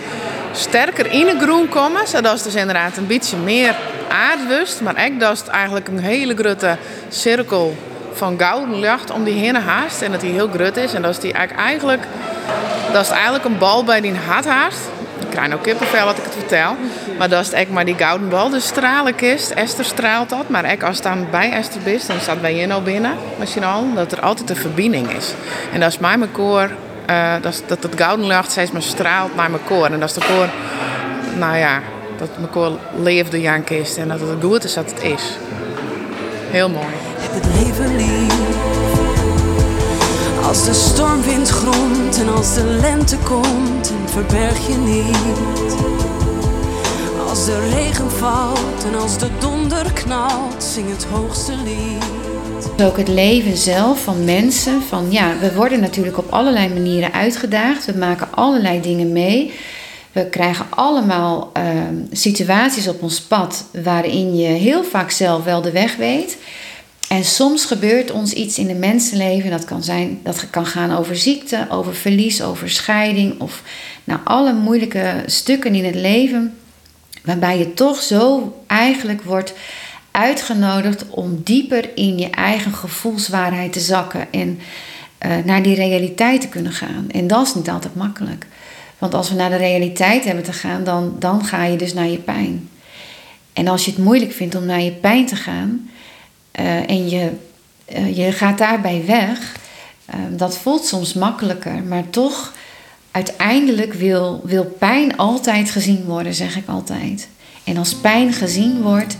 sterker 0.52 1.12
in 1.12 1.26
de 1.26 1.38
groen 1.40 1.68
komen, 1.68 2.08
zodat 2.08 2.32
het 2.34 2.44
dus 2.44 2.54
inderdaad 2.54 2.96
een 2.96 3.06
beetje 3.06 3.36
meer 3.36 3.76
aardwust, 4.08 4.80
maar 4.80 5.06
ook 5.06 5.20
dat 5.20 5.38
het 5.38 5.48
eigenlijk 5.48 5.88
een 5.88 5.98
hele 5.98 6.34
grote 6.34 6.76
cirkel 7.08 7.76
van 8.16 8.38
gouden 8.38 8.78
lucht 8.78 9.10
om 9.10 9.24
die 9.24 9.34
heen 9.34 9.54
haast. 9.56 10.02
En 10.02 10.12
dat 10.12 10.20
die 10.20 10.32
heel 10.32 10.48
grut 10.48 10.76
is. 10.76 10.94
En 10.94 11.02
dat 11.02 11.10
is 11.10 11.18
die 11.18 11.32
eigenlijk, 11.32 12.02
dat 12.92 13.04
is 13.04 13.10
eigenlijk 13.10 13.44
een 13.44 13.58
bal 13.58 13.84
bij 13.84 14.00
die 14.00 14.14
hart 14.26 14.46
haast. 14.46 14.80
Ik 15.18 15.30
krijg 15.30 15.54
ook 15.54 15.62
kippenvel 15.62 16.04
wat 16.04 16.18
ik 16.18 16.24
het 16.24 16.34
vertel. 16.34 16.76
Maar 17.18 17.28
dat 17.28 17.40
is 17.40 17.52
echt 17.52 17.70
maar 17.70 17.84
die 17.84 17.94
gouden 17.94 18.28
bal. 18.28 18.50
De 18.50 18.60
stralenkist. 18.60 19.50
Esther 19.50 19.84
straalt 19.84 20.28
dat. 20.28 20.48
Maar 20.48 20.84
als 20.84 20.94
het 20.96 21.04
dan 21.04 21.26
bij 21.30 21.52
Esther 21.52 21.86
is, 21.86 22.06
dan 22.06 22.20
staat 22.20 22.40
bij 22.40 22.54
je 22.54 22.66
nou 22.66 22.82
binnen. 22.82 23.12
Misschien 23.38 23.64
al. 23.64 23.94
Dat 23.94 24.12
er 24.12 24.20
altijd 24.20 24.50
een 24.50 24.56
verbinding 24.56 25.10
is. 25.10 25.34
En 25.72 25.80
dat 25.80 25.88
is 25.88 25.98
mijn 25.98 26.32
koor. 26.32 26.70
Uh, 27.10 27.32
dat, 27.40 27.62
dat 27.66 27.82
het 27.82 27.94
gouden 27.96 28.26
lucht 28.26 28.50
steeds 28.50 28.70
maar 28.70 28.82
straalt 28.82 29.34
naar 29.34 29.50
mijn 29.50 29.64
koor. 29.64 29.86
En 29.86 30.00
dat 30.00 30.08
is 30.08 30.14
de 30.14 30.26
koor. 30.26 30.48
Nou 31.38 31.56
ja, 31.56 31.80
dat 32.18 32.28
mijn 32.36 32.50
koor 32.50 32.78
leefde 33.02 33.40
Jankist. 33.40 33.96
En 33.96 34.08
dat 34.08 34.20
het 34.20 34.28
goed 34.40 34.64
is 34.64 34.74
dat 34.74 34.90
het 34.90 35.02
is. 35.02 35.36
Heel 36.50 36.70
mooi. 36.70 36.86
Heb 37.18 37.42
het 37.42 37.46
leven 37.54 37.96
lief. 37.96 38.34
Als 40.46 40.64
de 40.64 40.74
stormwind 40.74 41.48
gromt 41.48 42.18
en 42.20 42.28
als 42.28 42.54
de 42.54 42.64
lente 42.64 43.16
komt, 43.16 43.90
en 43.90 44.08
verberg 44.08 44.66
je 44.66 44.74
niet. 44.74 45.74
Als 47.28 47.44
de 47.44 47.68
regen 47.68 48.10
valt 48.10 48.84
en 48.92 49.00
als 49.00 49.18
de 49.18 49.28
donder 49.38 49.92
knalt, 49.92 50.62
zing 50.62 50.90
het 50.90 51.04
hoogste 51.04 51.52
lied. 51.64 52.84
Ook 52.86 52.96
het 52.96 53.08
leven 53.08 53.56
zelf 53.56 54.02
van 54.02 54.24
mensen. 54.24 54.82
Van, 54.82 55.06
ja, 55.10 55.38
we 55.40 55.54
worden 55.54 55.80
natuurlijk 55.80 56.18
op 56.18 56.32
allerlei 56.32 56.68
manieren 56.68 57.12
uitgedaagd. 57.12 57.84
We 57.84 57.98
maken 57.98 58.28
allerlei 58.30 58.80
dingen 58.80 59.12
mee. 59.12 59.52
We 60.16 60.28
krijgen 60.28 60.66
allemaal 60.70 61.52
uh, 61.56 61.62
situaties 62.12 62.88
op 62.88 63.02
ons 63.02 63.20
pad 63.20 63.64
waarin 63.82 64.36
je 64.36 64.46
heel 64.46 64.84
vaak 64.84 65.10
zelf 65.10 65.44
wel 65.44 65.62
de 65.62 65.70
weg 65.70 65.96
weet. 65.96 66.36
En 67.08 67.24
soms 67.24 67.64
gebeurt 67.64 68.10
ons 68.10 68.32
iets 68.32 68.58
in 68.58 68.66
de 68.66 68.74
mensenleven. 68.74 69.50
Dat 69.50 69.64
kan, 69.64 69.82
zijn, 69.82 70.20
dat 70.22 70.50
kan 70.50 70.66
gaan 70.66 70.96
over 70.96 71.16
ziekte, 71.16 71.66
over 71.70 71.94
verlies, 71.94 72.42
over 72.42 72.70
scheiding. 72.70 73.40
Of 73.40 73.62
nou, 74.04 74.20
alle 74.24 74.52
moeilijke 74.52 75.22
stukken 75.26 75.74
in 75.74 75.84
het 75.84 75.94
leven. 75.94 76.56
Waarbij 77.24 77.58
je 77.58 77.74
toch 77.74 78.02
zo 78.02 78.56
eigenlijk 78.66 79.22
wordt 79.22 79.54
uitgenodigd 80.10 81.04
om 81.08 81.40
dieper 81.44 81.90
in 81.94 82.18
je 82.18 82.30
eigen 82.30 82.72
gevoelswaarheid 82.72 83.72
te 83.72 83.80
zakken. 83.80 84.32
En 84.32 84.58
uh, 85.26 85.36
naar 85.44 85.62
die 85.62 85.74
realiteit 85.74 86.40
te 86.40 86.48
kunnen 86.48 86.72
gaan. 86.72 87.06
En 87.10 87.26
dat 87.26 87.46
is 87.46 87.54
niet 87.54 87.70
altijd 87.70 87.94
makkelijk. 87.94 88.46
Want 88.98 89.14
als 89.14 89.28
we 89.28 89.34
naar 89.34 89.50
de 89.50 89.56
realiteit 89.56 90.24
hebben 90.24 90.44
te 90.44 90.52
gaan, 90.52 90.84
dan, 90.84 91.16
dan 91.18 91.44
ga 91.44 91.64
je 91.64 91.76
dus 91.76 91.94
naar 91.94 92.08
je 92.08 92.18
pijn. 92.18 92.68
En 93.52 93.68
als 93.68 93.84
je 93.84 93.90
het 93.90 94.00
moeilijk 94.00 94.32
vindt 94.32 94.54
om 94.54 94.64
naar 94.64 94.80
je 94.80 94.92
pijn 94.92 95.26
te 95.26 95.36
gaan 95.36 95.90
uh, 96.60 96.90
en 96.90 97.08
je, 97.08 97.30
uh, 97.96 98.16
je 98.16 98.32
gaat 98.32 98.58
daarbij 98.58 99.02
weg, 99.06 99.56
uh, 100.10 100.14
dat 100.30 100.58
voelt 100.58 100.84
soms 100.84 101.14
makkelijker, 101.14 101.82
maar 101.82 102.10
toch 102.10 102.52
uiteindelijk 103.10 103.92
wil, 103.92 104.40
wil 104.44 104.64
pijn 104.64 105.16
altijd 105.16 105.70
gezien 105.70 106.04
worden, 106.04 106.34
zeg 106.34 106.56
ik 106.56 106.68
altijd. 106.68 107.28
En 107.64 107.76
als 107.76 107.94
pijn 107.94 108.32
gezien 108.32 108.82
wordt, 108.82 109.16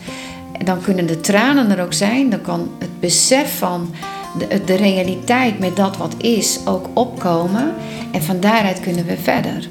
dan 0.64 0.80
kunnen 0.80 1.06
de 1.06 1.20
tranen 1.20 1.70
er 1.70 1.84
ook 1.84 1.92
zijn, 1.92 2.30
dan 2.30 2.40
kan 2.40 2.70
het 2.78 3.00
besef 3.00 3.58
van 3.58 3.94
de, 4.38 4.64
de 4.64 4.74
realiteit 4.74 5.58
met 5.58 5.76
dat 5.76 5.96
wat 5.96 6.14
is 6.18 6.60
ook 6.64 6.88
opkomen. 6.92 7.74
En 8.12 8.22
van 8.22 8.40
daaruit 8.40 8.80
kunnen 8.80 9.06
we 9.06 9.16
verder. 9.16 9.68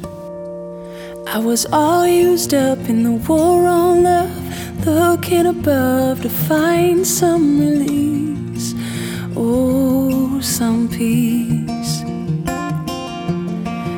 I 1.38 1.42
was 1.42 1.70
all 1.70 2.08
used 2.08 2.54
up 2.54 2.88
in 2.88 3.04
the 3.04 3.18
war 3.28 3.68
on 3.68 4.02
love, 4.02 4.28
looking 4.86 5.48
above 5.48 6.22
to 6.22 6.30
find 6.30 7.08
some 7.08 7.60
release, 7.60 8.76
oh, 9.34 10.42
some 10.42 10.88
peace. 10.88 12.04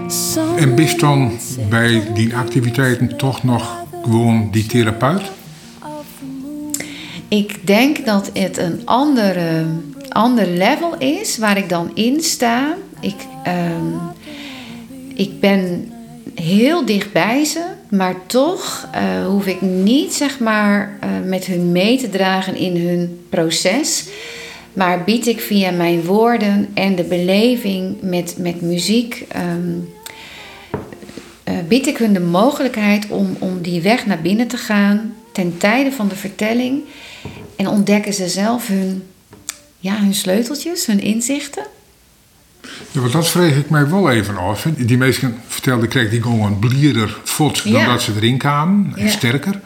Some 0.07 0.57
En 0.59 0.75
bist 0.75 0.99
dan 0.99 1.31
bij 1.69 2.01
die 2.13 2.35
activiteiten 2.35 3.17
toch 3.17 3.43
nog 3.43 3.85
gewoon 4.03 4.47
die 4.51 4.65
therapeut? 4.65 5.21
Ik 7.27 7.67
denk 7.67 8.05
dat 8.05 8.29
het 8.33 8.57
een 8.57 8.81
andere, 8.85 9.65
ander 10.09 10.47
level 10.47 10.97
is 10.97 11.37
waar 11.37 11.57
ik 11.57 11.69
dan 11.69 11.91
in 11.93 12.21
sta. 12.21 12.75
Ik, 12.99 13.15
um, 13.47 13.99
ik 15.13 15.39
ben 15.39 15.91
heel 16.35 16.85
dicht 16.85 17.11
bij 17.11 17.45
ze, 17.45 17.65
maar 17.89 18.15
toch 18.25 18.87
uh, 18.95 19.25
hoef 19.25 19.45
ik 19.45 19.61
niet 19.61 20.13
zeg 20.13 20.39
maar, 20.39 20.97
uh, 21.03 21.09
met 21.29 21.45
hun 21.45 21.71
mee 21.71 21.97
te 21.97 22.09
dragen 22.09 22.55
in 22.55 22.87
hun 22.87 23.19
proces. 23.29 24.05
Maar 24.73 25.03
bied 25.03 25.27
ik 25.27 25.39
via 25.39 25.71
mijn 25.71 26.03
woorden 26.03 26.67
en 26.73 26.95
de 26.95 27.03
beleving 27.03 27.95
met, 28.01 28.35
met 28.37 28.61
muziek, 28.61 29.25
um, 29.35 29.89
bied 31.67 31.87
ik 31.87 31.97
hun 31.97 32.13
de 32.13 32.19
mogelijkheid 32.19 33.07
om, 33.09 33.35
om 33.39 33.61
die 33.61 33.81
weg 33.81 34.05
naar 34.05 34.21
binnen 34.21 34.47
te 34.47 34.57
gaan 34.57 35.15
ten 35.31 35.57
tijde 35.57 35.91
van 35.91 36.07
de 36.07 36.15
vertelling. 36.15 36.81
En 37.55 37.67
ontdekken 37.67 38.13
ze 38.13 38.27
zelf 38.27 38.67
hun, 38.67 39.03
ja, 39.79 39.99
hun 39.99 40.13
sleuteltjes, 40.13 40.85
hun 40.85 40.99
inzichten. 40.99 41.63
Ja, 42.91 42.99
want 42.99 43.11
dat 43.11 43.29
vreeg 43.29 43.55
ik 43.57 43.69
mij 43.69 43.89
wel 43.89 44.09
even 44.11 44.37
af. 44.37 44.65
Die 44.77 44.97
mensen 44.97 45.35
vertelden, 45.47 45.89
kreeg 45.89 46.09
die 46.09 46.21
gewoon 46.21 46.59
blierder 46.59 47.17
voet 47.23 47.63
dan 47.63 47.71
Ja. 47.71 47.85
dat 47.87 48.01
ze 48.01 48.11
erin 48.15 48.37
kwamen. 48.37 48.91
En 48.95 49.05
Ja. 49.05 49.11
sterker. 49.11 49.59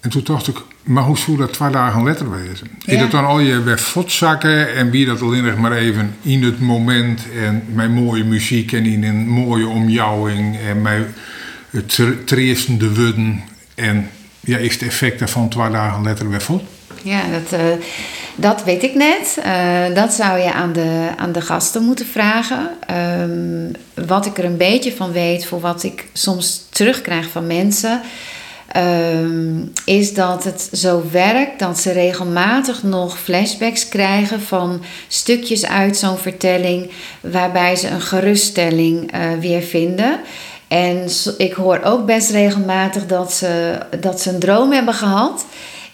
En 0.00 0.10
toen 0.10 0.24
dacht 0.24 0.48
ik, 0.48 0.56
maar 0.82 1.02
hoe 1.02 1.18
zou 1.18 1.36
dat 1.36 1.52
twee 1.52 1.70
dagen 1.70 2.02
later 2.02 2.30
wezen? 2.30 2.66
Is 2.84 2.94
Ja. 2.94 3.00
dat 3.00 3.10
dan 3.10 3.24
al 3.24 3.38
je 3.40 3.62
weer 3.62 3.78
zakken 4.06 4.74
en 4.74 4.90
wie 4.90 5.06
dat 5.06 5.22
alleen 5.22 5.44
nog 5.44 5.56
maar 5.56 5.72
even 5.72 6.16
in 6.22 6.42
het 6.42 6.60
moment 6.60 7.20
en 7.42 7.62
met 7.74 7.90
mooie 7.90 8.24
muziek 8.24 8.72
en 8.72 8.84
in 8.86 9.04
een 9.04 9.28
mooie 9.28 9.66
omjouwing 9.66 10.56
en 10.58 10.82
tre- 11.86 12.24
treestende 12.24 12.92
wudden 12.92 13.42
en 13.74 14.08
ja, 14.40 14.58
is 14.58 14.72
het 14.72 14.82
effect 14.82 15.18
daarvan 15.18 15.48
twee 15.48 15.70
dagen 15.70 16.02
later 16.02 16.28
weer 16.28 16.42
vol? 16.42 16.66
Ja, 17.02 17.22
dat, 17.30 17.60
eh, 17.60 17.66
dat 18.36 18.64
weet 18.64 18.82
ik 18.82 18.94
net. 18.94 19.38
Eh, 19.42 19.94
dat 19.94 20.12
zou 20.12 20.38
je 20.38 20.52
aan 20.52 20.72
de, 20.72 21.08
aan 21.16 21.32
de 21.32 21.40
gasten 21.40 21.82
moeten 21.82 22.06
vragen. 22.06 22.70
Ehm, 22.86 24.06
wat 24.06 24.26
ik 24.26 24.38
er 24.38 24.44
een 24.44 24.56
beetje 24.56 24.96
van 24.96 25.12
weet, 25.12 25.46
voor 25.46 25.60
wat 25.60 25.82
ik 25.82 26.06
soms 26.12 26.66
terugkrijg 26.70 27.28
van 27.28 27.46
mensen, 27.46 28.00
ehm, 28.66 29.54
is 29.84 30.14
dat 30.14 30.44
het 30.44 30.68
zo 30.72 31.02
werkt 31.10 31.58
dat 31.58 31.78
ze 31.78 31.92
regelmatig 31.92 32.82
nog 32.82 33.18
flashbacks 33.18 33.88
krijgen 33.88 34.40
van 34.40 34.82
stukjes 35.08 35.66
uit 35.66 35.96
zo'n 35.96 36.18
vertelling, 36.18 36.90
waarbij 37.20 37.76
ze 37.76 37.88
een 37.88 38.00
geruststelling 38.00 39.12
eh, 39.12 39.20
weer 39.40 39.62
vinden. 39.62 40.20
En 40.68 41.08
ik 41.38 41.52
hoor 41.52 41.80
ook 41.82 42.06
best 42.06 42.30
regelmatig 42.30 43.06
dat 43.06 43.32
ze, 43.32 43.78
dat 44.00 44.20
ze 44.20 44.30
een 44.30 44.38
droom 44.38 44.72
hebben 44.72 44.94
gehad. 44.94 45.44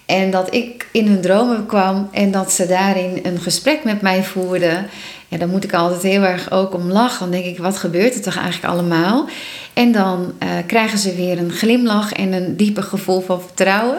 En 0.07 0.31
dat 0.31 0.55
ik 0.55 0.89
in 0.93 1.07
hun 1.07 1.21
dromen 1.21 1.67
kwam 1.67 2.09
en 2.13 2.31
dat 2.31 2.53
ze 2.53 2.67
daarin 2.67 3.21
een 3.23 3.41
gesprek 3.41 3.85
met 3.85 4.01
mij 4.01 4.25
voerden. 4.25 4.87
Ja, 5.29 5.39
dan 5.39 5.51
moet 5.51 5.65
ik 5.65 5.75
altijd 5.75 6.03
heel 6.03 6.23
erg 6.23 6.51
ook 6.51 6.75
om 6.75 6.93
lachen. 6.93 7.19
Dan 7.19 7.31
denk 7.31 7.45
ik, 7.45 7.59
wat 7.59 7.77
gebeurt 7.77 8.15
er 8.15 8.23
toch 8.23 8.37
eigenlijk 8.37 8.75
allemaal? 8.75 9.29
En 9.73 9.93
dan 9.93 10.33
eh, 10.39 10.49
krijgen 10.67 10.99
ze 10.99 11.15
weer 11.15 11.39
een 11.39 11.53
glimlach 11.53 12.13
en 12.13 12.33
een 12.33 12.57
dieper 12.57 12.83
gevoel 12.83 13.21
van 13.21 13.41
vertrouwen. 13.41 13.99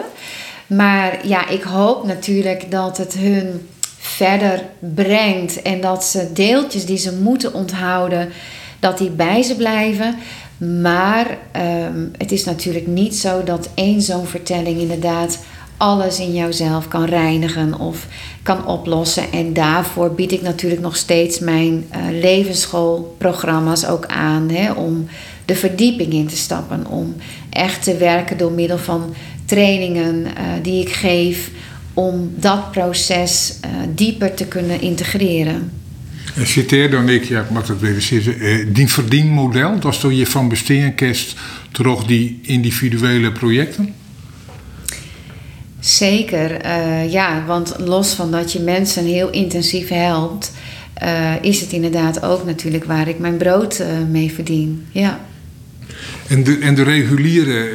Maar 0.66 1.26
ja, 1.26 1.48
ik 1.48 1.62
hoop 1.62 2.06
natuurlijk 2.06 2.70
dat 2.70 2.96
het 2.96 3.14
hun 3.14 3.68
verder 3.98 4.62
brengt. 4.78 5.62
En 5.62 5.80
dat 5.80 6.04
ze 6.04 6.32
deeltjes 6.32 6.86
die 6.86 6.98
ze 6.98 7.12
moeten 7.12 7.54
onthouden, 7.54 8.32
dat 8.80 8.98
die 8.98 9.10
bij 9.10 9.42
ze 9.42 9.56
blijven. 9.56 10.14
Maar 10.82 11.38
ehm, 11.52 12.06
het 12.18 12.32
is 12.32 12.44
natuurlijk 12.44 12.86
niet 12.86 13.16
zo 13.16 13.44
dat 13.44 13.68
één 13.74 14.02
zo'n 14.02 14.26
vertelling 14.26 14.80
inderdaad 14.80 15.38
alles 15.76 16.18
in 16.18 16.34
jouzelf 16.34 16.88
kan 16.88 17.04
reinigen 17.04 17.78
of 17.78 18.06
kan 18.42 18.66
oplossen. 18.66 19.32
En 19.32 19.52
daarvoor 19.52 20.14
bied 20.14 20.32
ik 20.32 20.42
natuurlijk 20.42 20.82
nog 20.82 20.96
steeds 20.96 21.38
mijn 21.38 21.84
eh, 21.90 22.00
levensschoolprogramma's 22.20 23.86
ook 23.86 24.06
aan. 24.06 24.48
Hè, 24.50 24.72
om 24.72 25.08
de 25.44 25.54
verdieping 25.54 26.12
in 26.12 26.26
te 26.26 26.36
stappen. 26.36 26.86
Om 26.86 27.14
echt 27.50 27.82
te 27.82 27.96
werken 27.96 28.38
door 28.38 28.52
middel 28.52 28.78
van 28.78 29.14
trainingen 29.44 30.26
eh, 30.36 30.44
die 30.62 30.80
ik 30.80 30.92
geef. 30.92 31.50
Om 31.94 32.34
dat 32.36 32.70
proces 32.70 33.58
eh, 33.60 33.70
dieper 33.94 34.34
te 34.34 34.46
kunnen 34.46 34.80
integreren. 34.80 35.70
En 36.34 36.46
citeer 36.46 36.90
dan 36.90 37.08
ik, 37.08 37.24
ja, 37.24 37.46
mag 37.50 37.66
dat 37.66 37.78
weer 37.78 38.00
zeggen, 38.00 38.40
eh, 38.40 38.66
die 38.68 38.88
verdienmodel, 38.88 39.78
dat 39.78 39.92
is 39.92 39.98
toch 39.98 40.12
je 40.12 40.26
van 40.26 40.48
besteden 40.48 41.14
toch 41.70 42.04
die 42.04 42.38
individuele 42.42 43.32
projecten? 43.32 43.94
Zeker, 45.84 46.60
eh, 46.60 47.12
ja, 47.12 47.44
want 47.46 47.74
los 47.78 48.12
van 48.12 48.30
dat 48.30 48.52
je 48.52 48.60
mensen 48.60 49.04
heel 49.04 49.30
intensief 49.30 49.88
helpt, 49.88 50.52
eh, 50.94 51.32
is 51.40 51.60
het 51.60 51.72
inderdaad 51.72 52.22
ook 52.22 52.44
natuurlijk 52.44 52.84
waar 52.84 53.08
ik 53.08 53.18
mijn 53.18 53.36
brood 53.36 53.78
eh, 53.78 53.88
mee 54.10 54.32
verdien. 54.32 54.86
Ja. 54.90 55.20
En 56.28 56.44
de, 56.44 56.58
en 56.58 56.74
de 56.74 56.82
reguliere 56.82 57.70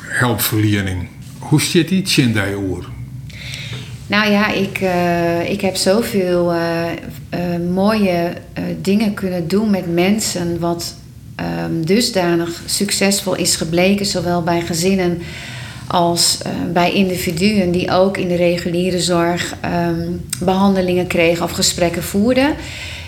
hulpverlening, 0.00 1.08
hoe 1.38 1.60
zit 1.60 1.88
die 1.88 2.02
in 2.16 2.32
die 2.32 2.58
oor? 2.58 2.88
Nou 4.06 4.30
ja, 4.30 4.52
ik, 4.52 4.80
ik 5.48 5.60
heb 5.60 5.76
zoveel 5.76 6.52
mooie 7.72 8.32
dingen 8.82 9.14
kunnen 9.14 9.48
doen 9.48 9.70
met 9.70 9.94
mensen, 9.94 10.58
wat 10.58 10.94
um, 11.66 11.86
dusdanig 11.86 12.62
succesvol 12.66 13.34
is 13.34 13.56
gebleken, 13.56 14.06
zowel 14.06 14.42
bij 14.42 14.60
gezinnen 14.60 15.18
als 15.86 16.38
bij 16.72 16.92
individuen 16.92 17.70
die 17.70 17.90
ook 17.90 18.16
in 18.16 18.28
de 18.28 18.36
reguliere 18.36 19.00
zorg 19.00 19.54
um, 19.64 20.24
behandelingen 20.40 21.06
kregen 21.06 21.44
of 21.44 21.50
gesprekken 21.50 22.02
voerden. 22.02 22.54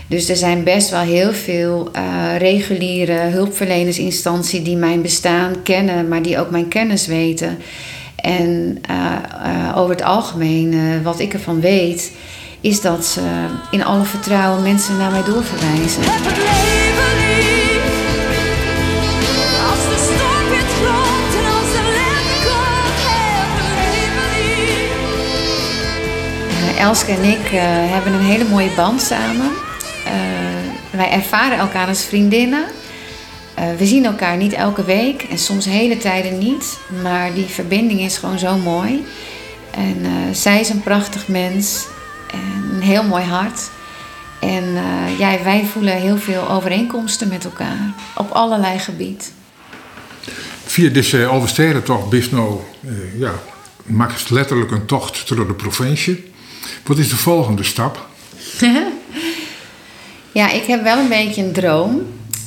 Dus 0.07 0.29
er 0.29 0.37
zijn 0.37 0.65
best 0.65 0.91
wel 0.91 1.01
heel 1.01 1.33
veel 1.33 1.91
reguliere 2.39 3.13
hulpverlenersinstanties 3.13 4.65
die 4.65 4.77
mijn 4.77 5.03
bestaan 5.03 5.63
kennen, 5.63 6.09
maar 6.09 6.23
die 6.23 6.39
ook 6.39 6.51
mijn 6.51 6.69
kennis 6.69 7.07
weten. 7.07 7.59
En 8.21 8.79
uh, 8.91 9.13
uh, 9.47 9.77
over 9.77 9.91
het 9.91 10.03
algemeen, 10.03 10.73
uh, 10.73 11.03
wat 11.03 11.21
ik 11.21 11.33
ervan 11.33 11.61
weet, 11.61 12.13
is 12.61 12.81
dat 12.81 13.07
ze 13.07 13.21
in 13.71 13.85
alle 13.85 14.05
vertrouwen 14.05 14.63
mensen 14.63 14.97
naar 14.97 15.11
mij 15.11 15.25
doorverwijzen. 15.25 16.03
Elske 26.79 27.13
en 27.13 27.25
ik 27.25 27.49
hebben 27.91 28.13
een 28.13 28.21
hele 28.21 28.45
mooie 28.45 28.71
band 28.77 29.01
samen. 29.01 29.51
wij 30.91 31.11
ervaren 31.11 31.59
elkaar 31.59 31.89
als 31.89 32.05
vriendinnen. 32.05 32.65
Uh, 33.59 33.65
we 33.79 33.87
zien 33.87 34.05
elkaar 34.05 34.37
niet 34.37 34.53
elke 34.53 34.85
week 34.85 35.23
en 35.23 35.39
soms 35.39 35.65
hele 35.65 35.97
tijden 35.97 36.39
niet, 36.39 36.79
maar 37.03 37.35
die 37.35 37.45
verbinding 37.45 38.01
is 38.01 38.17
gewoon 38.17 38.39
zo 38.39 38.57
mooi. 38.57 39.05
En 39.71 39.97
uh, 40.01 40.11
zij 40.33 40.61
is 40.61 40.69
een 40.69 40.83
prachtig 40.83 41.29
mens 41.29 41.87
en 42.31 42.75
een 42.75 42.83
heel 42.83 43.03
mooi 43.03 43.25
hart. 43.25 43.71
En 44.41 44.65
uh, 45.19 45.43
wij 45.43 45.65
voelen 45.73 45.97
heel 45.97 46.17
veel 46.17 46.51
overeenkomsten 46.51 47.29
met 47.29 47.45
elkaar 47.45 47.95
op 48.15 48.31
allerlei 48.31 48.79
gebied. 48.79 49.33
Via 50.65 50.91
deze 50.91 51.27
Alversteden 51.27 51.83
toch 51.83 52.09
best 52.09 52.33
nou, 52.33 52.61
ja, 53.17 53.33
maakt 53.83 54.31
letterlijk 54.31 54.71
een 54.71 54.87
tocht 54.87 55.29
door 55.29 55.47
de 55.47 55.55
provincie. 55.55 56.33
Wat 56.85 56.99
is 56.99 57.09
de 57.09 57.17
volgende 57.17 57.63
stap? 57.63 58.07
ja, 60.33 60.51
ik 60.51 60.65
heb 60.65 60.83
wel 60.83 60.99
een 60.99 61.09
beetje 61.09 61.43
een 61.43 61.53
droom. 61.53 62.03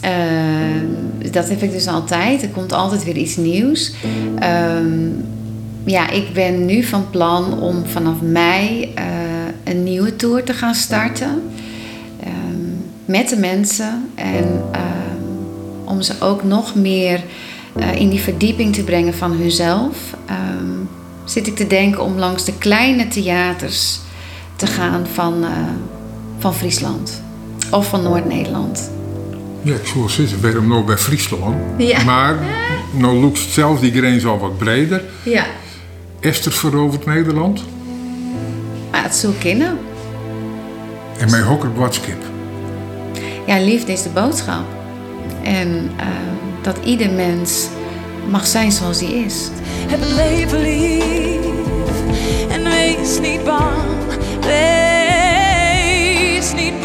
Uh, 0.05 1.31
dat 1.31 1.49
heb 1.49 1.61
ik 1.61 1.71
dus 1.71 1.87
altijd. 1.87 2.41
Er 2.41 2.49
komt 2.49 2.73
altijd 2.73 3.03
weer 3.03 3.17
iets 3.17 3.35
nieuws. 3.35 3.91
Uh, 4.39 4.75
ja, 5.85 6.09
ik 6.09 6.33
ben 6.33 6.65
nu 6.65 6.83
van 6.83 7.09
plan 7.09 7.59
om 7.59 7.85
vanaf 7.85 8.21
mei 8.21 8.93
uh, 8.97 9.03
een 9.63 9.83
nieuwe 9.83 10.15
tour 10.15 10.43
te 10.43 10.53
gaan 10.53 10.75
starten. 10.75 11.43
Ehm, 12.19 12.69
met 13.05 13.29
de 13.29 13.37
mensen. 13.37 14.09
En 14.15 14.63
ehm, 14.71 15.85
om 15.85 16.01
ze 16.01 16.13
ook 16.19 16.43
nog 16.43 16.75
meer 16.75 17.23
eh, 17.75 17.95
in 17.95 18.09
die 18.09 18.19
verdieping 18.19 18.73
te 18.75 18.83
brengen 18.83 19.13
van 19.13 19.31
hunzelf. 19.31 19.97
zit 21.25 21.47
ik 21.47 21.55
te 21.55 21.67
denken 21.67 22.03
om 22.03 22.17
langs 22.17 22.45
de 22.45 22.57
kleine 22.57 23.07
theaters 23.07 23.99
te 24.61 24.67
gaan 24.67 25.07
van, 25.13 25.43
eh, 25.43 25.49
van 26.39 26.53
Friesland. 26.53 27.21
Of 27.71 27.87
van 27.89 28.03
Noord-Nederland. 28.03 28.91
Ja, 29.61 29.75
ik 29.75 29.85
zou 29.85 30.09
zeggen, 30.09 30.41
waarom 30.41 30.67
nou 30.67 30.83
bij 30.83 30.97
Friesland? 30.97 31.55
Ja. 31.77 32.03
Maar 32.03 32.35
nou 32.91 33.19
loopt 33.19 33.37
zelf 33.39 33.79
die 33.79 33.91
grens 33.91 34.25
al 34.25 34.39
wat 34.39 34.57
breder. 34.57 35.03
Ja. 35.23 35.45
Esther 36.19 36.51
verovert 36.51 37.05
Nederland? 37.05 37.63
Maar 38.91 39.03
het 39.03 39.15
zou 39.15 39.33
kunnen. 39.39 39.77
En 41.17 41.29
mijn 41.29 41.43
hokker 41.43 41.73
watskip? 41.73 42.23
Ja, 43.47 43.59
liefde 43.59 43.91
is 43.91 44.03
de 44.03 44.09
boodschap. 44.09 44.65
En 45.43 45.67
uh, 45.99 46.05
dat 46.61 46.77
ieder 46.83 47.11
mens 47.11 47.67
mag 48.29 48.47
zijn 48.47 48.71
zoals 48.71 48.99
hij 48.99 49.11
is. 49.11 49.49
Heb 49.87 49.99
het 49.99 50.11
leven 50.11 50.61
lief 50.61 51.21
en 52.49 52.63
wees 52.63 53.19
niet 53.19 53.43
bang. 53.43 53.91
Wees 54.41 54.53
niet 56.53 56.81